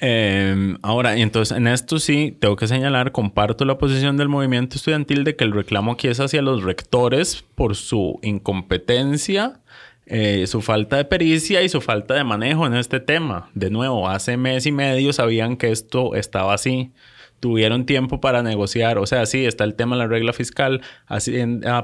Em, 0.00 0.78
ahora, 0.82 1.18
y 1.18 1.22
entonces 1.22 1.56
en 1.56 1.66
esto 1.66 1.98
sí, 1.98 2.36
tengo 2.38 2.54
que 2.54 2.68
señalar, 2.68 3.10
comparto 3.10 3.64
la 3.64 3.78
posición 3.78 4.16
del 4.16 4.28
movimiento 4.28 4.76
estudiantil 4.76 5.24
de 5.24 5.34
que 5.34 5.44
el 5.44 5.52
reclamo 5.52 5.92
aquí 5.92 6.06
es 6.06 6.20
hacia 6.20 6.40
los 6.42 6.62
rectores 6.62 7.44
por 7.54 7.74
su 7.74 8.20
incompetencia, 8.22 9.60
eh, 10.06 10.46
su 10.46 10.62
falta 10.62 10.96
de 10.96 11.04
pericia 11.04 11.62
y 11.62 11.68
su 11.68 11.80
falta 11.80 12.14
de 12.14 12.24
manejo 12.24 12.66
en 12.66 12.74
este 12.74 13.00
tema. 13.00 13.50
De 13.54 13.70
nuevo, 13.70 14.08
hace 14.08 14.36
mes 14.36 14.66
y 14.66 14.72
medio 14.72 15.12
sabían 15.12 15.56
que 15.56 15.70
esto 15.70 16.14
estaba 16.14 16.54
así 16.54 16.92
tuvieron 17.40 17.86
tiempo 17.86 18.20
para 18.20 18.42
negociar. 18.42 18.98
O 18.98 19.06
sea, 19.06 19.26
sí, 19.26 19.44
está 19.44 19.64
el 19.64 19.74
tema 19.74 19.96
de 19.96 20.02
la 20.02 20.08
regla 20.08 20.32
fiscal. 20.32 20.82
Así 21.06 21.34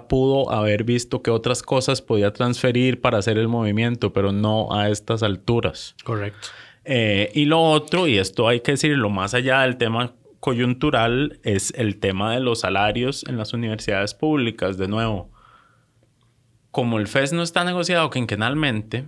pudo 0.08 0.50
haber 0.50 0.84
visto 0.84 1.22
que 1.22 1.30
otras 1.30 1.62
cosas 1.62 2.02
podía 2.02 2.32
transferir 2.32 3.00
para 3.00 3.18
hacer 3.18 3.38
el 3.38 3.48
movimiento, 3.48 4.12
pero 4.12 4.32
no 4.32 4.74
a 4.74 4.88
estas 4.88 5.22
alturas. 5.22 5.94
Correcto. 6.04 6.48
Eh, 6.84 7.30
y 7.34 7.44
lo 7.44 7.62
otro, 7.62 8.08
y 8.08 8.18
esto 8.18 8.48
hay 8.48 8.60
que 8.60 8.72
decirlo 8.72 9.08
más 9.08 9.34
allá 9.34 9.60
del 9.62 9.76
tema 9.76 10.14
coyuntural, 10.40 11.38
es 11.44 11.72
el 11.76 12.00
tema 12.00 12.34
de 12.34 12.40
los 12.40 12.60
salarios 12.60 13.24
en 13.28 13.36
las 13.36 13.52
universidades 13.52 14.14
públicas. 14.14 14.76
De 14.78 14.88
nuevo, 14.88 15.30
como 16.72 16.98
el 16.98 17.06
FES 17.06 17.32
no 17.32 17.44
está 17.44 17.62
negociado 17.64 18.10
quinquenalmente, 18.10 19.04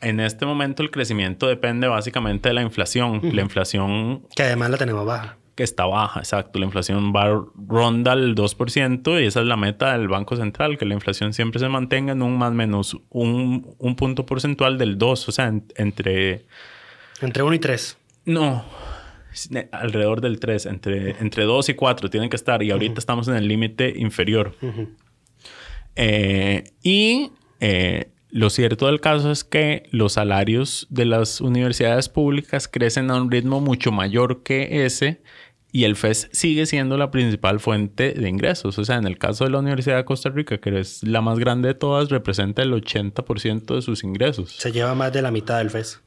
en 0.00 0.20
este 0.20 0.46
momento 0.46 0.84
el 0.84 0.92
crecimiento 0.92 1.48
depende 1.48 1.88
básicamente 1.88 2.50
de 2.50 2.54
la 2.54 2.62
inflación. 2.62 3.20
La 3.34 3.42
inflación... 3.42 4.22
Que 4.36 4.44
además 4.44 4.70
la 4.70 4.76
tenemos 4.76 5.04
baja 5.04 5.36
que 5.58 5.64
está 5.64 5.86
baja, 5.86 6.20
exacto. 6.20 6.60
La 6.60 6.66
inflación 6.66 7.12
va 7.12 7.44
ronda 7.66 8.12
el 8.12 8.36
2% 8.36 9.20
y 9.20 9.26
esa 9.26 9.40
es 9.40 9.46
la 9.48 9.56
meta 9.56 9.90
del 9.98 10.06
Banco 10.06 10.36
Central, 10.36 10.78
que 10.78 10.84
la 10.84 10.94
inflación 10.94 11.32
siempre 11.32 11.58
se 11.58 11.68
mantenga 11.68 12.12
en 12.12 12.22
un 12.22 12.38
más 12.38 12.52
o 12.52 12.54
menos 12.54 12.96
un, 13.10 13.74
un 13.76 13.96
punto 13.96 14.24
porcentual 14.24 14.78
del 14.78 14.98
2, 14.98 15.28
o 15.28 15.32
sea, 15.32 15.52
entre... 15.74 16.46
Entre 17.20 17.42
1 17.42 17.54
y 17.54 17.58
3. 17.58 17.98
No, 18.26 18.64
alrededor 19.72 20.20
del 20.20 20.38
3, 20.38 20.66
entre, 20.66 21.16
entre 21.18 21.42
2 21.42 21.70
y 21.70 21.74
4 21.74 22.08
tienen 22.08 22.30
que 22.30 22.36
estar 22.36 22.62
y 22.62 22.70
ahorita 22.70 23.00
estamos 23.00 23.26
en 23.26 23.34
el 23.34 23.48
límite 23.48 23.94
inferior. 23.96 24.54
Eh, 25.98 26.72
y 26.82 27.32
eh, 27.58 28.12
lo 28.30 28.50
cierto 28.50 28.86
del 28.86 29.00
caso 29.00 29.32
es 29.32 29.42
que 29.42 29.88
los 29.90 30.12
salarios 30.12 30.86
de 30.90 31.04
las 31.04 31.40
universidades 31.40 32.08
públicas 32.08 32.68
crecen 32.68 33.10
a 33.10 33.20
un 33.20 33.30
ritmo 33.30 33.60
mucho 33.60 33.90
mayor 33.90 34.44
que 34.44 34.86
ese 34.86 35.20
y 35.72 35.84
el 35.84 35.96
FES 35.96 36.30
sigue 36.32 36.66
siendo 36.66 36.96
la 36.96 37.10
principal 37.10 37.58
fuente 37.60 38.12
de 38.12 38.28
ingresos. 38.28 38.78
O 38.78 38.84
sea, 38.84 38.96
en 38.96 39.06
el 39.06 39.18
caso 39.18 39.44
de 39.44 39.50
la 39.50 39.58
Universidad 39.58 39.96
de 39.96 40.04
Costa 40.04 40.30
Rica, 40.30 40.58
que 40.58 40.78
es 40.78 41.02
la 41.02 41.20
más 41.20 41.38
grande 41.38 41.68
de 41.68 41.74
todas, 41.74 42.10
representa 42.10 42.62
el 42.62 42.72
80% 42.72 43.74
de 43.74 43.82
sus 43.82 44.04
ingresos. 44.04 44.52
Se 44.52 44.72
lleva 44.72 44.94
más 44.94 45.12
de 45.12 45.20
la 45.20 45.30
mitad 45.30 45.58
del 45.58 45.70
FES. 45.70 46.00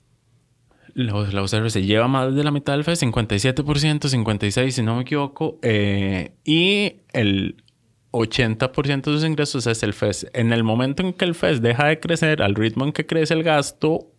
La, 0.94 1.14
UCR 1.16 1.70
se 1.70 1.84
lleva 1.84 2.08
más 2.08 2.34
de 2.34 2.44
la 2.44 2.52
mitad 2.52 2.74
del 2.74 2.84
FES, 2.84 3.04
57%, 3.04 4.10
56% 4.10 4.72
si 4.72 4.84
no 4.84 4.96
me 4.96 5.02
equivoco. 5.04 5.60
Eh, 5.62 6.34
y 6.44 7.02
el 7.14 7.56
80% 8.12 9.04
de 9.04 9.14
sus 9.14 9.26
ingresos 9.26 9.68
es 9.68 9.84
el 9.84 9.94
FES. 9.94 10.28
En 10.34 10.54
el 10.54 10.64
momento 10.64 11.04
en 11.04 11.14
que 11.14 11.26
el 11.26 11.36
FES 11.36 11.62
deja 11.62 11.88
de 11.88 12.00
crecer 12.00 12.42
al 12.42 12.56
ritmo 12.56 12.86
en 12.86 12.92
que 12.92 13.06
crece 13.06 13.34
el 13.34 13.44
gasto, 13.44 14.12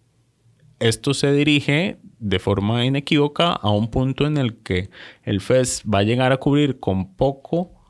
esto 0.80 1.14
se 1.14 1.32
dirige 1.32 1.98
de 2.18 2.38
forma 2.38 2.84
inequívoca 2.84 3.52
a 3.52 3.70
un 3.70 3.90
punto 3.90 4.26
en 4.26 4.38
el 4.38 4.56
que 4.58 4.90
el 5.22 5.40
FES 5.40 5.82
va 5.92 5.98
a 5.98 6.02
llegar 6.02 6.32
a 6.32 6.38
cubrir 6.38 6.80
con 6.80 7.14
poco 7.14 7.81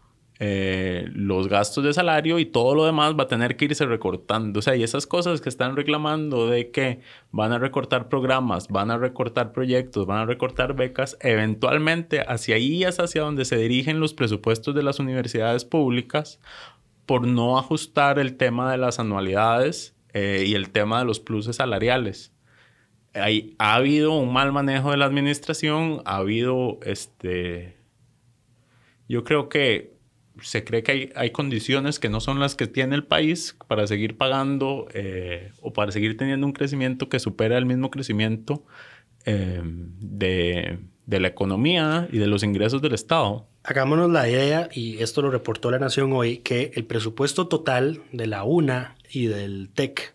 eh, 0.44 1.09
los 1.14 1.46
gastos 1.46 1.85
de 1.85 1.92
salario 1.92 2.40
y 2.40 2.46
todo 2.46 2.74
lo 2.74 2.85
demás 2.85 3.14
va 3.16 3.22
a 3.22 3.28
tener 3.28 3.57
que 3.57 3.66
irse 3.66 3.87
recortando. 3.87 4.59
O 4.59 4.62
sea, 4.62 4.74
y 4.74 4.83
esas 4.83 5.07
cosas 5.07 5.40
que 5.40 5.48
están 5.48 5.76
reclamando 5.76 6.48
de 6.48 6.72
que 6.72 6.98
van 7.31 7.52
a 7.52 7.61
recortar 7.61 8.09
programas, 8.09 8.66
van 8.66 8.90
a 8.90 8.98
recortar 8.98 9.52
proyectos, 9.52 10.05
van 10.05 10.18
a 10.18 10.26
recortar 10.26 10.74
becas, 10.74 11.16
eventualmente 11.20 12.22
hacia 12.26 12.57
ahí 12.57 12.83
es 12.83 12.98
hacia 12.98 13.22
donde 13.22 13.44
se 13.44 13.57
dirigen 13.57 14.00
los 14.00 14.14
presupuestos 14.14 14.74
de 14.74 14.83
las 14.83 14.98
universidades 14.98 15.64
públicas 15.64 16.40
por 17.07 17.24
no 17.24 17.57
ajustar 17.57 18.18
el 18.18 18.37
tema 18.37 18.72
de 18.72 18.78
las 18.78 18.98
anualidades 18.98 19.94
eh, 20.12 20.42
y 20.44 20.55
el 20.55 20.70
tema 20.70 20.98
de 20.98 21.05
los 21.05 21.20
pluses 21.20 21.55
salariales 21.55 22.33
ha 23.14 23.74
habido 23.74 24.12
un 24.12 24.33
mal 24.33 24.52
manejo 24.52 24.90
de 24.90 24.96
la 24.96 25.05
administración, 25.05 26.02
ha 26.05 26.16
habido, 26.16 26.81
este, 26.85 27.76
yo 29.09 29.22
creo 29.22 29.49
que 29.49 29.91
se 30.41 30.64
cree 30.64 30.83
que 30.83 31.12
hay, 31.14 31.30
condiciones 31.30 31.99
que 31.99 32.09
no 32.09 32.20
son 32.20 32.41
las 32.41 32.55
que 32.55 32.66
tiene 32.66 32.95
el 32.95 33.05
país 33.05 33.57
para 33.68 33.87
seguir 33.87 34.16
pagando 34.16 34.89
eh, 34.95 35.53
o 35.61 35.72
para 35.72 35.93
seguir 35.93 36.16
teniendo 36.16 36.47
un 36.47 36.53
crecimiento 36.53 37.09
que 37.09 37.18
supera 37.18 37.59
el 37.59 37.66
mismo 37.66 37.91
crecimiento 37.91 38.64
eh, 39.24 39.61
de, 39.62 40.78
de 41.07 41.20
la 41.20 41.28
economía 41.28 42.09
y 42.11 42.18
de 42.18 42.26
los 42.26 42.43
ingresos 42.43 42.80
del 42.83 42.95
Estado. 42.95 43.47
Hagámonos 43.64 44.11
la 44.11 44.28
idea, 44.28 44.68
y 44.72 45.01
esto 45.03 45.22
lo 45.22 45.30
reportó 45.30 45.70
la 45.70 45.78
Nación 45.78 46.12
hoy, 46.12 46.39
que 46.39 46.72
el 46.74 46.85
presupuesto 46.85 47.47
total 47.47 48.03
de 48.12 48.26
la 48.26 48.45
UNA 48.45 48.97
y 49.11 49.26
del 49.26 49.70
TEC 49.72 50.14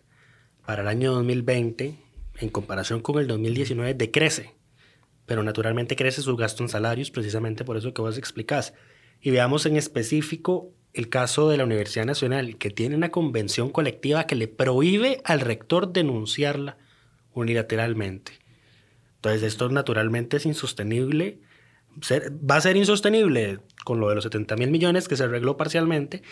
para 0.66 0.82
el 0.82 0.88
año 0.88 1.12
2020, 1.12 1.94
en 2.40 2.48
comparación 2.50 3.00
con 3.00 3.18
el 3.18 3.26
2019, 3.26 3.94
decrece. 3.94 4.54
Pero 5.24 5.42
naturalmente 5.42 5.96
crece 5.96 6.20
su 6.20 6.36
gasto 6.36 6.62
en 6.62 6.68
salarios, 6.68 7.10
precisamente 7.10 7.64
por 7.64 7.76
eso 7.76 7.94
que 7.94 8.02
vos 8.02 8.18
explicás. 8.18 8.74
Y 9.20 9.30
veamos 9.30 9.66
en 9.66 9.76
específico 9.76 10.70
el 10.94 11.08
caso 11.08 11.48
de 11.48 11.56
la 11.56 11.64
Universidad 11.64 12.06
Nacional, 12.06 12.56
que 12.56 12.70
tiene 12.70 12.96
una 12.96 13.10
convención 13.10 13.70
colectiva 13.70 14.26
que 14.26 14.34
le 14.34 14.48
prohíbe 14.48 15.20
al 15.24 15.40
rector 15.40 15.92
denunciarla 15.92 16.76
unilateralmente. 17.32 18.32
Entonces, 19.16 19.42
esto 19.42 19.68
naturalmente 19.68 20.36
es 20.36 20.46
insostenible. 20.46 21.40
va 22.10 22.56
a 22.56 22.60
ser 22.60 22.76
insostenible 22.76 23.58
con 23.84 24.00
lo 24.00 24.08
de 24.08 24.14
los 24.14 24.24
70 24.24 24.56
mil 24.56 24.70
millones 24.70 25.08
que 25.08 25.16
se 25.16 25.24
arregló 25.24 25.56
parcialmente 25.56 26.22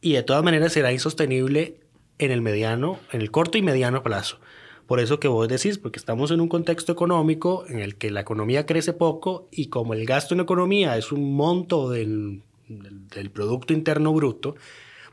y 0.00 0.12
de 0.12 0.22
todas 0.22 0.44
maneras 0.44 0.72
será 0.72 0.92
insostenible 0.92 1.80
en 2.18 2.30
el 2.30 2.42
mediano, 2.42 2.98
en 3.12 3.20
el 3.20 3.30
corto 3.30 3.58
y 3.58 3.62
mediano 3.62 4.02
plazo. 4.02 4.38
Por 4.86 5.00
eso 5.00 5.18
que 5.18 5.28
vos 5.28 5.48
decís, 5.48 5.78
porque 5.78 5.98
estamos 5.98 6.30
en 6.30 6.40
un 6.40 6.48
contexto 6.48 6.92
económico 6.92 7.64
en 7.68 7.80
el 7.80 7.96
que 7.96 8.10
la 8.10 8.20
economía 8.20 8.66
crece 8.66 8.92
poco 8.92 9.48
y 9.50 9.66
como 9.66 9.94
el 9.94 10.06
gasto 10.06 10.34
en 10.34 10.40
economía 10.40 10.96
es 10.96 11.10
un 11.10 11.34
monto 11.34 11.90
del, 11.90 12.42
del, 12.68 13.30
Producto 13.30 13.72
Interno 13.72 14.12
Bruto, 14.12 14.54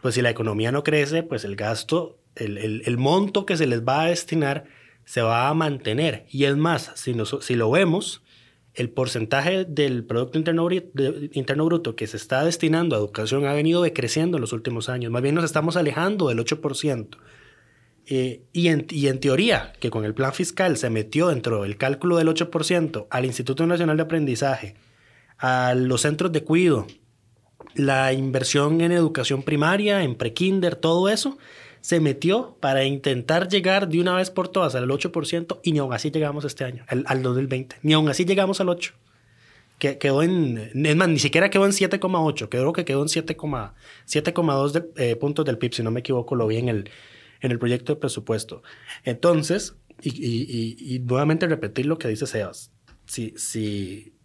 pues 0.01 0.15
si 0.15 0.21
la 0.21 0.29
economía 0.29 0.71
no 0.71 0.83
crece, 0.83 1.23
pues 1.23 1.43
el 1.43 1.55
gasto, 1.55 2.17
el, 2.35 2.57
el, 2.57 2.83
el, 2.85 2.97
monto 2.97 3.45
que 3.45 3.57
se 3.57 3.65
les 3.65 3.83
va 3.83 4.03
a 4.03 4.07
destinar 4.07 4.65
se 5.05 5.21
va 5.21 5.49
a 5.49 5.53
mantener. 5.53 6.25
Y 6.29 6.45
es 6.45 6.55
más, 6.55 6.91
si, 6.95 7.15
si 7.41 7.55
lo 7.55 7.71
vemos, 7.71 8.21
el 8.73 8.89
porcentaje 8.89 9.65
del 9.65 10.03
Producto 10.03 10.37
Interno, 10.37 10.67
Interno, 10.71 11.65
Bruto 11.65 11.95
que 11.95 12.07
se 12.07 12.17
está 12.17 12.43
destinando 12.43 12.95
a 12.95 12.99
educación 12.99 13.45
ha 13.45 13.53
venido 13.53 13.83
decreciendo 13.83 14.37
en 14.37 14.41
los 14.41 14.53
últimos 14.53 14.89
años. 14.89 15.11
Más 15.11 15.21
bien 15.21 15.35
nos 15.35 15.45
estamos 15.45 15.77
alejando 15.77 16.29
del 16.29 16.39
8%. 16.39 17.17
Eh, 18.05 18.43
y, 18.51 18.67
en, 18.67 18.85
y, 18.89 19.07
en, 19.07 19.19
teoría, 19.19 19.71
que 19.79 19.89
con 19.89 20.03
el 20.03 20.13
plan 20.13 20.33
fiscal 20.33 20.75
se 20.75 20.89
metió 20.89 21.29
dentro 21.29 21.63
del 21.63 21.77
cálculo 21.77 22.17
del 22.17 22.27
8% 22.27 23.07
al 23.09 23.25
Instituto 23.25 23.65
Nacional 23.65 23.95
de 23.95 24.03
Aprendizaje, 24.03 24.75
a 25.37 25.73
los 25.73 26.01
centros 26.01 26.31
de 26.33 26.43
cuidado, 26.43 26.85
la 27.75 28.11
inversión 28.11 28.81
en 28.81 28.91
educación 28.91 29.41
primaria, 29.41 30.03
en 30.03 30.15
prekinder, 30.15 30.75
todo 30.75 31.07
eso, 31.07 31.37
se 31.79 31.99
metió 31.99 32.57
para 32.59 32.83
intentar 32.83 33.47
llegar 33.47 33.87
de 33.87 33.99
una 33.99 34.15
vez 34.15 34.29
por 34.29 34.47
todas 34.47 34.75
al 34.75 34.89
8% 34.89 35.59
y 35.63 35.71
ni 35.71 35.79
aún 35.79 35.93
así 35.93 36.11
llegamos 36.11 36.45
este 36.45 36.65
año, 36.65 36.83
al, 36.87 37.03
al 37.07 37.23
2020. 37.23 37.77
Ni 37.83 37.93
aún 37.93 38.09
así 38.09 38.25
llegamos 38.25 38.59
al 38.61 38.67
8%. 38.67 38.91
Que, 39.79 39.97
quedó 39.97 40.21
en, 40.23 40.71
es 40.85 40.95
más, 40.95 41.09
ni 41.09 41.19
siquiera 41.19 41.49
quedó 41.49 41.65
en 41.65 41.71
7,8, 41.71 42.47
creo 42.47 42.71
que 42.73 42.85
quedó 42.85 43.01
en 43.01 43.07
7,2 43.07 44.85
eh, 44.95 45.15
puntos 45.15 45.45
del 45.45 45.57
PIB, 45.57 45.73
si 45.73 45.83
no 45.83 45.91
me 45.91 46.01
equivoco, 46.01 46.35
lo 46.35 46.47
vi 46.47 46.57
en 46.57 46.69
el, 46.69 46.89
en 47.43 47.51
el 47.51 47.59
proyecto 47.59 47.93
de 47.93 47.99
presupuesto. 47.99 48.63
Entonces, 49.03 49.75
y, 50.01 50.95
y, 50.95 50.99
nuevamente 50.99 51.45
repetir 51.45 51.85
lo 51.85 51.99
que 51.99 52.07
dice 52.07 52.25
Sebas, 52.25 52.71
si, 53.05 53.33
si, 53.37 54.15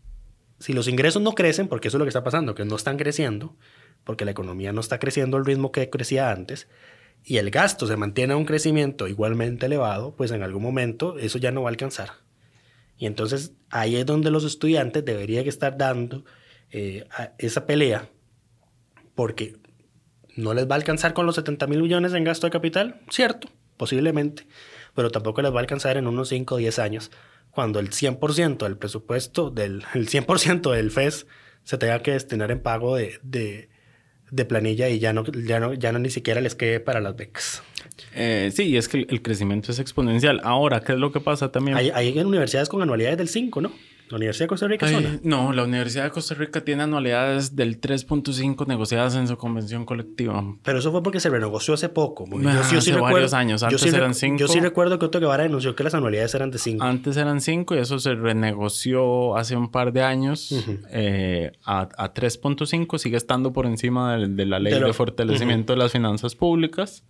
si 0.59 0.73
los 0.73 0.89
ingresos 0.89 1.21
no 1.21 1.35
crecen, 1.35 1.69
porque 1.69 1.89
eso 1.89 1.97
es 1.97 1.99
lo 1.99 2.05
que 2.05 2.11
está 2.11 2.25
pasando, 2.25 2.55
que 2.55 2.65
no 2.65 2.77
están 2.77 2.97
creciendo, 2.97 3.57
porque 4.05 4.25
la 4.25 4.31
economía 4.31 4.73
no 4.73 4.81
está 4.81 4.99
creciendo 4.99 5.37
al 5.37 5.45
ritmo 5.45 5.73
que 5.73 5.91
crecía 5.91 6.31
antes, 6.31 6.69
y 7.25 7.37
el 7.39 7.51
gasto 7.51 7.87
se 7.89 7.97
mantiene 7.97 8.35
a 8.35 8.37
un 8.37 8.45
crecimiento 8.45 9.09
igualmente 9.09 9.67
elevado, 9.67 10.15
pues 10.17 10.31
en 10.31 10.43
algún 10.43 10.63
momento 10.63 11.19
eso 11.19 11.39
ya 11.39 11.51
no 11.51 11.63
va 11.63 11.69
a 11.69 11.73
alcanzar. 11.73 12.11
Y 12.97 13.07
entonces 13.07 13.53
ahí 13.71 13.97
es 13.97 14.07
donde 14.07 14.31
los 14.31 14.45
estudiantes 14.45 15.05
deberían 15.05 15.47
estar 15.47 15.77
dando 15.77 16.25
eh, 16.71 17.07
esa 17.39 17.67
pelea, 17.67 18.11
porque 19.17 19.57
no 20.39 20.55
les 20.55 20.69
va 20.69 20.75
a 20.75 20.79
alcanzar 20.79 21.15
con 21.15 21.27
los 21.27 21.35
70 21.35 21.67
mil 21.67 21.83
millones 21.83 22.15
en 22.15 22.25
gasto 22.25 22.47
de 22.47 22.51
capital, 22.51 23.01
cierto, 23.11 23.49
posiblemente, 23.77 24.47
pero 24.95 25.11
tampoco 25.11 25.43
les 25.43 25.53
va 25.53 25.57
a 25.57 25.61
alcanzar 25.61 25.97
en 25.97 26.07
unos 26.07 26.29
5 26.29 26.55
o 26.55 26.59
10 26.59 26.79
años, 26.79 27.11
cuando 27.51 27.81
el 27.81 27.91
100% 27.91 28.59
del 28.59 28.77
presupuesto, 28.77 29.51
del, 29.51 29.85
el 29.95 30.09
100% 30.09 30.73
del 30.73 30.91
FES 30.91 31.27
se 31.65 31.79
tenga 31.79 32.03
que 32.03 32.13
destinar 32.13 32.51
en 32.51 32.61
pago 32.61 32.97
de, 32.97 33.19
de 33.23 33.69
de 34.31 34.45
planilla 34.45 34.89
y 34.89 34.99
ya 34.99 35.13
no, 35.13 35.25
ya 35.25 35.61
no, 35.61 35.75
ya 35.75 35.93
no 35.93 35.99
ni 35.99 36.11
siquiera 36.11 36.41
les 36.41 36.55
quede 36.55 36.81
para 36.81 37.01
las 37.01 37.17
becas. 37.17 37.63
Eh, 38.15 38.51
sí, 38.55 38.77
es 38.77 38.89
que 38.89 39.07
el, 39.09 39.23
crecimiento 39.23 39.73
es 39.73 39.79
exponencial. 39.79 40.41
Ahora, 40.45 40.81
¿qué 40.81 40.93
es 40.93 40.99
lo 40.99 41.13
que 41.13 41.21
pasa 41.21 41.51
también? 41.51 41.77
Hay, 41.77 41.91
hay 41.91 42.19
universidades 42.19 42.69
con 42.69 42.83
anualidades 42.83 43.19
del 43.19 43.29
5, 43.29 43.61
¿no? 43.61 43.73
¿La 44.11 44.17
Universidad 44.17 44.45
de 44.45 44.49
Costa 44.49 44.69
Rica 44.69 44.87
Ay, 44.87 45.21
No, 45.23 45.53
la 45.53 45.65
Universidad 45.65 46.05
de 46.05 46.11
Costa 46.11 46.35
Rica 46.35 46.63
tiene 46.63 46.85
anualidades 46.85 47.55
del 47.57 47.81
3.5 47.81 48.67
negociadas 48.67 49.15
en 49.15 49.29
su 49.29 49.37
convención 49.37 49.85
colectiva. 49.85 50.45
Pero 50.63 50.79
eso 50.79 50.91
fue 50.91 51.03
porque 51.03 51.21
se 51.21 51.29
renegoció 51.31 51.75
hace 51.75 51.89
poco. 51.89 52.25
Yo, 52.31 52.41
yo 52.41 52.49
hace 52.51 52.81
sí 52.81 52.91
varios 52.93 53.07
recuerdo, 53.09 53.37
años. 53.37 53.63
Antes 53.63 53.93
eran 53.93 54.15
5. 54.15 54.39
Yo 54.39 54.49
sí 54.49 54.61
recuerdo 54.61 54.99
que 54.99 55.07
Otto 55.07 55.21
Guevara 55.21 55.43
denunció 55.43 55.75
que 55.75 55.85
las 55.85 55.95
anualidades 55.95 56.35
eran 56.35 56.51
de 56.51 56.59
5. 56.59 56.83
Antes 56.85 57.17
eran 57.17 57.41
5 57.41 57.75
y 57.75 57.79
eso 57.79 57.99
se 57.99 58.15
renegoció 58.15 59.37
hace 59.37 59.57
un 59.57 59.71
par 59.71 59.93
de 59.93 60.03
años 60.03 60.53
eh, 60.91 61.53
a, 61.65 61.89
a 61.97 62.15
3.5. 62.15 62.99
Sigue 62.99 63.17
estando 63.17 63.53
por 63.53 63.67
encima 63.67 64.17
de, 64.17 64.29
de 64.29 64.47
la 64.47 64.59
ley 64.59 64.73
de, 64.73 64.81
de 64.81 64.93
fortalecimiento 64.93 65.73
de 65.73 65.79
las 65.79 65.93
finanzas 65.93 66.35
públicas. 66.35 67.05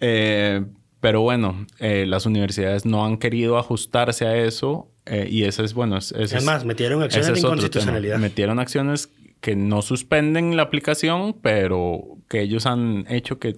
Eh, 0.00 0.64
pero 1.04 1.20
bueno, 1.20 1.66
eh, 1.80 2.06
las 2.06 2.24
universidades 2.24 2.86
no 2.86 3.04
han 3.04 3.18
querido 3.18 3.58
ajustarse 3.58 4.24
a 4.24 4.38
eso 4.38 4.90
eh, 5.04 5.28
y 5.30 5.44
eso 5.44 5.62
es 5.62 5.74
bueno. 5.74 5.98
Es, 5.98 6.44
más, 6.46 6.64
metieron 6.64 7.02
acciones 7.02 7.30
de 7.30 7.40
inconstitucionalidad. 7.40 8.16
Metieron 8.16 8.58
acciones 8.58 9.10
que 9.42 9.54
no 9.54 9.82
suspenden 9.82 10.56
la 10.56 10.62
aplicación, 10.62 11.34
pero 11.42 12.16
que 12.26 12.40
ellos 12.40 12.64
han 12.64 13.04
hecho 13.10 13.38
que, 13.38 13.54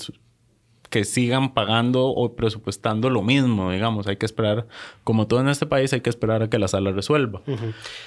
que 0.91 1.05
sigan 1.05 1.55
pagando 1.55 2.07
o 2.07 2.35
presupuestando 2.35 3.11
lo 3.11 3.23
mismo, 3.23 3.71
digamos. 3.71 4.09
Hay 4.09 4.17
que 4.17 4.27
esperar, 4.27 4.67
como 5.05 5.29
todo 5.29 5.39
en 5.39 5.49
este 5.49 5.67
país, 5.67 5.93
hay 5.93 6.01
que 6.01 6.11
esperar 6.11 6.43
a 6.43 6.51
que 6.51 6.59
la 6.59 6.67
sala 6.67 6.91
resuelva. 6.91 7.43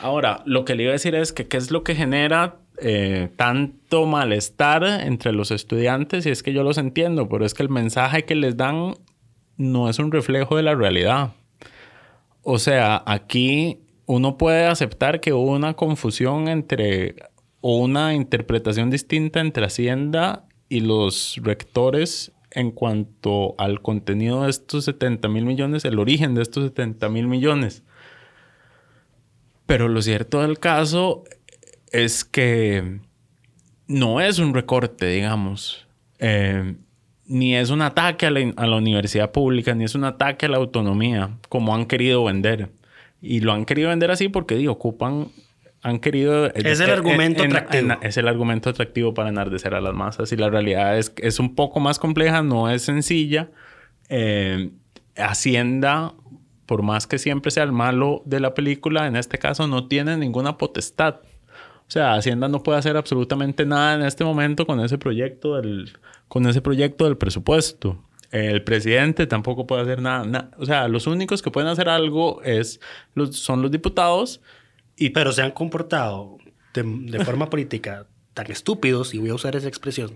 Ahora, 0.01 0.43
lo 0.45 0.65
que 0.65 0.75
le 0.75 0.83
iba 0.83 0.89
a 0.89 0.99
decir 0.99 1.15
es 1.15 1.31
que 1.31 1.47
qué 1.47 1.55
es 1.55 1.71
lo 1.71 1.85
que 1.85 1.95
genera 1.95 2.57
eh, 2.81 3.29
tanto 3.37 4.05
malestar 4.05 4.83
entre 4.83 5.31
los 5.31 5.49
estudiantes, 5.51 6.25
y 6.25 6.29
es 6.29 6.43
que 6.43 6.51
yo 6.51 6.63
los 6.63 6.77
entiendo, 6.77 7.29
pero 7.29 7.45
es 7.45 7.53
que 7.53 7.63
el 7.63 7.69
mensaje 7.69 8.25
que 8.25 8.35
les 8.35 8.57
dan 8.57 8.95
no 9.59 9.89
es 9.89 9.99
un 9.99 10.11
reflejo 10.11 10.55
de 10.55 10.63
la 10.63 10.73
realidad. 10.73 11.33
O 12.41 12.57
sea, 12.57 13.03
aquí 13.05 13.81
uno 14.05 14.37
puede 14.37 14.65
aceptar 14.65 15.19
que 15.19 15.33
hubo 15.33 15.51
una 15.51 15.75
confusión 15.75 16.47
entre 16.47 17.15
o 17.61 17.77
una 17.77 18.15
interpretación 18.15 18.89
distinta 18.89 19.41
entre 19.41 19.65
Hacienda 19.65 20.45
y 20.69 20.79
los 20.79 21.39
rectores 21.43 22.31
en 22.51 22.71
cuanto 22.71 23.53
al 23.57 23.81
contenido 23.81 24.43
de 24.43 24.49
estos 24.49 24.85
70 24.85 25.27
mil 25.27 25.45
millones, 25.45 25.83
el 25.83 25.99
origen 25.99 26.35
de 26.35 26.41
estos 26.41 26.63
70 26.63 27.09
mil 27.09 27.27
millones. 27.27 27.83
Pero 29.65 29.89
lo 29.89 30.01
cierto 30.01 30.41
del 30.41 30.57
caso 30.57 31.25
es 31.91 32.23
que 32.23 33.01
no 33.87 34.21
es 34.21 34.39
un 34.39 34.53
recorte, 34.53 35.07
digamos. 35.07 35.85
Eh, 36.19 36.75
ni 37.29 37.55
es 37.55 37.69
un 37.69 37.83
ataque 37.83 38.25
a 38.25 38.31
la, 38.31 38.75
universidad 38.75 39.31
pública, 39.31 39.75
ni 39.75 39.83
es 39.83 39.93
un 39.93 40.03
ataque 40.03 40.47
a 40.47 40.49
la 40.49 40.57
autonomía, 40.57 41.37
como 41.47 41.75
han 41.75 41.85
querido 41.85 42.23
vender. 42.23 42.69
Y 43.21 43.41
lo 43.41 43.53
han 43.53 43.65
querido 43.65 43.89
vender 43.89 44.09
así 44.09 44.29
porque, 44.29 44.55
digo, 44.55 44.73
ocupan, 44.73 45.27
han 45.83 45.99
querido... 45.99 46.51
Es 46.55 46.79
el 46.79 46.89
argumento 46.89 47.43
atractivo. 47.43 47.97
es 48.01 48.17
el 48.17 48.27
argumento 48.27 48.71
atractivo 48.71 49.13
para 49.13 49.29
enardecer 49.29 49.75
a 49.75 49.79
las 49.79 49.93
masas. 49.93 50.31
Y 50.31 50.37
la 50.37 50.49
realidad 50.49 50.97
es 50.97 51.13
es 51.17 51.39
un 51.39 51.53
poco 51.53 51.79
más 51.79 51.99
compleja, 51.99 52.41
no 52.41 52.67
es 52.67 52.81
sencilla. 52.81 53.49
Eh, 54.09 54.71
Hacienda, 55.15 56.13
por 56.65 56.81
más 56.81 57.05
que 57.05 57.19
siempre 57.19 57.51
sea 57.51 57.63
el 57.63 57.71
malo 57.71 58.23
de 58.25 58.39
la 58.39 58.55
película, 58.55 59.05
en 59.05 59.15
este 59.15 59.37
caso 59.37 59.67
no 59.67 59.87
tiene 59.87 60.17
ninguna 60.17 60.57
potestad. 60.57 61.17
O 61.89 61.91
sea, 61.91 62.13
Hacienda 62.13 62.47
no 62.47 62.61
puede 62.61 62.77
hacer 62.77 62.95
absolutamente 62.97 63.65
nada 63.65 63.95
en 63.95 64.03
este 64.03 64.23
momento 64.23 64.67
con 64.67 64.79
ese 64.79 64.99
proyecto 64.99 65.55
del 65.55 65.91
con 66.27 66.45
ese 66.45 66.61
proyecto 66.61 67.05
del 67.05 67.17
presupuesto. 67.17 68.05
El 68.29 68.63
presidente 68.63 69.25
tampoco 69.25 69.65
puede 69.65 69.81
hacer 69.81 69.99
nada, 69.99 70.51
O 70.59 70.67
sea, 70.67 70.87
los 70.87 71.07
únicos 71.07 71.41
que 71.41 71.49
pueden 71.49 71.67
hacer 71.67 71.89
algo 71.89 72.43
es 72.43 72.79
los, 73.15 73.35
son 73.37 73.63
los 73.63 73.71
diputados. 73.71 74.39
Y... 74.97 75.09
Pero 75.09 75.31
se 75.33 75.41
han 75.41 75.49
comportado 75.49 76.37
de, 76.75 77.25
forma 77.25 77.49
política 77.49 78.05
tan 78.35 78.51
estúpidos, 78.51 79.15
y 79.15 79.17
voy 79.17 79.31
a 79.31 79.33
usar 79.33 79.55
esa 79.55 79.67
expresión, 79.67 80.11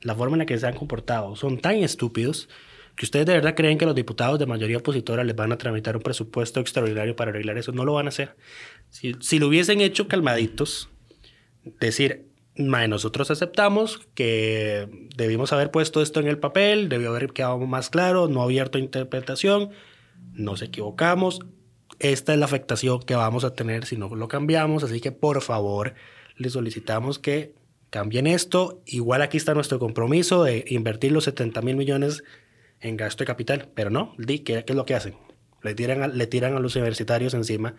la 0.00 0.14
forma 0.14 0.36
en 0.36 0.38
la 0.38 0.46
que 0.46 0.56
se 0.56 0.66
han 0.66 0.74
comportado 0.74 1.36
son 1.36 1.58
tan 1.58 1.76
estúpidos 1.76 2.48
que 2.96 3.04
ustedes 3.04 3.26
de 3.26 3.34
verdad 3.34 3.54
creen 3.54 3.76
que 3.76 3.84
los 3.84 3.94
diputados 3.94 4.38
de 4.38 4.46
mayoría 4.46 4.78
opositora 4.78 5.22
les 5.22 5.36
van 5.36 5.52
a 5.52 5.58
tramitar 5.58 5.94
un 5.94 6.02
presupuesto 6.02 6.58
extraordinario 6.58 7.14
para 7.14 7.30
arreglar 7.30 7.58
eso. 7.58 7.70
No 7.70 7.84
lo 7.84 7.92
van 7.92 8.06
a 8.06 8.08
hacer. 8.08 8.34
Si, 8.88 9.14
si 9.20 9.38
lo 9.38 9.46
hubiesen 9.46 9.82
hecho 9.82 10.08
calmaditos, 10.08 10.88
decir, 11.80 12.28
nosotros 12.56 13.30
aceptamos 13.30 14.00
que 14.14 15.08
debimos 15.16 15.52
haber 15.52 15.70
puesto 15.70 16.02
esto 16.02 16.20
en 16.20 16.26
el 16.26 16.38
papel, 16.38 16.88
debió 16.88 17.10
haber 17.10 17.32
quedado 17.32 17.58
más 17.58 17.90
claro, 17.90 18.28
no 18.28 18.42
abierto 18.42 18.78
a 18.78 18.80
interpretación, 18.80 19.70
nos 20.32 20.62
equivocamos, 20.62 21.40
esta 21.98 22.32
es 22.32 22.38
la 22.38 22.46
afectación 22.46 23.00
que 23.00 23.14
vamos 23.14 23.44
a 23.44 23.54
tener 23.54 23.84
si 23.84 23.96
no 23.96 24.14
lo 24.14 24.28
cambiamos, 24.28 24.84
así 24.84 25.00
que 25.00 25.12
por 25.12 25.40
favor 25.42 25.94
le 26.36 26.50
solicitamos 26.50 27.18
que 27.18 27.54
cambien 27.90 28.26
esto. 28.26 28.82
Igual 28.86 29.22
aquí 29.22 29.36
está 29.36 29.54
nuestro 29.54 29.78
compromiso 29.78 30.44
de 30.44 30.64
invertir 30.68 31.12
los 31.12 31.24
70 31.24 31.60
mil 31.62 31.76
millones 31.76 32.22
en 32.80 32.96
gasto 32.96 33.22
de 33.22 33.26
capital, 33.26 33.68
pero 33.74 33.90
no, 33.90 34.14
¿qué, 34.26 34.42
¿qué 34.42 34.64
es 34.64 34.74
lo 34.74 34.86
que 34.86 34.94
hacen? 34.94 35.16
Le 35.62 35.74
tiran, 35.74 36.16
le 36.16 36.26
tiran 36.28 36.54
a 36.54 36.60
los 36.60 36.76
universitarios 36.76 37.34
encima 37.34 37.74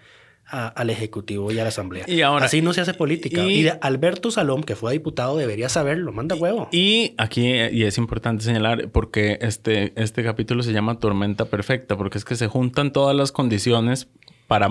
al 0.49 0.89
Ejecutivo 0.89 1.51
y 1.51 1.59
a 1.59 1.63
la 1.63 1.69
Asamblea. 1.69 2.05
Y 2.07 2.21
ahora, 2.21 2.45
Así 2.45 2.61
no 2.61 2.73
se 2.73 2.81
hace 2.81 2.93
política. 2.93 3.45
Y, 3.45 3.65
y 3.65 3.69
Alberto 3.81 4.31
Salom, 4.31 4.63
que 4.63 4.75
fue 4.75 4.91
diputado, 4.93 5.37
debería 5.37 5.69
saberlo. 5.69 6.11
Manda 6.11 6.35
huevo. 6.35 6.69
Y 6.71 7.13
aquí, 7.17 7.47
y 7.47 7.83
es 7.83 7.97
importante 7.97 8.43
señalar, 8.43 8.89
porque 8.89 9.37
este, 9.41 9.93
este 9.95 10.23
capítulo 10.23 10.63
se 10.63 10.73
llama 10.73 10.99
Tormenta 10.99 11.45
Perfecta, 11.45 11.97
porque 11.97 12.17
es 12.17 12.25
que 12.25 12.35
se 12.35 12.47
juntan 12.47 12.91
todas 12.91 13.15
las 13.15 13.31
condiciones 13.31 14.07
para, 14.47 14.67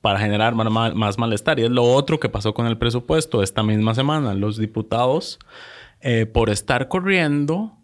para 0.00 0.18
generar 0.18 0.54
más, 0.54 0.94
más, 0.94 1.18
malestar. 1.18 1.58
Y 1.58 1.64
es 1.64 1.70
lo 1.70 1.84
otro 1.84 2.18
que 2.18 2.30
pasó 2.30 2.54
con 2.54 2.66
el 2.66 2.78
presupuesto 2.78 3.42
esta 3.42 3.62
misma 3.62 3.94
semana. 3.94 4.32
Los 4.32 4.56
diputados, 4.56 5.38
eh, 6.00 6.24
por 6.24 6.48
estar 6.48 6.88
corriendo, 6.88 7.76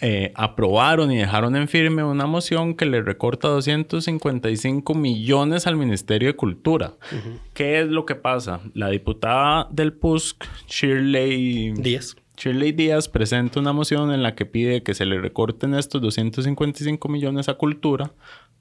eh, 0.00 0.32
aprobaron 0.34 1.12
y 1.12 1.18
dejaron 1.18 1.56
en 1.56 1.68
firme 1.68 2.02
una 2.02 2.26
moción 2.26 2.74
que 2.74 2.86
le 2.86 3.02
recorta 3.02 3.48
255 3.48 4.94
millones 4.94 5.66
al 5.66 5.76
Ministerio 5.76 6.28
de 6.28 6.36
Cultura. 6.36 6.94
Uh 7.12 7.14
-huh. 7.14 7.38
¿Qué 7.52 7.80
es 7.80 7.86
lo 7.88 8.06
que 8.06 8.14
pasa? 8.14 8.60
La 8.74 8.88
diputada 8.88 9.68
del 9.70 9.92
PUSC, 9.92 10.44
Shirley 10.68 11.72
Díaz. 11.72 12.16
Shirley 12.36 12.72
Díaz 12.72 13.08
presenta 13.08 13.60
una 13.60 13.74
moción 13.74 14.10
en 14.12 14.22
la 14.22 14.34
que 14.34 14.46
pide 14.46 14.82
que 14.82 14.94
se 14.94 15.04
le 15.04 15.20
recorten 15.20 15.74
estos 15.74 16.00
255 16.00 17.06
millones 17.08 17.50
a 17.50 17.54
cultura 17.54 18.12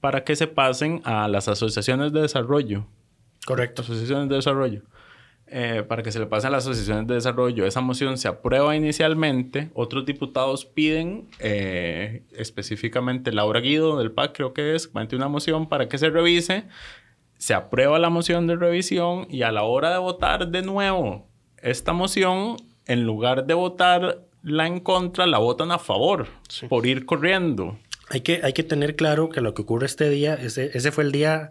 para 0.02 0.26
que 0.26 0.36
se 0.36 0.48
pasen 0.48 1.02
a 1.06 1.30
las 1.30 1.48
asociaciones 1.48 2.12
de 2.12 2.22
desarrollo. 2.22 2.86
Correcto. 3.46 3.82
Asociaciones 3.82 4.28
de 4.28 4.36
desarrollo. 4.36 4.82
Eh, 5.52 5.84
para 5.88 6.04
que 6.04 6.12
se 6.12 6.20
le 6.20 6.28
pase 6.28 6.46
a 6.46 6.52
las 6.52 6.64
asociaciones 6.64 7.08
de 7.08 7.16
desarrollo. 7.16 7.66
Esa 7.66 7.82
moción 7.82 8.20
se 8.20 8.28
aprueba 8.28 8.76
inicialmente. 8.76 9.72
Otros 9.74 10.06
diputados 10.06 10.66
piden, 10.66 11.28
eh, 11.40 12.22
específicamente 12.34 13.32
Laura 13.32 13.60
Guido 13.60 13.98
del 13.98 14.12
PAC, 14.12 14.36
creo 14.36 14.54
que 14.54 14.76
es, 14.76 14.94
mete 14.94 15.16
una 15.16 15.28
moción 15.28 15.68
para 15.68 15.90
que 15.90 15.98
se 15.98 16.12
revise. 16.12 16.66
Se 17.40 17.56
aprueba 17.56 17.98
la 17.98 18.12
moción 18.12 18.46
de 18.46 18.58
revisión 18.58 19.26
y 19.28 19.42
a 19.42 19.52
la 19.52 19.64
hora 19.64 19.92
de 19.92 19.98
votar 19.98 20.50
de 20.50 20.62
nuevo 20.62 21.28
esta 21.64 21.94
moción, 21.94 22.58
en 22.86 23.04
lugar 23.04 23.46
de 23.46 23.54
votar 23.56 24.20
la 24.44 24.68
en 24.68 24.80
contra, 24.80 25.26
la 25.26 25.40
votan 25.40 25.72
a 25.72 25.80
favor 25.80 26.28
sí. 26.48 26.68
por 26.68 26.86
ir 26.86 27.06
corriendo. 27.06 27.78
Hay 28.10 28.22
que, 28.22 28.42
hay 28.44 28.54
que 28.54 28.64
tener 28.64 28.96
claro 28.96 29.30
que 29.30 29.42
lo 29.42 29.54
que 29.54 29.64
ocurre 29.64 29.88
este 29.88 30.10
día, 30.10 30.36
ese, 30.36 30.72
ese 30.74 30.92
fue 30.92 31.04
el 31.04 31.12
día 31.12 31.50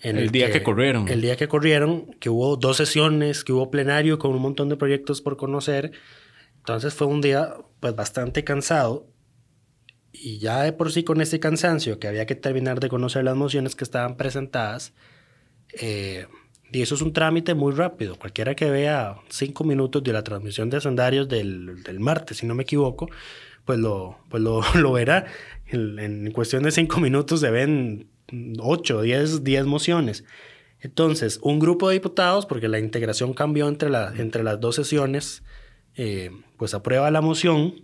en 0.00 0.16
el, 0.16 0.24
el 0.24 0.30
día 0.30 0.46
que, 0.46 0.54
que, 0.54 0.62
corrieron. 0.62 1.08
El 1.08 1.20
día 1.20 1.36
que 1.36 1.48
corrieron, 1.48 2.14
que 2.20 2.30
hubo 2.30 2.56
dos 2.56 2.76
sesiones, 2.76 3.44
que 3.44 3.52
hubo 3.52 3.70
plenario 3.70 4.18
con 4.18 4.32
un 4.32 4.42
montón 4.42 4.68
de 4.68 4.76
proyectos 4.76 5.20
por 5.20 5.36
conocer. 5.36 5.92
Entonces 6.58 6.94
fue 6.94 7.06
un 7.06 7.20
día 7.20 7.54
pues 7.80 7.94
bastante 7.94 8.44
cansado. 8.44 9.06
Y 10.12 10.38
ya 10.38 10.62
de 10.62 10.72
por 10.72 10.92
sí 10.92 11.04
con 11.04 11.20
ese 11.20 11.40
cansancio, 11.40 11.98
que 11.98 12.08
había 12.08 12.26
que 12.26 12.34
terminar 12.34 12.80
de 12.80 12.88
conocer 12.88 13.24
las 13.24 13.36
mociones 13.36 13.76
que 13.76 13.84
estaban 13.84 14.16
presentadas, 14.16 14.94
eh, 15.80 16.26
y 16.72 16.82
eso 16.82 16.94
es 16.94 17.02
un 17.02 17.12
trámite 17.12 17.54
muy 17.54 17.72
rápido. 17.72 18.16
Cualquiera 18.16 18.54
que 18.54 18.70
vea 18.70 19.16
cinco 19.28 19.64
minutos 19.64 20.02
de 20.02 20.12
la 20.12 20.22
transmisión 20.22 20.70
de 20.70 20.78
hacendarios 20.78 21.28
del, 21.28 21.82
del 21.82 22.00
martes, 22.00 22.38
si 22.38 22.46
no 22.46 22.54
me 22.54 22.64
equivoco, 22.64 23.08
pues 23.64 23.78
lo, 23.78 24.18
pues 24.28 24.42
lo, 24.42 24.62
lo 24.74 24.92
verá. 24.92 25.26
En, 25.66 25.98
en 25.98 26.30
cuestión 26.32 26.62
de 26.62 26.70
cinco 26.70 27.00
minutos 27.00 27.40
se 27.40 27.50
ven 27.50 28.08
8, 28.32 29.02
10, 29.02 29.44
10 29.44 29.66
mociones. 29.66 30.24
Entonces, 30.80 31.40
un 31.42 31.58
grupo 31.58 31.88
de 31.88 31.94
diputados, 31.94 32.46
porque 32.46 32.68
la 32.68 32.78
integración 32.78 33.34
cambió 33.34 33.68
entre, 33.68 33.90
la, 33.90 34.12
entre 34.16 34.44
las 34.44 34.60
dos 34.60 34.76
sesiones, 34.76 35.42
eh, 35.96 36.30
pues 36.56 36.74
aprueba 36.74 37.10
la 37.10 37.20
moción. 37.20 37.82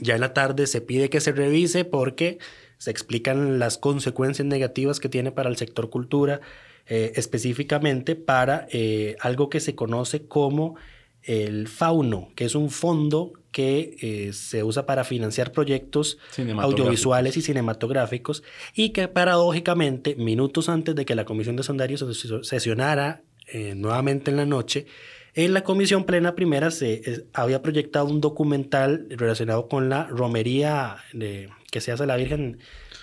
Ya 0.00 0.14
en 0.14 0.20
la 0.20 0.32
tarde 0.32 0.66
se 0.66 0.80
pide 0.80 1.10
que 1.10 1.20
se 1.20 1.32
revise 1.32 1.84
porque 1.84 2.38
se 2.78 2.90
explican 2.90 3.58
las 3.58 3.76
consecuencias 3.76 4.46
negativas 4.46 5.00
que 5.00 5.08
tiene 5.08 5.32
para 5.32 5.50
el 5.50 5.56
sector 5.56 5.90
cultura, 5.90 6.40
eh, 6.86 7.12
específicamente 7.16 8.16
para 8.16 8.66
eh, 8.70 9.16
algo 9.20 9.50
que 9.50 9.60
se 9.60 9.74
conoce 9.74 10.26
como 10.26 10.76
el 11.22 11.68
FAUNO, 11.68 12.30
que 12.34 12.44
es 12.44 12.54
un 12.54 12.70
fondo 12.70 13.32
que 13.52 13.96
eh, 14.00 14.32
se 14.32 14.62
usa 14.62 14.86
para 14.86 15.04
financiar 15.04 15.52
proyectos 15.52 16.18
audiovisuales 16.58 17.36
y 17.36 17.42
cinematográficos 17.42 18.42
y 18.74 18.90
que 18.90 19.08
paradójicamente, 19.08 20.16
minutos 20.16 20.68
antes 20.68 20.94
de 20.94 21.04
que 21.04 21.14
la 21.14 21.24
Comisión 21.24 21.56
de 21.56 21.62
Sondarios 21.62 22.04
sesionara 22.42 23.22
eh, 23.46 23.74
nuevamente 23.74 24.30
en 24.30 24.36
la 24.36 24.46
noche, 24.46 24.86
en 25.34 25.54
la 25.54 25.62
Comisión 25.62 26.04
Plena 26.04 26.34
Primera 26.34 26.70
se 26.70 26.94
eh, 26.94 27.24
había 27.32 27.62
proyectado 27.62 28.06
un 28.06 28.20
documental 28.20 29.06
relacionado 29.10 29.68
con 29.68 29.88
la 29.88 30.06
romería 30.06 30.96
de, 31.12 31.48
que 31.70 31.80
se 31.80 31.92
hace 31.92 32.02
a 32.02 32.06
la 32.06 32.16
Virgen 32.16 32.58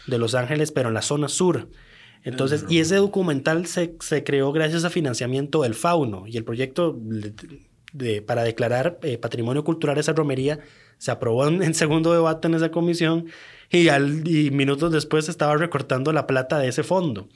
de 0.07 0.17
Los 0.17 0.35
Ángeles, 0.35 0.71
pero 0.71 0.89
en 0.89 0.93
la 0.93 1.01
zona 1.01 1.27
sur. 1.27 1.69
Entonces, 2.23 2.65
y 2.69 2.79
ese 2.79 2.95
documental 2.95 3.67
se, 3.67 3.95
se 3.99 4.23
creó 4.23 4.51
gracias 4.51 4.83
a 4.83 4.89
financiamiento 4.89 5.61
del 5.61 5.75
Fauno 5.75 6.25
y 6.27 6.37
el 6.37 6.43
proyecto 6.43 6.97
de, 7.97 8.21
para 8.21 8.43
declarar 8.43 8.99
eh, 9.01 9.17
patrimonio 9.17 9.63
cultural 9.63 9.97
esa 9.97 10.13
romería 10.13 10.59
se 10.97 11.11
aprobó 11.11 11.47
en, 11.47 11.61
en, 11.61 11.73
segundo 11.73 12.13
debate 12.13 12.47
en 12.47 12.55
esa 12.55 12.71
comisión 12.71 13.27
y, 13.69 13.89
al, 13.89 14.27
y 14.27 14.51
minutos 14.51 14.91
después 14.91 15.25
se 15.25 15.31
estaba 15.31 15.55
recortando 15.57 16.13
la 16.13 16.27
plata 16.27 16.59
de 16.59 16.67
ese 16.67 16.83
fondo. 16.83 17.27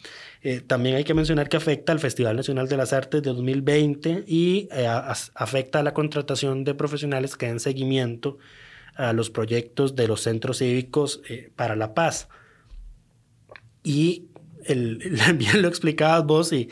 Eh, 0.42 0.62
también 0.62 0.96
hay 0.96 1.04
que 1.04 1.14
mencionar 1.14 1.50
que 1.50 1.58
afecta 1.58 1.92
al 1.92 2.00
Festival 2.00 2.36
Nacional 2.36 2.70
de 2.70 2.78
las 2.78 2.94
Artes 2.94 3.22
de 3.22 3.30
2020 3.30 4.24
y 4.28 4.70
eh, 4.72 4.88
a, 4.88 5.14
afecta 5.36 5.80
a 5.80 5.84
la 5.84 5.94
contratación 5.94 6.64
de 6.64 6.76
profesionales 6.76 7.36
que 7.36 7.48
den 7.48 7.60
seguimiento 7.60 8.38
a 8.96 9.14
los 9.14 9.30
proyectos 9.30 9.96
de 9.96 10.08
los 10.08 10.22
centros 10.22 10.60
cívicos 10.60 11.22
eh, 11.30 11.52
para 11.56 11.76
la 11.76 11.94
paz. 11.94 12.30
Y 13.84 14.28
el, 14.66 15.02
el, 15.02 15.34
bien 15.38 15.62
lo 15.62 15.68
explicabas 15.68 16.26
vos 16.26 16.54
y 16.54 16.70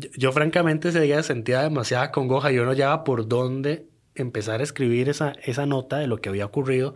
yo, 0.00 0.10
yo, 0.16 0.32
francamente 0.32 0.88
ese 0.88 1.00
día 1.00 1.22
sentía 1.22 1.62
demasiada 1.62 2.10
congoja. 2.10 2.50
Yo 2.50 2.64
no 2.64 2.72
llevaba 2.72 3.04
por 3.04 3.28
dónde 3.28 3.86
empezar 4.14 4.60
a 4.60 4.64
escribir 4.64 5.08
esa, 5.08 5.32
esa 5.44 5.66
nota 5.66 5.98
de 5.98 6.06
lo 6.06 6.18
que 6.18 6.28
había 6.28 6.46
ocurrido, 6.46 6.94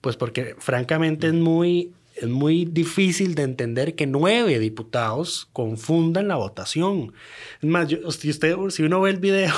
pues 0.00 0.16
porque 0.16 0.54
francamente 0.58 1.28
es 1.28 1.34
muy 1.34 1.92
es 2.16 2.28
muy 2.28 2.64
difícil 2.64 3.34
de 3.34 3.42
entender 3.42 3.94
que 3.94 4.06
nueve 4.06 4.58
diputados 4.58 5.48
confundan 5.52 6.28
la 6.28 6.36
votación. 6.36 7.12
Es 7.60 7.68
más, 7.68 7.88
yo, 7.88 8.10
si, 8.10 8.30
usted, 8.30 8.56
si 8.70 8.82
uno 8.84 9.00
ve 9.02 9.10
el 9.10 9.18
video 9.18 9.52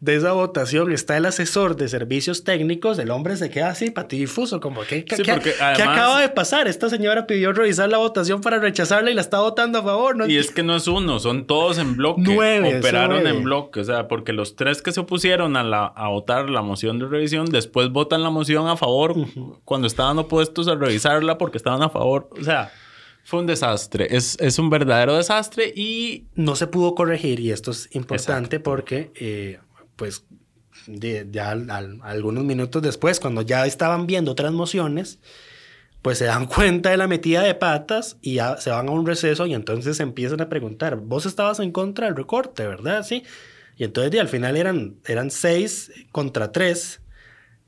de 0.00 0.16
esa 0.16 0.32
votación, 0.32 0.92
está 0.92 1.16
el 1.16 1.26
asesor 1.26 1.76
de 1.76 1.88
servicios 1.88 2.42
técnicos, 2.42 2.98
el 2.98 3.10
hombre 3.10 3.36
se 3.36 3.48
queda 3.50 3.68
así 3.68 3.90
patidifuso, 3.90 4.60
como 4.60 4.80
que 4.82 5.04
¿qué, 5.04 5.16
sí, 5.16 5.22
¿qué, 5.22 5.30
además, 5.30 5.76
¿qué 5.76 5.82
acaba 5.82 6.20
de 6.20 6.28
pasar? 6.30 6.66
Esta 6.66 6.90
señora 6.90 7.26
pidió 7.26 7.52
revisar 7.52 7.88
la 7.88 7.98
votación 7.98 8.40
para 8.40 8.58
rechazarla 8.58 9.10
y 9.10 9.14
la 9.14 9.20
está 9.20 9.40
votando 9.40 9.78
a 9.78 9.82
favor. 9.82 10.16
¿no? 10.16 10.26
Y 10.26 10.36
es 10.36 10.50
que 10.50 10.62
no 10.62 10.74
es 10.74 10.88
uno, 10.88 11.20
son 11.20 11.46
todos 11.46 11.78
en 11.78 11.96
bloque. 11.96 12.22
Nueve. 12.24 12.78
Operaron 12.78 13.22
nueve. 13.22 13.38
en 13.38 13.44
bloque, 13.44 13.80
o 13.80 13.84
sea, 13.84 14.08
porque 14.08 14.32
los 14.32 14.56
tres 14.56 14.82
que 14.82 14.90
se 14.90 15.00
opusieron 15.00 15.56
a, 15.56 15.62
la, 15.62 15.86
a 15.86 16.08
votar 16.08 16.50
la 16.50 16.62
moción 16.62 16.98
de 16.98 17.06
revisión, 17.06 17.46
después 17.46 17.90
votan 17.90 18.22
la 18.22 18.30
moción 18.30 18.66
a 18.66 18.76
favor 18.76 19.12
uh 19.12 19.26
-huh. 19.26 19.58
cuando 19.64 19.86
estaban 19.86 20.18
opuestos 20.18 20.66
a 20.66 20.74
revisarla 20.74 21.38
porque 21.38 21.58
estaban 21.58 21.83
a 21.84 21.90
favor. 21.90 22.30
O 22.38 22.42
sea, 22.42 22.70
fue 23.24 23.40
un 23.40 23.46
desastre. 23.46 24.08
Es, 24.14 24.36
es 24.38 24.58
un 24.58 24.70
verdadero 24.70 25.16
desastre 25.16 25.72
y... 25.74 26.26
No 26.34 26.56
se 26.56 26.66
pudo 26.66 26.94
corregir 26.94 27.40
y 27.40 27.52
esto 27.52 27.70
es 27.70 27.88
importante 27.94 28.56
Exacto. 28.56 28.62
porque, 28.62 29.12
eh, 29.14 29.58
pues, 29.96 30.24
de, 30.86 31.26
ya 31.30 31.50
al, 31.50 31.70
al, 31.70 32.00
algunos 32.02 32.44
minutos 32.44 32.82
después, 32.82 33.20
cuando 33.20 33.42
ya 33.42 33.66
estaban 33.66 34.06
viendo 34.06 34.32
otras 34.32 34.52
mociones, 34.52 35.20
pues 36.02 36.18
se 36.18 36.26
dan 36.26 36.46
cuenta 36.54 36.90
de 36.90 36.98
la 36.98 37.08
metida 37.08 37.42
de 37.42 37.54
patas 37.54 38.18
y 38.20 38.34
ya 38.34 38.58
se 38.58 38.68
van 38.68 38.88
a 38.88 38.92
un 38.92 39.06
receso 39.06 39.46
y 39.46 39.54
entonces 39.54 40.00
empiezan 40.00 40.42
a 40.42 40.50
preguntar, 40.50 40.96
vos 40.96 41.24
estabas 41.24 41.60
en 41.60 41.72
contra 41.72 42.06
del 42.06 42.16
recorte, 42.16 42.66
¿verdad? 42.66 43.04
Sí. 43.04 43.22
Y 43.76 43.84
entonces 43.84 44.14
y 44.14 44.18
al 44.18 44.28
final 44.28 44.56
eran, 44.58 44.96
eran 45.06 45.30
seis 45.30 45.90
contra 46.12 46.52
tres. 46.52 47.00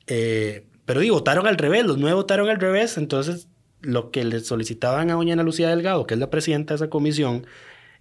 Eh, 0.06 0.66
pero 0.84 1.02
y 1.02 1.08
votaron 1.08 1.46
al 1.46 1.56
revés, 1.56 1.84
los 1.86 1.96
nueve 1.96 2.14
votaron 2.14 2.48
al 2.50 2.60
revés, 2.60 2.98
entonces 2.98 3.48
lo 3.86 4.10
que 4.10 4.24
le 4.24 4.40
solicitaban 4.40 5.10
a 5.10 5.14
doña 5.14 5.34
Ana 5.34 5.42
Lucía 5.42 5.68
Delgado, 5.68 6.06
que 6.06 6.14
es 6.14 6.20
la 6.20 6.30
presidenta 6.30 6.74
de 6.74 6.76
esa 6.76 6.90
comisión, 6.90 7.46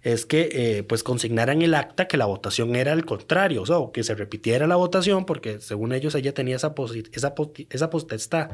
es 0.02 0.26
que 0.26 0.48
eh, 0.52 0.82
pues 0.82 1.02
consignaran 1.02 1.62
el 1.62 1.74
acta 1.74 2.06
que 2.06 2.16
la 2.16 2.26
votación 2.26 2.76
era 2.76 2.92
al 2.92 3.04
contrario, 3.04 3.62
o 3.62 3.66
sea, 3.66 3.76
que 3.92 4.04
se 4.04 4.14
repitiera 4.14 4.66
la 4.66 4.76
votación 4.76 5.24
porque 5.24 5.60
según 5.60 5.92
ellos 5.92 6.14
ella 6.14 6.32
tenía 6.32 6.56
esa, 6.56 6.74
esa, 7.12 7.34
esa 7.70 7.90
potestad, 7.90 8.50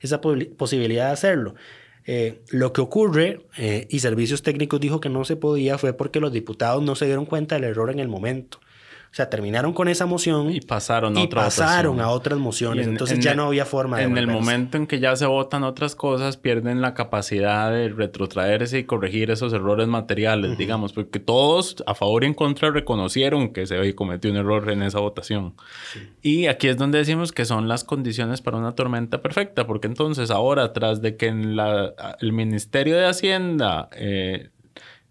esa 0.00 0.20
posibilidad 0.20 1.06
de 1.06 1.12
hacerlo. 1.12 1.54
Eh, 2.06 2.40
lo 2.50 2.72
que 2.72 2.80
ocurre, 2.80 3.46
eh, 3.58 3.86
y 3.90 4.00
Servicios 4.00 4.42
Técnicos 4.42 4.80
dijo 4.80 5.00
que 5.00 5.08
no 5.08 5.24
se 5.24 5.36
podía, 5.36 5.78
fue 5.78 5.92
porque 5.92 6.20
los 6.20 6.32
diputados 6.32 6.82
no 6.82 6.94
se 6.94 7.06
dieron 7.06 7.26
cuenta 7.26 7.54
del 7.54 7.64
error 7.64 7.90
en 7.90 7.98
el 7.98 8.08
momento. 8.08 8.60
O 9.12 9.12
sea, 9.12 9.28
terminaron 9.28 9.72
con 9.72 9.88
esa 9.88 10.06
moción 10.06 10.52
Y 10.52 10.60
pasaron 10.60 11.16
a 11.16 11.20
y 11.20 11.24
otra 11.24 11.42
pasaron 11.42 12.00
a 12.00 12.10
otras 12.10 12.38
mociones. 12.38 12.84
Y 12.86 12.88
en- 12.88 12.92
Entonces 12.94 13.16
en 13.16 13.22
ya 13.24 13.32
el- 13.32 13.38
no 13.38 13.46
había 13.46 13.64
forma 13.64 13.96
de 13.98 14.04
En 14.04 14.16
el 14.16 14.28
momento 14.28 14.76
en 14.76 14.86
que 14.86 15.00
ya 15.00 15.16
se 15.16 15.26
votan 15.26 15.64
otras 15.64 15.96
cosas, 15.96 16.36
pierden 16.36 16.80
la 16.80 16.94
capacidad 16.94 17.72
de 17.72 17.88
retrotraerse 17.88 18.78
y 18.78 18.84
corregir 18.84 19.32
esos 19.32 19.52
errores 19.52 19.88
materiales, 19.88 20.56
digamos, 20.56 20.92
porque 20.92 21.18
todos 21.18 21.82
a 21.88 21.96
favor 21.96 22.22
y 22.22 22.28
en 22.28 22.34
contra 22.34 22.70
reconocieron 22.70 23.52
que 23.52 23.66
se 23.66 23.94
cometió 23.96 24.30
un 24.30 24.36
error 24.36 24.70
en 24.70 24.84
esa 24.84 25.00
votación. 25.00 25.54
Y 26.22 26.46
aquí 26.46 26.68
es 26.68 26.76
donde 26.76 26.98
decimos 26.98 27.32
que 27.32 27.44
son 27.46 27.66
las 27.66 27.82
condiciones 27.82 28.40
para 28.40 28.58
una 28.58 28.76
tormenta 28.76 29.20
perfecta, 29.22 29.66
porque 29.66 29.88
entonces 29.88 30.30
ahora, 30.30 30.72
tras 30.72 31.02
de 31.02 31.16
que 31.16 31.26
en 31.26 31.56
la, 31.56 31.94
el 32.20 32.32
Ministerio 32.32 32.96
de 32.96 33.06
Hacienda, 33.06 33.88
eh, 33.96 34.50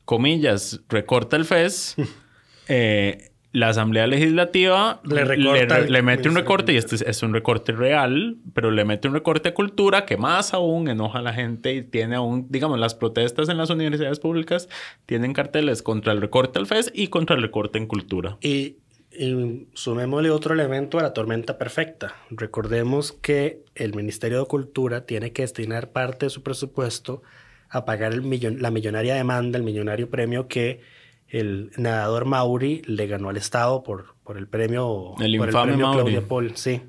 comillas, 0.06 0.80
recorta 0.88 1.36
el 1.36 1.44
FES, 1.44 1.96
eh, 2.70 3.29
la 3.52 3.70
Asamblea 3.70 4.06
Legislativa 4.06 5.02
Le 5.04 5.26
recorta 5.26 5.80
le, 5.80 5.86
el 5.86 5.92
le 5.92 6.02
mete 6.04 6.30
un 6.30 6.36
recorte, 6.36 6.72
y 6.74 6.78
este 6.78 6.96
es, 6.96 7.02
es 7.02 7.24
un 7.24 7.34
recorte 7.34 7.72
real, 7.72 8.38
pero 8.54 8.70
le 8.70 8.86
mete 8.86 9.08
un 9.08 9.16
recorte 9.16 9.50
a 9.50 9.54
cultura 9.56 10.06
que 10.06 10.18
más 10.18 10.54
aún 10.54 10.88
enoja 10.88 11.20
a 11.20 11.22
la 11.24 11.34
gente 11.34 11.74
y 11.74 11.82
tiene 11.82 12.16
aún, 12.16 12.46
digamos, 12.50 12.78
las 12.80 12.94
protestas 12.94 13.50
en 13.50 13.58
las 13.58 13.72
universidades 13.72 14.20
públicas 14.20 14.70
tienen 15.08 15.34
carteles 15.34 15.82
contra 15.82 16.14
el 16.14 16.22
recorte 16.22 16.60
al 16.60 16.68
FES 16.68 16.92
y 16.94 17.08
contra 17.08 17.36
el 17.36 17.42
recorte 17.42 17.80
en 17.80 17.88
cultura. 17.88 18.38
Y, 18.42 18.76
y 19.12 19.68
sumémosle 19.74 20.30
otro 20.30 20.54
elemento 20.54 21.00
a 21.00 21.02
la 21.02 21.14
tormenta 21.14 21.58
perfecta. 21.58 22.14
Recordemos 22.30 23.14
que 23.14 23.64
el 23.74 23.96
Ministerio 23.96 24.42
de 24.42 24.46
Cultura 24.46 25.08
tiene 25.08 25.32
que 25.32 25.42
destinar 25.42 25.90
parte 25.90 26.28
de 26.28 26.30
su 26.30 26.44
presupuesto 26.44 27.24
a 27.70 27.84
pagar 27.84 28.14
el 28.14 28.22
millon- 28.22 28.60
la 28.60 28.70
millonaria 28.70 29.16
demanda, 29.16 29.58
el 29.58 29.64
millonario 29.64 30.10
premio 30.12 30.48
que 30.48 30.82
el 31.30 31.72
nadador 31.78 32.26
Mauri 32.26 32.82
le 32.86 33.08
ganó 33.08 33.30
al 33.30 33.38
Estado 33.38 33.84
por, 33.84 34.16
por 34.24 34.38
el 34.38 34.48
premio, 34.48 35.14
El 35.20 35.38
por 35.38 35.48
infame 35.48 35.72
premio 35.74 35.88
Mauri. 35.88 36.02
Claudia 36.02 36.28
Paul. 36.28 36.52
Sí. 36.56 36.82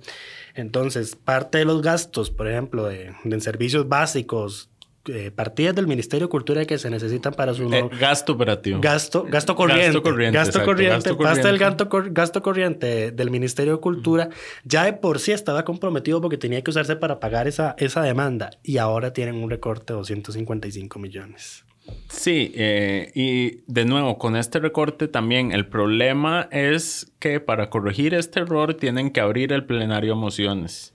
Entonces, 0.55 1.17
parte 1.17 1.59
de 1.59 1.65
los 1.65 1.83
gastos, 1.83 2.31
por 2.31 2.49
ejemplo, 2.49 2.85
de, 2.87 3.13
de 3.25 3.41
servicios 3.41 3.89
básicos, 3.89 4.69
eh, 5.07 5.31
partidas 5.31 5.75
del 5.75 5.87
Ministerio 5.87 6.27
de 6.27 6.31
Cultura 6.31 6.65
que 6.67 6.77
se 6.77 6.91
necesitan 6.91 7.33
para 7.33 7.55
su 7.55 7.73
Eh, 7.73 7.89
gasto 7.99 8.33
operativo. 8.35 8.81
Gasto, 8.83 9.25
gasto 9.29 9.55
corriente. 9.55 9.87
Gasto 9.87 10.03
corriente, 10.03 10.37
Gasto 10.39 10.51
exacto, 10.51 10.67
corriente. 10.67 10.95
gasto 10.95 11.17
Basta 11.17 11.31
el 11.31 11.43
corriente. 11.43 11.65
gasto, 11.65 11.89
cor- 11.89 12.11
gasto 12.13 12.43
corriente 12.43 13.11
del 13.13 13.31
Ministerio 13.31 13.75
de 13.77 13.81
Cultura. 13.81 14.29
Ya 14.65 14.85
de 14.85 14.93
por 14.93 15.19
sí 15.19 15.33
estaba 15.33 15.65
comprometido 15.65 16.21
porque 16.21 16.37
tenía 16.37 16.63
que 16.63 16.71
usarse 16.71 16.97
para 16.97 17.19
pagar 17.19 17.49
esa, 17.49 17.75
esa 17.79 18.03
demanda. 18.03 18.51
Y 18.63 18.77
ahora 18.77 19.13
tienen 19.15 19.37
un 19.37 19.49
recorte 19.49 19.93
de 19.95 19.99
255 19.99 20.99
millones. 20.99 21.65
Sí, 22.09 22.53
eh, 22.55 23.13
y 23.15 23.63
de 23.67 23.85
nuevo, 23.85 24.19
con 24.19 24.37
este 24.37 24.59
recorte 24.59 25.09
también 25.09 25.53
el 25.53 25.67
problema 25.67 26.49
es 26.51 27.13
que 27.19 27.41
para 27.41 27.71
corregir 27.71 28.15
este 28.15 28.41
error 28.41 28.75
tienen 28.75 29.11
que 29.11 29.21
abrir 29.21 29.53
el 29.53 29.65
plenario 29.65 30.13
a 30.13 30.17
mociones. 30.17 30.93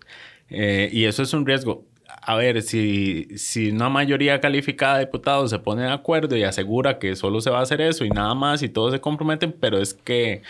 Eh, 0.50 0.90
y 0.92 1.06
eso 1.06 1.24
es 1.24 1.34
un 1.34 1.46
riesgo. 1.46 1.86
A 2.22 2.36
ver, 2.36 2.62
si, 2.62 3.28
si 3.38 3.72
una 3.72 3.90
mayoría 3.90 4.40
calificada 4.40 4.98
de 4.98 5.06
diputados 5.06 5.50
se 5.50 5.60
pone 5.60 5.84
de 5.84 5.92
acuerdo 5.92 6.36
y 6.36 6.44
asegura 6.44 6.98
que 7.00 7.16
solo 7.16 7.42
se 7.42 7.50
va 7.50 7.60
a 7.60 7.64
hacer 7.64 7.82
eso 7.82 8.06
y 8.06 8.10
nada 8.10 8.34
más 8.36 8.64
y 8.64 8.70
todos 8.70 8.94
se 8.94 9.02
comprometen, 9.02 9.56
pero 9.60 9.80
es 9.80 9.94
que 9.94 10.42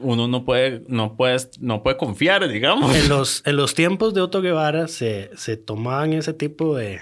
uno 0.00 0.28
no 0.28 0.44
puede, 0.44 0.82
no 0.88 1.16
puede, 1.16 1.36
no 1.60 1.82
puede 1.82 1.96
confiar, 1.96 2.48
digamos. 2.48 2.94
En 2.94 3.08
los, 3.08 3.42
en 3.46 3.56
los 3.56 3.74
tiempos 3.74 4.14
de 4.14 4.20
Otto 4.20 4.42
Guevara 4.42 4.88
se, 4.88 5.30
se 5.36 5.56
tomaban 5.56 6.12
ese 6.12 6.32
tipo 6.32 6.76
de, 6.76 7.00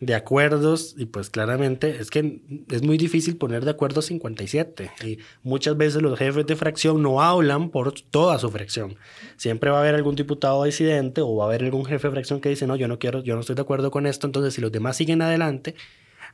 de 0.00 0.14
acuerdos 0.14 0.94
y 0.98 1.06
pues 1.06 1.30
claramente 1.30 1.96
es 2.00 2.10
que 2.10 2.40
es 2.70 2.82
muy 2.82 2.98
difícil 2.98 3.36
poner 3.36 3.64
de 3.64 3.70
acuerdo 3.70 4.02
57 4.02 4.90
y 5.04 5.18
muchas 5.42 5.76
veces 5.76 6.02
los 6.02 6.18
jefes 6.18 6.46
de 6.46 6.56
fracción 6.56 7.02
no 7.02 7.22
hablan 7.22 7.70
por 7.70 7.92
toda 8.00 8.38
su 8.38 8.50
fracción. 8.50 8.96
Siempre 9.36 9.70
va 9.70 9.78
a 9.78 9.80
haber 9.80 9.94
algún 9.94 10.14
diputado 10.14 10.64
disidente 10.64 11.22
o 11.22 11.36
va 11.36 11.44
a 11.44 11.48
haber 11.48 11.64
algún 11.64 11.86
jefe 11.86 12.08
de 12.08 12.12
fracción 12.12 12.40
que 12.40 12.50
dice, 12.50 12.66
no, 12.66 12.76
yo 12.76 12.88
no 12.88 12.98
quiero, 12.98 13.22
yo 13.22 13.34
no 13.34 13.40
estoy 13.40 13.56
de 13.56 13.62
acuerdo 13.62 13.90
con 13.90 14.06
esto, 14.06 14.26
entonces 14.26 14.54
si 14.54 14.60
los 14.60 14.70
demás 14.70 14.96
siguen 14.96 15.22
adelante, 15.22 15.74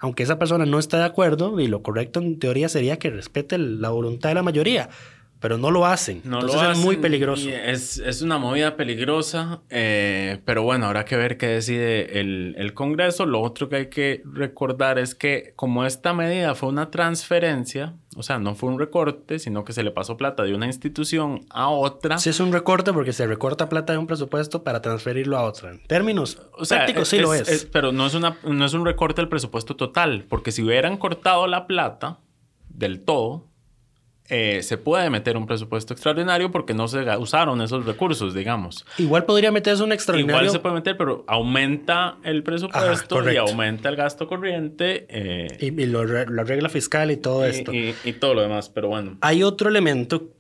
aunque 0.01 0.25
esa 0.25 0.39
persona 0.39 0.67
no 0.67 0.81
está 0.81 0.99
de 0.99 1.05
acuerdo 1.05 1.61
y 1.61 1.69
lo 1.69 1.83
correcto 1.83 2.21
en 2.21 2.41
teoría 2.41 2.69
sería 2.69 2.99
que 2.99 3.11
respete 3.11 3.59
la 3.59 3.91
voluntad 3.91 4.31
de 4.31 4.35
la 4.35 4.43
mayoría, 4.43 4.89
pero 5.43 5.59
no 5.59 5.73
lo 5.73 5.85
hacen. 5.85 6.23
No 6.25 6.37
entonces 6.37 6.57
lo 6.57 6.63
es 6.63 6.71
hacen 6.71 6.85
muy 6.85 6.97
peligroso. 6.99 7.49
Es, 7.51 7.99
es 7.99 8.23
una 8.23 8.39
movida 8.39 8.77
peligrosa, 8.77 9.61
eh, 9.71 10.41
pero 10.45 10.63
bueno, 10.63 10.87
habrá 10.87 11.05
que 11.05 11.17
ver 11.17 11.37
qué 11.37 11.49
decide 11.49 12.21
el, 12.21 12.55
el 12.57 12.75
Congreso. 12.75 13.27
Lo 13.27 13.41
otro 13.41 13.69
que 13.69 13.77
hay 13.77 13.87
que 13.89 14.23
recordar 14.25 15.01
es 15.01 15.17
que 15.17 15.53
como 15.57 15.85
esta 15.85 16.15
medida 16.15 16.55
fue 16.55 16.69
una 16.69 16.93
transferencia, 16.93 17.97
o 18.15 18.23
sea, 18.23 18.39
no 18.39 18.55
fue 18.55 18.71
un 18.71 18.79
recorte, 18.79 19.41
sino 19.41 19.65
que 19.65 19.73
se 19.73 19.83
le 19.83 19.91
pasó 19.91 20.17
plata 20.17 20.45
de 20.45 20.55
una 20.55 20.67
institución 20.67 21.41
a 21.51 21.69
otra. 21.69 22.19
Sí, 22.19 22.31
es 22.31 22.39
un 22.39 22.53
recorte 22.53 22.93
porque 22.93 23.13
se 23.13 23.27
recorta 23.27 23.69
plata 23.69 23.95
de 23.95 23.99
un 23.99 24.07
presupuesto 24.07 24.63
para 24.63 24.81
transferirlo 24.81 25.37
a 25.37 25.43
otro. 25.43 25.71
En 25.71 25.83
términos 25.83 26.41
O 26.53 26.65
sea, 26.65 26.79
prácticos, 26.79 27.09
sí 27.09 27.19
lo 27.19 27.35
es. 27.35 27.69
Pero 27.73 27.91
no 27.91 28.07
es, 28.07 28.15
una, 28.15 28.37
no 28.45 28.65
es 28.65 28.75
un 28.75 28.87
recorte 28.87 29.21
del 29.21 29.29
presupuesto 29.29 29.75
total, 29.75 30.25
porque 30.29 30.53
si 30.53 30.63
hubieran 30.63 30.99
cortado 30.99 31.49
la 31.49 31.67
plata 31.67 32.21
del 32.69 33.05
todo, 33.05 33.52
eh, 34.29 34.63
se 34.63 34.79
puede 34.79 35.11
meter 35.11 35.37
un 35.37 35.47
presupuesto 35.47 35.93
extraordinario 35.93 36.51
porque 36.51 36.73
no 36.75 36.89
se 36.89 37.05
usaron 37.19 37.61
esos 37.61 37.85
recursos, 37.85 38.33
digamos. 38.35 38.87
Igual 38.99 39.25
podría 39.25 39.51
meterse 39.53 39.83
un 39.83 39.93
extraordinario. 39.93 40.41
Igual 40.43 40.51
se 40.51 40.59
puede 40.61 40.75
meter, 40.77 40.97
pero 40.97 41.25
aumenta 41.27 42.17
el 42.25 42.43
presupuesto 42.43 43.31
y 43.33 43.37
aumenta 43.37 43.89
el 43.89 43.97
gasto 43.97 44.27
corriente 44.29 45.07
eh, 45.11 45.49
Y, 45.61 45.67
y 45.83 45.87
lo 45.87 46.05
re- 46.07 46.27
la 46.31 46.45
regla 46.45 46.69
fiscal 46.69 47.11
y 47.11 47.17
todo 47.17 47.47
y, 47.47 47.51
esto. 47.51 47.73
y- 47.75 47.95
y 48.05 48.13
todo 48.15 48.35
lo 48.35 48.43
demás, 48.43 48.69
pero 48.71 48.89
bueno. 48.89 49.19
Hay 49.21 49.43
otro 49.43 49.69
elemento 49.69 50.31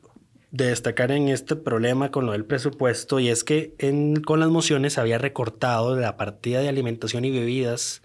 de 0.52 0.66
destacar 0.66 1.10
en 1.12 1.28
este 1.28 1.56
problema 1.56 2.10
con 2.10 2.26
lo 2.26 2.32
del 2.32 2.44
presupuesto 2.44 3.18
y 3.20 3.28
es 3.30 3.42
que 3.42 3.74
en- 3.78 4.22
con 4.22 4.38
las 4.40 4.48
mociones 4.50 4.92
se 4.94 5.00
había 5.00 5.18
recortado 5.18 5.96
la 5.98 6.16
partida 6.16 6.60
de 6.60 6.68
alimentación 6.68 7.24
y 7.24 7.30
bebidas 7.30 8.02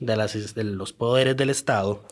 de, 0.00 0.16
las, 0.16 0.54
de 0.54 0.64
los 0.64 0.92
poderes 0.94 1.36
del 1.36 1.50
Estado 1.50 2.02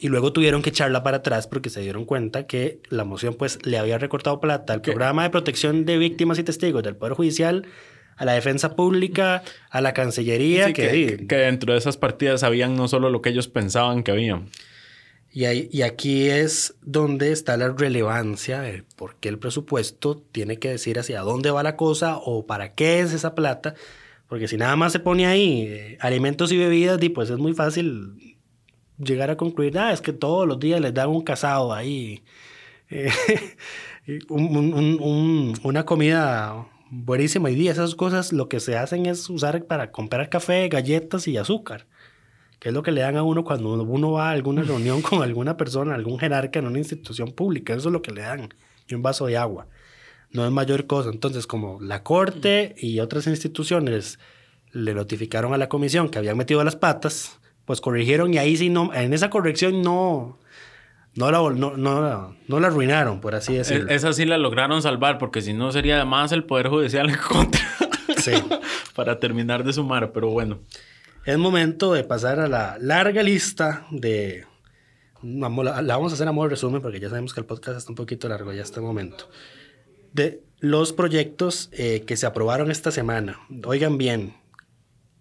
y 0.00 0.08
luego 0.08 0.32
tuvieron 0.32 0.62
que 0.62 0.70
echarla 0.70 1.02
para 1.02 1.18
atrás 1.18 1.46
porque 1.46 1.68
se 1.70 1.80
dieron 1.82 2.04
cuenta 2.06 2.46
que 2.46 2.80
la 2.88 3.04
moción 3.04 3.34
pues 3.34 3.58
le 3.66 3.78
había 3.78 3.98
recortado 3.98 4.40
plata 4.40 4.72
al 4.72 4.80
¿Qué? 4.82 4.90
programa 4.92 5.22
de 5.24 5.30
protección 5.30 5.84
de 5.84 5.98
víctimas 5.98 6.38
y 6.38 6.42
testigos 6.42 6.82
del 6.82 6.96
Poder 6.96 7.14
Judicial, 7.14 7.66
a 8.16 8.24
la 8.24 8.32
defensa 8.32 8.76
pública, 8.76 9.42
a 9.70 9.80
la 9.80 9.94
Cancillería, 9.94 10.66
Sí, 10.68 10.72
que, 10.72 10.88
que, 11.16 11.26
que 11.26 11.36
dentro 11.36 11.72
de 11.72 11.78
esas 11.78 11.96
partidas 11.96 12.42
habían 12.42 12.76
no 12.76 12.88
solo 12.88 13.10
lo 13.10 13.22
que 13.22 13.30
ellos 13.30 13.48
pensaban 13.48 14.02
que 14.02 14.10
había. 14.10 14.42
Y, 15.32 15.44
ahí- 15.44 15.68
y 15.72 15.82
aquí 15.82 16.28
es 16.28 16.74
donde 16.82 17.30
está 17.32 17.56
la 17.56 17.68
relevancia 17.68 18.60
de 18.62 18.82
por 18.96 19.14
qué 19.20 19.28
el 19.28 19.38
presupuesto 19.38 20.22
tiene 20.32 20.58
que 20.58 20.70
decir 20.70 20.98
hacia 20.98 21.20
dónde 21.20 21.50
va 21.50 21.62
la 21.62 21.76
cosa 21.76 22.16
o 22.18 22.46
para 22.46 22.74
qué 22.74 23.00
es 23.00 23.12
esa 23.12 23.34
plata. 23.34 23.74
Porque 24.28 24.48
si 24.48 24.56
nada 24.56 24.76
más 24.76 24.92
se 24.92 24.98
pone 25.00 25.26
ahí 25.26 25.62
eh, 25.68 25.98
alimentos 26.00 26.52
y 26.52 26.58
bebidas, 26.58 26.98
di, 27.00 27.08
pues 27.08 27.30
es 27.30 27.38
muy 27.38 27.52
fácil 27.54 28.29
llegar 29.02 29.30
a 29.30 29.36
concluir, 29.36 29.78
ah, 29.78 29.92
es 29.92 30.00
que 30.00 30.12
todos 30.12 30.46
los 30.46 30.58
días 30.60 30.80
les 30.80 30.94
dan 30.94 31.08
un 31.10 31.22
casado 31.22 31.72
ahí, 31.72 32.22
eh, 32.90 33.10
un- 34.28 34.56
un- 34.56 34.74
un- 34.74 34.98
un- 35.00 35.54
una 35.62 35.84
comida 35.84 36.66
buenísima. 36.90 37.50
Y 37.50 37.54
di, 37.54 37.68
esas 37.68 37.94
cosas 37.94 38.32
lo 38.32 38.48
que 38.48 38.60
se 38.60 38.76
hacen 38.76 39.06
es 39.06 39.28
usar 39.30 39.64
para 39.64 39.90
comprar 39.92 40.28
café, 40.28 40.68
galletas 40.68 41.28
y 41.28 41.36
azúcar 41.36 41.86
que 42.58 42.68
es 42.68 42.74
lo 42.74 42.82
que 42.82 42.92
le 42.92 43.00
dan 43.00 43.16
a 43.16 43.22
uno 43.22 43.42
cuando 43.42 43.72
uno 43.72 44.12
va 44.12 44.28
a 44.28 44.32
alguna 44.32 44.60
reunión 44.62 45.00
con 45.00 45.22
alguna 45.22 45.56
persona, 45.56 45.94
algún 45.94 46.18
jerarca 46.18 46.58
en 46.58 46.66
una 46.66 46.76
institución 46.76 47.32
pública. 47.32 47.72
Eso 47.72 47.88
es 47.88 47.92
lo 47.94 48.02
que 48.02 48.12
le 48.12 48.20
dan. 48.20 48.50
Y 48.86 48.94
un 48.94 49.00
vaso 49.00 49.24
de 49.24 49.38
agua. 49.38 49.66
No 50.30 50.44
es 50.44 50.52
mayor 50.52 50.86
cosa. 50.86 51.08
Entonces, 51.08 51.46
como 51.46 51.80
la 51.80 52.02
Corte 52.02 52.74
y 52.76 53.00
otras 53.00 53.26
instituciones 53.26 54.18
le 54.72 54.92
notificaron 54.92 55.54
a 55.54 55.56
la 55.56 55.70
comisión 55.70 56.10
que 56.10 56.18
habían 56.18 56.36
metido 56.36 56.62
las 56.62 56.76
patas, 56.76 57.39
pues 57.70 57.80
corrigieron 57.80 58.34
y 58.34 58.38
ahí 58.38 58.56
sí 58.56 58.68
no, 58.68 58.92
en 58.92 59.12
esa 59.14 59.30
corrección 59.30 59.80
no, 59.80 60.40
no 61.14 61.30
la, 61.30 61.38
no, 61.56 61.76
no, 61.76 62.34
no 62.48 62.58
la 62.60 62.66
arruinaron, 62.66 63.20
por 63.20 63.36
así 63.36 63.54
decirlo. 63.54 63.88
E- 63.88 63.94
Esa 63.94 64.12
sí 64.12 64.24
la 64.24 64.38
lograron 64.38 64.82
salvar 64.82 65.18
porque 65.18 65.40
si 65.40 65.52
no 65.52 65.70
sería 65.70 65.94
además 65.94 66.32
el 66.32 66.42
Poder 66.42 66.66
Judicial 66.66 67.08
en 67.10 67.16
contra. 67.16 67.60
Sí. 68.18 68.32
Para 68.96 69.20
terminar 69.20 69.62
de 69.62 69.72
sumar, 69.72 70.10
pero 70.10 70.30
bueno. 70.30 70.58
Es 71.24 71.38
momento 71.38 71.92
de 71.92 72.02
pasar 72.02 72.40
a 72.40 72.48
la 72.48 72.76
larga 72.80 73.22
lista 73.22 73.86
de... 73.92 74.46
Vamos, 75.22 75.64
la, 75.64 75.80
la 75.80 75.94
vamos 75.94 76.10
a 76.10 76.16
hacer 76.16 76.26
a 76.26 76.32
modo 76.32 76.46
de 76.48 76.50
resumen 76.50 76.82
porque 76.82 76.98
ya 76.98 77.08
sabemos 77.08 77.32
que 77.32 77.38
el 77.38 77.46
podcast 77.46 77.78
está 77.78 77.92
un 77.92 77.94
poquito 77.94 78.28
largo 78.28 78.52
ya 78.52 78.62
este 78.62 78.80
momento. 78.80 79.28
De 80.12 80.42
los 80.58 80.92
proyectos 80.92 81.68
eh, 81.72 82.02
que 82.04 82.16
se 82.16 82.26
aprobaron 82.26 82.72
esta 82.72 82.90
semana. 82.90 83.38
Oigan 83.64 83.96
bien, 83.96 84.34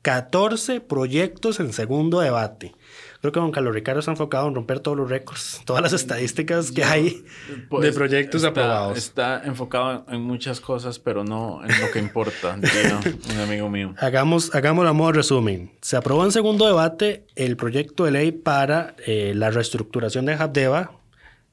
14 0.01 0.81
proyectos 0.81 1.59
en 1.59 1.73
segundo 1.73 2.19
debate. 2.21 2.73
Creo 3.19 3.33
que 3.33 3.39
don 3.41 3.51
Carlos 3.51 3.73
Ricardo 3.73 3.99
está 3.99 4.11
enfocado 4.11 4.47
en 4.47 4.55
romper 4.55 4.79
todos 4.79 4.95
los 4.95 5.09
récords, 5.09 5.61
todas 5.65 5.81
las 5.83 5.91
estadísticas 5.91 6.71
que 6.71 6.85
hay 6.85 7.09
de 7.49 7.57
Pues, 7.69 7.93
proyectos 7.93 8.35
está- 8.43 8.49
aprobados. 8.49 8.97
Está 8.97 9.41
enfocado 9.43 10.05
en 10.07 10.21
muchas 10.21 10.61
cosas, 10.61 10.99
pero 10.99 11.25
no 11.25 11.61
en 11.65 11.81
lo 11.81 11.91
que 11.91 11.99
importa, 11.99 12.55
diría 12.61 12.99
un 13.33 13.39
amigo 13.41 13.69
mío. 13.69 13.93
Hagamos, 13.97 14.55
hagámoslo 14.55 14.89
a 14.89 14.93
modo 14.93 15.11
de 15.11 15.17
resumen. 15.17 15.71
Se 15.81 15.97
aprobó 15.97 16.23
en 16.23 16.31
segundo 16.31 16.65
debate 16.65 17.25
el 17.35 17.57
proyecto 17.57 18.05
de 18.05 18.11
ley 18.11 18.31
para 18.31 18.95
eh, 19.05 19.33
la 19.35 19.51
reestructuración 19.51 20.25
de 20.25 20.33
Habdeba. 20.35 20.91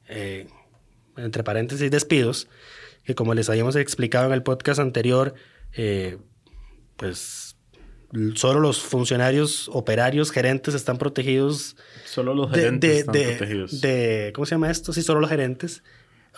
Eh, 0.09 0.47
entre 1.17 1.43
paréntesis, 1.43 1.91
despidos, 1.91 2.47
que 3.03 3.17
como 3.17 3.35
les 3.35 3.49
habíamos 3.51 3.75
explicado 3.75 4.27
en 4.27 4.33
el 4.35 4.45
podcast 4.45 4.79
anterior, 4.79 5.35
eh, 5.73 6.19
pues 6.97 7.56
solo 8.35 8.61
los 8.61 8.81
funcionarios, 8.81 9.69
operarios, 9.73 10.31
gerentes 10.31 10.75
están 10.75 10.99
protegidos. 10.99 11.77
Solo 12.05 12.35
los 12.35 12.51
gerentes 12.51 12.91
de, 12.91 12.99
están 13.01 13.13
de- 13.15 13.25
protegidos. 13.37 13.81
de- 13.81 14.33
¿Cómo 14.35 14.47
se 14.47 14.55
llama 14.55 14.71
esto? 14.71 14.93
Sí, 14.93 15.03
solo 15.03 15.21
los 15.21 15.31
gerentes 15.31 15.83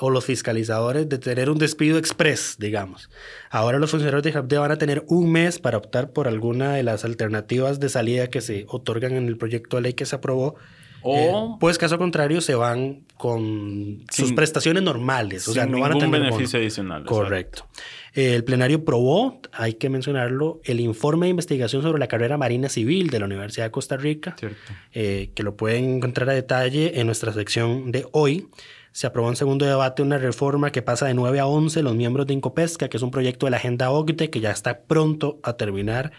o 0.00 0.10
los 0.10 0.24
fiscalizadores 0.24 1.08
de 1.08 1.18
tener 1.18 1.50
un 1.50 1.58
despido 1.58 1.98
express, 1.98 2.54
digamos. 2.58 3.10
Ahora 3.50 3.78
los 3.80 3.90
funcionarios 3.90 4.22
de 4.22 4.30
HAPD 4.38 4.58
van 4.60 4.70
a 4.70 4.78
tener 4.78 5.04
un 5.08 5.30
mes 5.32 5.58
para 5.58 5.76
optar 5.78 6.12
por 6.12 6.28
alguna 6.28 6.74
de 6.74 6.84
las 6.84 7.04
alternativas 7.04 7.80
de 7.80 7.88
salida 7.88 8.28
que 8.28 8.40
se 8.40 8.64
otorgan 8.68 9.14
en 9.14 9.26
el 9.26 9.36
proyecto 9.36 9.76
de 9.76 9.82
ley 9.82 9.92
que 9.94 10.06
se 10.06 10.14
aprobó. 10.14 10.54
O- 11.02 11.16
Eh, 11.16 11.56
pues 11.60 11.78
caso 11.78 11.98
contrario, 11.98 12.40
se 12.40 12.54
van 12.54 13.04
con 13.16 14.04
sus 14.10 14.26
Sin- 14.28 14.34
prestaciones 14.36 14.82
normales. 14.82 15.46
O 15.48 15.52
sea, 15.52 15.66
no 15.66 15.80
van 15.80 15.92
a 15.92 15.98
tener 15.98 16.20
beneficio 16.20 16.58
bono. 16.58 16.62
adicional. 16.64 17.04
Correcto. 17.04 17.66
Eh, 18.14 18.34
El 18.34 18.44
plenario 18.44 18.84
probó, 18.84 19.40
hay 19.52 19.74
que 19.74 19.88
mencionarlo, 19.90 20.60
el 20.64 20.80
informe 20.80 21.26
de 21.26 21.30
investigación 21.30 21.82
sobre 21.82 21.98
la 21.98 22.06
carrera 22.08 22.36
marina 22.36 22.68
civil 22.68 23.10
de 23.10 23.18
la 23.20 23.26
Universidad 23.26 23.66
de 23.66 23.70
Costa 23.70 23.96
Rica, 23.96 24.34
Cierto. 24.38 24.56
eh, 24.92 25.30
que 25.34 25.42
lo 25.42 25.56
pueden 25.56 25.96
encontrar 25.96 26.30
a 26.30 26.32
detalle 26.32 27.00
en 27.00 27.06
nuestra 27.06 27.32
sección 27.32 27.90
de 27.92 28.06
hoy. 28.12 28.48
Se 28.92 29.06
aprobó 29.06 29.28
en 29.28 29.36
segundo 29.36 29.66
debate 29.66 30.02
una 30.02 30.18
reforma 30.18 30.72
que 30.72 30.82
pasa 30.82 31.06
de 31.06 31.14
9 31.14 31.38
a 31.38 31.46
11 31.46 31.82
los 31.82 31.94
miembros 31.94 32.26
de 32.26 32.34
Incopesca, 32.34 32.88
que 32.88 32.96
es 32.96 33.02
un 33.02 33.10
proyecto 33.10 33.46
de 33.46 33.50
la 33.50 33.58
agenda 33.58 33.90
OCDE 33.90 34.30
que 34.30 34.40
ya 34.40 34.50
está 34.50 34.80
pronto 34.80 35.38
a 35.42 35.52
terminar 35.56 36.10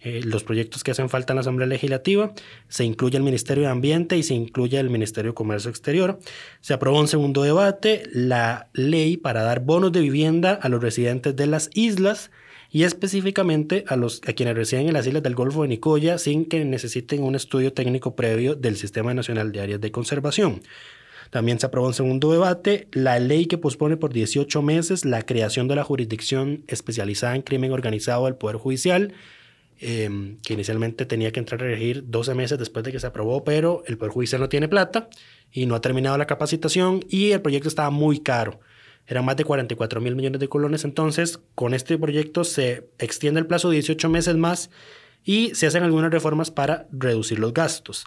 eh, 0.00 0.20
los 0.24 0.44
proyectos 0.44 0.84
que 0.84 0.92
hacen 0.92 1.08
falta 1.08 1.32
en 1.32 1.36
la 1.36 1.40
Asamblea 1.40 1.66
Legislativa. 1.66 2.32
Se 2.68 2.84
incluye 2.84 3.16
el 3.16 3.24
Ministerio 3.24 3.64
de 3.64 3.70
Ambiente 3.70 4.16
y 4.16 4.22
se 4.22 4.34
incluye 4.34 4.78
el 4.78 4.90
Ministerio 4.90 5.32
de 5.32 5.34
Comercio 5.34 5.70
Exterior. 5.70 6.18
Se 6.60 6.74
aprobó 6.74 7.00
en 7.00 7.08
segundo 7.08 7.42
debate 7.42 8.04
la 8.12 8.68
ley 8.72 9.16
para 9.16 9.42
dar 9.42 9.60
bonos 9.60 9.92
de 9.92 10.00
vivienda 10.00 10.52
a 10.52 10.68
los 10.68 10.80
residentes 10.80 11.34
de 11.34 11.46
las 11.46 11.70
islas 11.74 12.30
y 12.70 12.84
específicamente 12.84 13.84
a, 13.88 13.96
los, 13.96 14.20
a 14.26 14.34
quienes 14.34 14.54
residen 14.54 14.88
en 14.88 14.94
las 14.94 15.06
islas 15.06 15.22
del 15.22 15.34
Golfo 15.34 15.62
de 15.62 15.68
Nicoya 15.68 16.18
sin 16.18 16.44
que 16.44 16.64
necesiten 16.64 17.22
un 17.22 17.34
estudio 17.34 17.72
técnico 17.72 18.14
previo 18.14 18.54
del 18.54 18.76
Sistema 18.76 19.14
Nacional 19.14 19.52
de 19.52 19.60
Áreas 19.60 19.80
de 19.80 19.90
Conservación. 19.90 20.62
También 21.30 21.60
se 21.60 21.66
aprobó 21.66 21.88
en 21.88 21.94
segundo 21.94 22.32
debate 22.32 22.88
la 22.92 23.18
ley 23.18 23.46
que 23.46 23.58
pospone 23.58 23.96
por 23.96 24.12
18 24.12 24.62
meses 24.62 25.04
la 25.04 25.22
creación 25.22 25.68
de 25.68 25.76
la 25.76 25.84
jurisdicción 25.84 26.64
especializada 26.68 27.36
en 27.36 27.42
crimen 27.42 27.72
organizado 27.72 28.24
del 28.24 28.36
Poder 28.36 28.56
Judicial, 28.56 29.12
eh, 29.80 30.36
que 30.42 30.54
inicialmente 30.54 31.06
tenía 31.06 31.32
que 31.32 31.40
entrar 31.40 31.62
a 31.62 31.66
regir 31.66 32.04
12 32.06 32.34
meses 32.34 32.58
después 32.58 32.84
de 32.84 32.92
que 32.92 33.00
se 33.00 33.06
aprobó, 33.06 33.44
pero 33.44 33.82
el 33.86 33.96
Poder 33.96 34.12
Judicial 34.12 34.40
no 34.40 34.48
tiene 34.48 34.68
plata 34.68 35.08
y 35.52 35.66
no 35.66 35.74
ha 35.74 35.80
terminado 35.80 36.18
la 36.18 36.26
capacitación 36.26 37.04
y 37.08 37.30
el 37.30 37.40
proyecto 37.40 37.68
estaba 37.68 37.90
muy 37.90 38.20
caro. 38.20 38.60
Eran 39.06 39.24
más 39.24 39.36
de 39.36 39.44
44 39.44 40.00
mil 40.00 40.14
millones 40.14 40.40
de 40.40 40.48
colones. 40.48 40.84
Entonces, 40.84 41.40
con 41.54 41.72
este 41.72 41.96
proyecto 41.96 42.44
se 42.44 42.90
extiende 42.98 43.40
el 43.40 43.46
plazo 43.46 43.70
de 43.70 43.76
18 43.76 44.08
meses 44.10 44.36
más 44.36 44.70
y 45.24 45.54
se 45.54 45.66
hacen 45.66 45.82
algunas 45.82 46.10
reformas 46.10 46.50
para 46.50 46.86
reducir 46.92 47.38
los 47.38 47.54
gastos. 47.54 48.04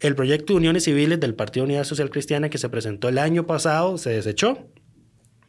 El 0.00 0.14
proyecto 0.14 0.52
de 0.52 0.58
uniones 0.58 0.84
civiles 0.84 1.20
del 1.20 1.34
Partido 1.34 1.64
Unidad 1.64 1.84
Social 1.84 2.10
Cristiana 2.10 2.50
que 2.50 2.58
se 2.58 2.68
presentó 2.68 3.08
el 3.08 3.18
año 3.18 3.46
pasado 3.46 3.96
se 3.96 4.10
desechó. 4.10 4.58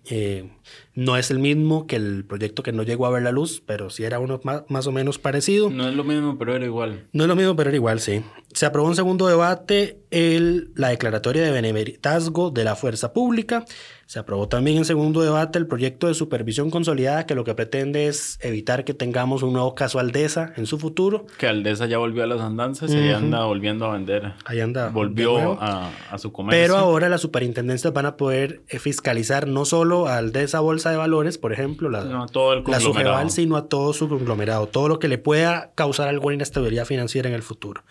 Eh, 0.09 0.49
no 0.95 1.15
es 1.15 1.31
el 1.31 1.39
mismo 1.39 1.87
que 1.87 1.95
el 1.95 2.25
proyecto 2.25 2.61
que 2.61 2.73
no 2.73 2.83
llegó 2.83 3.05
a 3.05 3.09
ver 3.09 3.23
la 3.23 3.31
luz, 3.31 3.63
pero 3.65 3.89
sí 3.89 4.03
era 4.03 4.19
uno 4.19 4.39
más, 4.43 4.63
más 4.67 4.85
o 4.87 4.91
menos 4.91 5.17
parecido. 5.17 5.69
No 5.69 5.87
es 5.87 5.95
lo 5.95 6.03
mismo, 6.03 6.37
pero 6.37 6.55
era 6.55 6.65
igual. 6.65 7.07
No 7.13 7.23
es 7.23 7.27
lo 7.27 7.35
mismo, 7.35 7.55
pero 7.55 7.69
era 7.69 7.77
igual, 7.77 7.99
sí. 7.99 8.21
Se 8.53 8.65
aprobó 8.65 8.89
en 8.89 8.95
segundo 8.95 9.27
debate 9.27 9.99
el, 10.11 10.71
la 10.75 10.89
declaratoria 10.89 11.41
de 11.41 11.51
benemeritazgo 11.51 12.51
de 12.51 12.63
la 12.63 12.75
fuerza 12.75 13.13
pública. 13.13 13.65
Se 14.13 14.19
aprobó 14.19 14.47
también 14.47 14.77
en 14.77 14.85
segundo 14.85 15.23
debate 15.23 15.57
el 15.57 15.65
proyecto 15.65 16.05
de 16.05 16.13
supervisión 16.13 16.69
consolidada 16.69 17.25
que 17.25 17.33
lo 17.33 17.43
que 17.43 17.55
pretende 17.55 18.05
es 18.05 18.37
evitar 18.43 18.85
que 18.85 18.93
tengamos 18.93 19.41
un 19.41 19.53
nuevo 19.53 19.73
caso 19.73 19.97
Aldesa 19.97 20.53
en 20.55 20.67
su 20.67 20.77
futuro. 20.77 21.25
Que 21.39 21.47
Aldesa 21.47 21.87
ya 21.87 21.97
volvió 21.97 22.23
a 22.23 22.27
las 22.27 22.39
andanzas 22.39 22.91
y 22.91 23.07
ya 23.07 23.17
anda 23.17 23.43
volviendo 23.45 23.85
a 23.87 23.93
vender. 23.93 24.33
Ahí 24.45 24.59
anda. 24.59 24.89
Volvió 24.89 25.59
a, 25.59 25.89
a 26.11 26.19
su 26.19 26.31
comercio. 26.31 26.61
Pero 26.61 26.77
ahora 26.77 27.09
las 27.09 27.21
superintendencias 27.21 27.91
van 27.91 28.05
a 28.05 28.15
poder 28.15 28.61
eh, 28.67 28.77
fiscalizar 28.77 29.47
no 29.47 29.65
solo 29.65 30.07
al 30.07 30.31
de 30.31 30.43
esa 30.43 30.59
bolsa 30.59 30.91
de 30.91 30.97
valores, 30.97 31.39
por 31.39 31.51
ejemplo, 31.51 31.89
la, 31.89 32.03
No, 32.03 32.21
a 32.21 32.27
todo 32.27 32.53
el 32.53 32.59
la 32.59 32.65
conglomerado. 32.65 32.93
Sujeval, 32.93 33.31
sino 33.31 33.57
a 33.57 33.67
todo 33.67 33.93
su 33.93 34.07
conglomerado, 34.07 34.67
todo 34.67 34.89
lo 34.89 34.99
que 34.99 35.07
le 35.07 35.17
pueda 35.17 35.71
causar 35.73 36.07
alguna 36.07 36.35
inestabilidad 36.35 36.85
financiera 36.85 37.29
en 37.29 37.33
el 37.33 37.41
futuro. 37.41 37.81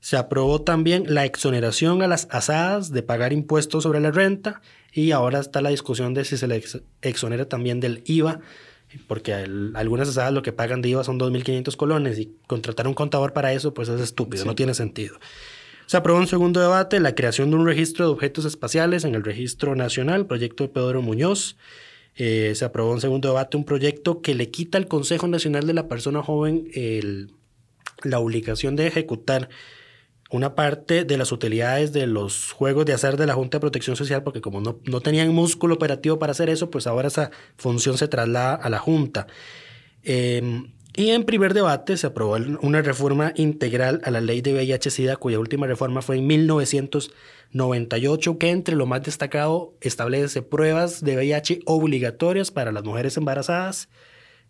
Se 0.00 0.16
aprobó 0.16 0.60
también 0.60 1.04
la 1.06 1.24
exoneración 1.24 2.02
a 2.02 2.08
las 2.08 2.26
asadas 2.32 2.90
de 2.90 3.04
pagar 3.04 3.32
impuestos 3.32 3.84
sobre 3.84 4.00
la 4.00 4.10
renta 4.10 4.60
y 4.92 5.10
ahora 5.12 5.40
está 5.40 5.62
la 5.62 5.70
discusión 5.70 6.14
de 6.14 6.24
si 6.24 6.36
se 6.36 6.46
le 6.46 6.56
ex- 6.56 6.82
exonera 7.00 7.48
también 7.48 7.80
del 7.80 8.02
IVA, 8.04 8.40
porque 9.08 9.32
el- 9.32 9.72
algunas 9.74 10.08
asadas 10.08 10.32
lo 10.34 10.42
que 10.42 10.52
pagan 10.52 10.82
de 10.82 10.90
IVA 10.90 11.02
son 11.04 11.18
2.500 11.18 11.76
colones 11.76 12.18
y 12.18 12.32
contratar 12.46 12.86
un 12.86 12.94
contador 12.94 13.32
para 13.32 13.52
eso 13.52 13.72
pues 13.72 13.88
es 13.88 14.00
estúpido, 14.00 14.44
no 14.44 14.54
tiene 14.54 14.74
sentido. 14.74 15.16
Se 15.86 15.96
aprobó 15.96 16.20
en 16.20 16.26
segundo 16.26 16.60
debate 16.60 17.00
la 17.00 17.14
creación 17.14 17.50
de 17.50 17.56
un 17.56 17.66
registro 17.66 18.06
de 18.06 18.12
objetos 18.12 18.44
espaciales 18.44 19.04
en 19.04 19.14
el 19.14 19.24
Registro 19.24 19.74
Nacional, 19.74 20.26
proyecto 20.26 20.64
de 20.64 20.68
Pedro 20.68 21.02
Muñoz. 21.02 21.56
Eh, 22.16 22.52
se 22.54 22.64
aprobó 22.66 22.92
en 22.94 23.00
segundo 23.00 23.28
debate 23.28 23.56
un 23.56 23.64
proyecto 23.64 24.20
que 24.20 24.34
le 24.34 24.50
quita 24.50 24.76
al 24.78 24.86
Consejo 24.86 25.26
Nacional 25.28 25.66
de 25.66 25.72
la 25.74 25.88
Persona 25.88 26.22
Joven 26.22 26.68
el- 26.74 27.32
la 28.04 28.18
obligación 28.18 28.76
de 28.76 28.86
ejecutar 28.86 29.48
una 30.32 30.54
parte 30.54 31.04
de 31.04 31.16
las 31.16 31.30
utilidades 31.30 31.92
de 31.92 32.06
los 32.06 32.52
juegos 32.52 32.86
de 32.86 32.94
azar 32.94 33.16
de 33.16 33.26
la 33.26 33.34
Junta 33.34 33.58
de 33.58 33.60
Protección 33.60 33.96
Social, 33.96 34.24
porque 34.24 34.40
como 34.40 34.60
no, 34.60 34.80
no 34.84 35.00
tenían 35.00 35.32
músculo 35.32 35.74
operativo 35.74 36.18
para 36.18 36.32
hacer 36.32 36.48
eso, 36.48 36.70
pues 36.70 36.86
ahora 36.86 37.08
esa 37.08 37.30
función 37.56 37.98
se 37.98 38.08
traslada 38.08 38.54
a 38.54 38.70
la 38.70 38.78
Junta. 38.78 39.26
Eh, 40.02 40.62
y 40.94 41.10
en 41.10 41.24
primer 41.24 41.54
debate 41.54 41.96
se 41.96 42.06
aprobó 42.06 42.36
una 42.60 42.82
reforma 42.82 43.32
integral 43.36 44.02
a 44.04 44.10
la 44.10 44.20
ley 44.20 44.42
de 44.42 44.52
VIH-Sida, 44.52 45.16
cuya 45.16 45.38
última 45.38 45.66
reforma 45.66 46.02
fue 46.02 46.18
en 46.18 46.26
1998, 46.26 48.38
que 48.38 48.50
entre 48.50 48.76
lo 48.76 48.84
más 48.84 49.02
destacado 49.02 49.72
establece 49.80 50.42
pruebas 50.42 51.02
de 51.02 51.16
VIH 51.16 51.60
obligatorias 51.64 52.50
para 52.50 52.72
las 52.72 52.84
mujeres 52.84 53.16
embarazadas, 53.16 53.88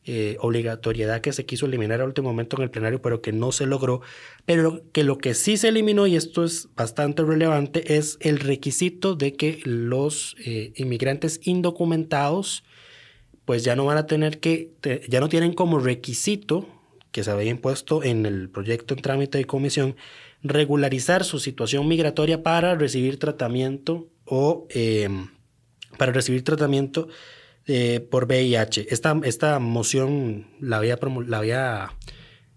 eh, 0.05 0.36
obligatoriedad 0.40 1.20
que 1.20 1.32
se 1.32 1.46
quiso 1.46 1.66
eliminar 1.66 2.00
al 2.00 2.09
último 2.09 2.30
momento 2.30 2.57
en 2.57 2.64
el 2.64 2.70
plenario, 2.70 3.00
pero 3.00 3.22
que 3.22 3.32
no 3.32 3.53
se 3.53 3.66
logró. 3.66 4.00
Pero 4.46 4.82
que 4.92 5.05
lo 5.05 5.18
que 5.18 5.34
sí 5.34 5.57
se 5.57 5.68
eliminó, 5.68 6.07
y 6.07 6.16
esto 6.16 6.44
es 6.44 6.68
bastante 6.74 7.22
relevante, 7.22 7.96
es 7.96 8.18
el 8.20 8.40
requisito 8.40 9.14
de 9.14 9.34
que 9.34 9.61
los 9.64 10.34
eh, 10.44 10.72
inmigrantes 10.76 11.40
indocumentados 11.44 12.64
pues 13.44 13.64
ya 13.64 13.76
no 13.76 13.84
van 13.84 13.98
a 13.98 14.07
tener 14.07 14.40
que, 14.40 14.72
ya 15.09 15.20
no 15.20 15.28
tienen 15.28 15.53
como 15.53 15.78
requisito 15.78 16.66
que 17.11 17.22
se 17.22 17.30
había 17.30 17.50
impuesto 17.50 18.03
en 18.03 18.24
el 18.26 18.48
proyecto 18.48 18.94
en 18.94 19.03
trámite 19.03 19.38
de 19.38 19.44
comisión, 19.44 19.96
regularizar 20.42 21.24
su 21.24 21.38
situación 21.38 21.86
migratoria 21.86 22.42
para 22.42 22.74
recibir 22.74 23.18
tratamiento 23.18 24.09
o 24.24 24.66
eh, 24.70 25.09
para 25.98 26.12
recibir 26.12 26.42
tratamiento 26.42 27.09
eh, 27.66 28.00
por 28.00 28.24
VIH. 28.26 28.86
Esta, 28.90 29.20
esta 29.24 29.58
moción 29.60 30.48
la 30.60 30.78
había, 30.78 30.98
la 31.26 31.38
había, 31.38 31.92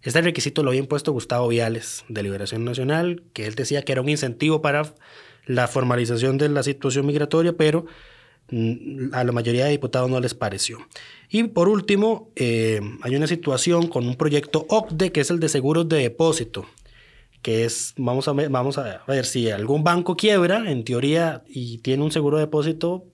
este 0.02 0.22
requisito 0.22 0.64
lo 0.64 0.70
había 0.70 0.80
impuesto 0.80 1.12
Gustavo 1.12 1.48
Viales 1.48 2.06
de 2.10 2.24
Liberación 2.24 2.66
Nacional, 2.66 3.24
que 3.34 3.46
él 3.46 3.56
decía 3.56 3.84
que 3.84 3.92
era 3.92 4.02
un 4.02 4.10
incentivo 4.10 4.62
para 4.62 4.96
la 5.46 5.68
formalización 5.68 6.38
de 6.38 6.50
la 6.50 6.64
situación 6.64 7.06
migratoria, 7.06 7.54
pero 7.54 7.86
mm, 8.50 9.14
a 9.14 9.24
la 9.24 9.32
mayoría 9.32 9.66
de 9.66 9.72
diputados 9.72 10.10
no 10.10 10.20
les 10.20 10.34
pareció. 10.34 10.80
Y 11.30 11.44
por 11.44 11.70
último, 11.70 12.32
eh, 12.36 12.82
hay 13.02 13.16
una 13.16 13.28
situación 13.28 13.88
con 13.88 14.08
un 14.08 14.16
proyecto 14.16 14.66
OCDE, 14.70 15.12
que 15.12 15.22
es 15.22 15.30
el 15.30 15.40
de 15.40 15.50
seguros 15.50 15.88
de 15.88 15.98
depósito, 15.98 16.66
que 17.44 17.66
es, 17.66 17.94
vamos 17.96 18.28
a 18.28 18.34
ver, 18.34 18.50
vamos 18.50 18.80
a 18.80 19.04
ver 19.08 19.26
si 19.26 19.52
algún 19.52 19.84
banco 19.84 20.18
quiebra, 20.18 20.72
en 20.72 20.84
teoría, 20.84 21.44
y 21.48 21.78
tiene 21.78 22.04
un 22.04 22.12
seguro 22.12 22.38
de 22.38 22.46
depósito, 22.46 23.06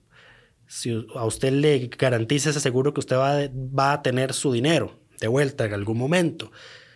si 0.72 1.06
a 1.14 1.26
usted 1.26 1.52
le 1.52 1.90
garantiza 1.98 2.48
ese 2.48 2.58
seguro 2.58 2.94
que 2.94 3.00
usted 3.00 3.16
va, 3.16 3.40
va 3.52 3.92
a 3.92 4.02
tener 4.02 4.32
su 4.32 4.52
dinero 4.52 4.98
de 5.20 5.28
vuelta 5.28 5.66
en 5.66 5.74
algún 5.74 5.98
momento, 5.98 6.50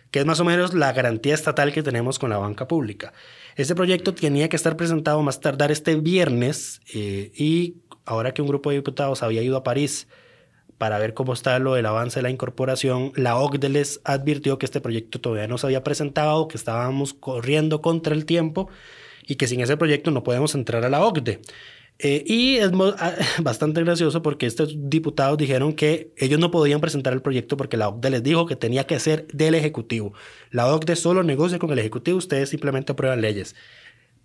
que 0.09 0.17
es 0.17 0.25
más 0.25 0.39
o 0.39 0.45
menos 0.45 0.73
la 0.73 0.91
garantía 0.93 1.35
estatal 1.35 1.71
que 1.71 1.83
tenemos 1.83 2.17
con 2.17 2.31
la 2.31 2.39
banca 2.39 2.67
pública. 2.67 3.13
Este 3.55 3.75
proyecto 3.75 4.15
tenía 4.15 4.49
que 4.49 4.55
estar 4.55 4.77
presentado 4.77 5.21
más 5.21 5.41
tardar 5.41 5.71
este 5.71 5.95
viernes 5.95 6.81
eh, 6.91 7.31
y 7.35 7.75
ahora 8.03 8.33
que 8.33 8.41
un 8.41 8.47
grupo 8.47 8.71
de 8.71 8.77
diputados 8.77 9.21
había 9.21 9.43
ido 9.43 9.57
a 9.57 9.63
París 9.63 10.07
para 10.79 10.97
ver 10.97 11.13
cómo 11.13 11.33
está 11.33 11.59
lo 11.59 11.75
del 11.75 11.85
avance 11.85 12.17
de 12.17 12.23
la 12.23 12.31
incorporación, 12.31 13.11
la 13.15 13.37
OCDE 13.37 13.69
les 13.69 14.01
advirtió 14.05 14.57
que 14.57 14.65
este 14.65 14.81
proyecto 14.81 15.21
todavía 15.21 15.47
no 15.47 15.59
se 15.59 15.67
había 15.67 15.83
presentado, 15.83 16.47
que 16.47 16.57
estábamos 16.57 17.13
corriendo 17.13 17.83
contra 17.83 18.15
el 18.15 18.25
tiempo 18.25 18.69
y 19.27 19.35
que 19.35 19.45
sin 19.45 19.61
ese 19.61 19.77
proyecto 19.77 20.09
no 20.09 20.23
podemos 20.23 20.55
entrar 20.55 20.83
a 20.83 20.89
la 20.89 21.05
OCDE. 21.05 21.41
Eh, 21.99 22.23
y 22.27 22.57
es 22.57 22.71
ah, 22.99 23.15
bastante 23.41 23.83
gracioso 23.83 24.21
porque 24.21 24.45
estos 24.45 24.75
diputados 24.77 25.37
dijeron 25.37 25.73
que 25.73 26.13
ellos 26.17 26.39
no 26.39 26.51
podían 26.51 26.79
presentar 26.79 27.13
el 27.13 27.21
proyecto 27.21 27.57
porque 27.57 27.77
la 27.77 27.89
OCDE 27.89 28.09
les 28.11 28.23
dijo 28.23 28.45
que 28.45 28.55
tenía 28.55 28.85
que 28.85 28.99
ser 28.99 29.27
del 29.27 29.55
Ejecutivo. 29.55 30.13
La 30.51 30.67
OCDE 30.73 30.95
solo 30.95 31.23
negocia 31.23 31.59
con 31.59 31.71
el 31.71 31.79
Ejecutivo, 31.79 32.17
ustedes 32.17 32.49
simplemente 32.49 32.91
aprueban 32.91 33.21
leyes. 33.21 33.55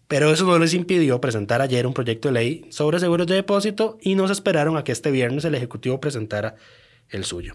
Pero 0.06 0.30
eso 0.30 0.44
no 0.44 0.58
les 0.58 0.74
impidió 0.74 1.20
presentar 1.20 1.62
ayer 1.62 1.86
un 1.86 1.94
proyecto 1.94 2.28
de 2.28 2.34
ley 2.34 2.66
sobre 2.68 3.00
seguros 3.00 3.26
de 3.26 3.36
depósito 3.36 3.98
y 4.02 4.14
nos 4.14 4.30
esperaron 4.30 4.76
a 4.76 4.84
que 4.84 4.92
este 4.92 5.10
viernes 5.10 5.44
el 5.46 5.54
Ejecutivo 5.54 6.00
presentara 6.00 6.56
el 7.08 7.24
suyo. 7.24 7.54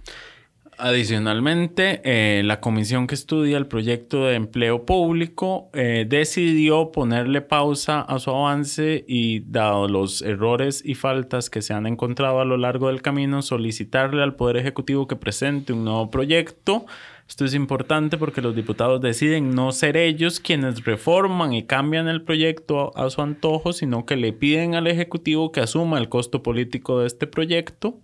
Adicionalmente, 0.80 2.02
eh, 2.04 2.44
la 2.44 2.62
comisión 2.62 3.08
que 3.08 3.16
estudia 3.16 3.58
el 3.58 3.66
proyecto 3.66 4.26
de 4.26 4.36
empleo 4.36 4.86
público 4.86 5.72
eh, 5.74 6.06
decidió 6.08 6.92
ponerle 6.92 7.42
pausa 7.42 8.02
a 8.02 8.20
su 8.20 8.30
avance 8.30 9.04
y, 9.08 9.40
dado 9.40 9.88
los 9.88 10.22
errores 10.22 10.84
y 10.86 10.94
faltas 10.94 11.50
que 11.50 11.64
se 11.64 11.74
han 11.74 11.88
encontrado 11.88 12.42
a 12.42 12.46
lo 12.46 12.58
largo 12.58 12.90
del 12.90 13.02
camino, 13.02 13.42
solicitarle 13.42 14.22
al 14.22 14.36
Poder 14.36 14.58
Ejecutivo 14.58 15.08
que 15.08 15.16
presente 15.16 15.74
un 15.74 15.84
nuevo 15.84 16.12
proyecto. 16.12 16.86
Esto 17.28 17.44
es 17.44 17.56
importante 17.56 18.20
porque 18.20 18.44
los 18.44 18.56
diputados 18.56 19.02
deciden 19.02 19.56
no 19.56 19.72
ser 19.72 19.98
ellos 19.98 20.40
quienes 20.40 20.86
reforman 20.86 21.54
y 21.54 21.64
cambian 21.64 22.08
el 22.08 22.22
proyecto 22.22 22.96
a 22.96 23.10
su 23.10 23.24
antojo, 23.24 23.74
sino 23.74 24.06
que 24.06 24.16
le 24.16 24.32
piden 24.32 24.76
al 24.76 24.86
Ejecutivo 24.86 25.52
que 25.52 25.62
asuma 25.62 25.98
el 25.98 26.08
costo 26.08 26.44
político 26.44 27.00
de 27.00 27.08
este 27.08 27.26
proyecto 27.26 28.00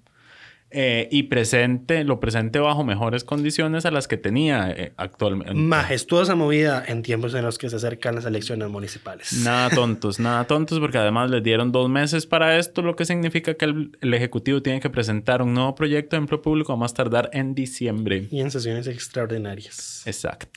eh, 0.74 1.08
y 1.12 1.24
presente, 1.24 2.04
lo 2.04 2.20
presente 2.20 2.58
bajo 2.60 2.84
mejores 2.84 3.24
condiciones 3.24 3.86
a 3.86 3.92
las 3.92 4.08
que 4.08 4.18
tenía 4.18 4.72
eh, 4.72 4.94
actualmente. 4.98 5.54
Majestuosa 5.54 6.34
movida 6.36 6.84
en 6.88 7.04
tiempos 7.04 7.34
en 7.36 7.44
los 7.44 7.58
que 7.58 7.70
se 7.70 7.76
acercan 7.76 8.16
las 8.16 8.26
elecciones 8.26 8.70
municipales. 8.70 9.34
Nada 9.44 9.70
tontos, 9.76 10.20
nada 10.20 10.46
tontos, 10.46 10.80
porque 10.80 10.98
además 10.98 11.30
les 11.30 11.44
dieron 11.44 11.72
dos 11.72 11.90
meses 11.90 12.26
para 12.26 12.58
esto, 12.58 12.82
lo 12.82 12.96
que 12.96 13.06
significa 13.06 13.54
que 13.54 13.66
el, 13.66 13.98
el, 14.02 14.14
Ejecutivo 14.14 14.62
tiene 14.62 14.80
que 14.80 14.90
presentar 14.90 15.42
un 15.42 15.54
nuevo 15.54 15.76
proyecto 15.76 16.16
de 16.16 16.22
empleo 16.22 16.42
público 16.42 16.74
a 16.74 16.76
más 16.76 16.94
tardar 16.94 17.30
en 17.34 17.54
diciembre. 17.54 18.28
Y 18.32 18.42
en 18.42 18.50
sesiones 18.50 18.88
extraordinarias. 18.88 20.04
Exacto. 20.06 20.48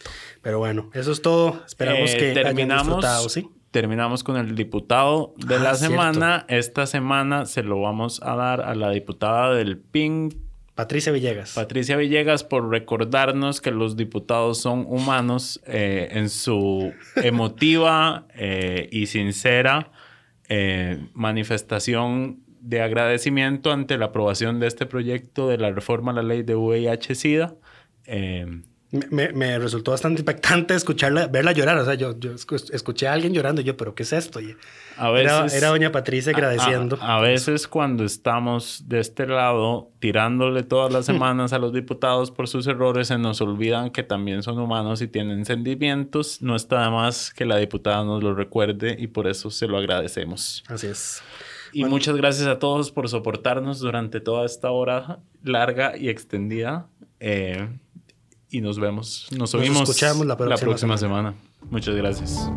Pero 0.42 0.58
bueno, 0.58 0.90
eso 0.94 1.12
es 1.12 1.20
todo. 1.20 1.62
Esperamos 1.66 2.14
Eh, 2.14 2.18
que 2.18 2.32
terminamos, 2.32 2.86
hayan 2.86 2.86
disfrutado, 2.86 3.28
¿sí? 3.28 3.48
Terminamos 3.70 4.24
con 4.24 4.36
el 4.36 4.54
diputado 4.54 5.34
de 5.36 5.56
Ah, 5.56 5.58
la 5.58 5.74
cierto. 5.74 5.92
semana. 5.96 6.44
Esta 6.48 6.86
semana 6.86 7.46
se 7.46 7.62
lo 7.62 7.80
vamos 7.80 8.20
a 8.22 8.34
dar 8.36 8.60
a 8.62 8.74
la 8.74 8.90
diputada 8.90 9.54
del 9.54 9.78
PIN, 9.78 10.30
Patricia 10.74 11.10
Villegas. 11.10 11.54
Patricia 11.54 11.96
Villegas, 11.96 12.44
por 12.44 12.68
recordarnos 12.68 13.62
que 13.62 13.70
los 13.70 13.96
diputados 13.96 14.58
son 14.60 14.84
humanos 14.86 15.60
eh, 15.66 16.08
en 16.10 16.28
su 16.28 16.92
emotiva 17.16 18.26
eh, 18.34 18.86
y 18.92 19.06
sincera 19.06 19.90
eh, 20.50 20.98
manifestación 21.14 22.40
de 22.60 22.82
agradecimiento 22.82 23.72
ante 23.72 23.96
la 23.96 24.06
aprobación 24.06 24.60
de 24.60 24.66
este 24.66 24.84
proyecto 24.84 25.48
de 25.48 25.56
la 25.56 25.70
reforma 25.70 26.12
a 26.12 26.16
la 26.16 26.22
ley 26.22 26.42
de 26.42 26.56
VIH-Sida. 26.56 27.54
Me, 28.92 29.32
me- 29.32 29.58
resultó 29.58 29.90
bastante 29.90 30.20
impactante 30.22 30.74
escucharla, 30.74 31.26
verla 31.26 31.50
llorar. 31.52 31.76
O 31.78 31.84
sea, 31.84 31.94
yo, 31.94 32.16
yo 32.18 32.32
escu- 32.32 32.70
escuché 32.72 33.08
a 33.08 33.12
alguien 33.14 33.34
llorando 33.34 33.60
y 33.60 33.64
yo, 33.64 33.76
¿pero 33.76 33.94
qué 33.96 34.04
es 34.04 34.12
esto? 34.12 34.40
Y 34.40 34.56
a 34.96 35.10
era, 35.18 35.42
veces, 35.42 35.58
era 35.58 35.68
doña 35.70 35.90
Patricia 35.90 36.30
agradeciendo. 36.32 36.96
A, 37.00 37.16
a 37.16 37.20
veces 37.20 37.66
cuando 37.66 38.04
estamos 38.04 38.84
de 38.86 39.00
este 39.00 39.26
lado 39.26 39.90
tirándole 39.98 40.62
todas 40.62 40.92
las 40.92 41.04
semanas 41.06 41.52
a 41.52 41.58
los 41.58 41.72
diputados 41.72 42.30
por 42.30 42.46
sus 42.46 42.66
errores, 42.68 43.08
se 43.08 43.18
nos 43.18 43.40
olvidan 43.40 43.90
que 43.90 44.04
también 44.04 44.42
son 44.44 44.58
humanos 44.60 45.02
y 45.02 45.08
tienen 45.08 45.44
sentimientos. 45.44 46.40
No 46.40 46.54
está 46.54 46.84
de 46.84 46.90
más 46.90 47.32
que 47.34 47.44
la 47.44 47.56
diputada 47.56 48.04
nos 48.04 48.22
lo 48.22 48.34
recuerde 48.34 48.96
y 48.98 49.08
por 49.08 49.26
eso 49.26 49.50
se 49.50 49.66
lo 49.66 49.78
agradecemos. 49.78 50.62
Así 50.68 50.86
es. 50.86 51.22
Y 51.72 51.84
muchas 51.84 52.16
gracias 52.16 52.46
a 52.46 52.58
todos 52.60 52.92
por 52.92 53.08
soportarnos 53.08 53.80
durante 53.80 54.20
toda 54.20 54.46
esta 54.46 54.70
hora 54.70 55.18
larga 55.42 55.96
y 55.96 56.08
extendida. 56.08 56.86
Eh, 57.20 57.68
y 58.56 58.60
nos 58.62 58.78
vemos, 58.78 59.26
nos 59.36 59.54
oímos 59.54 59.82
escuchamos 59.82 60.26
la 60.26 60.36
próxima 60.36 60.96
semana. 60.96 61.34
Muchas 61.70 61.94
gracias. 61.94 62.50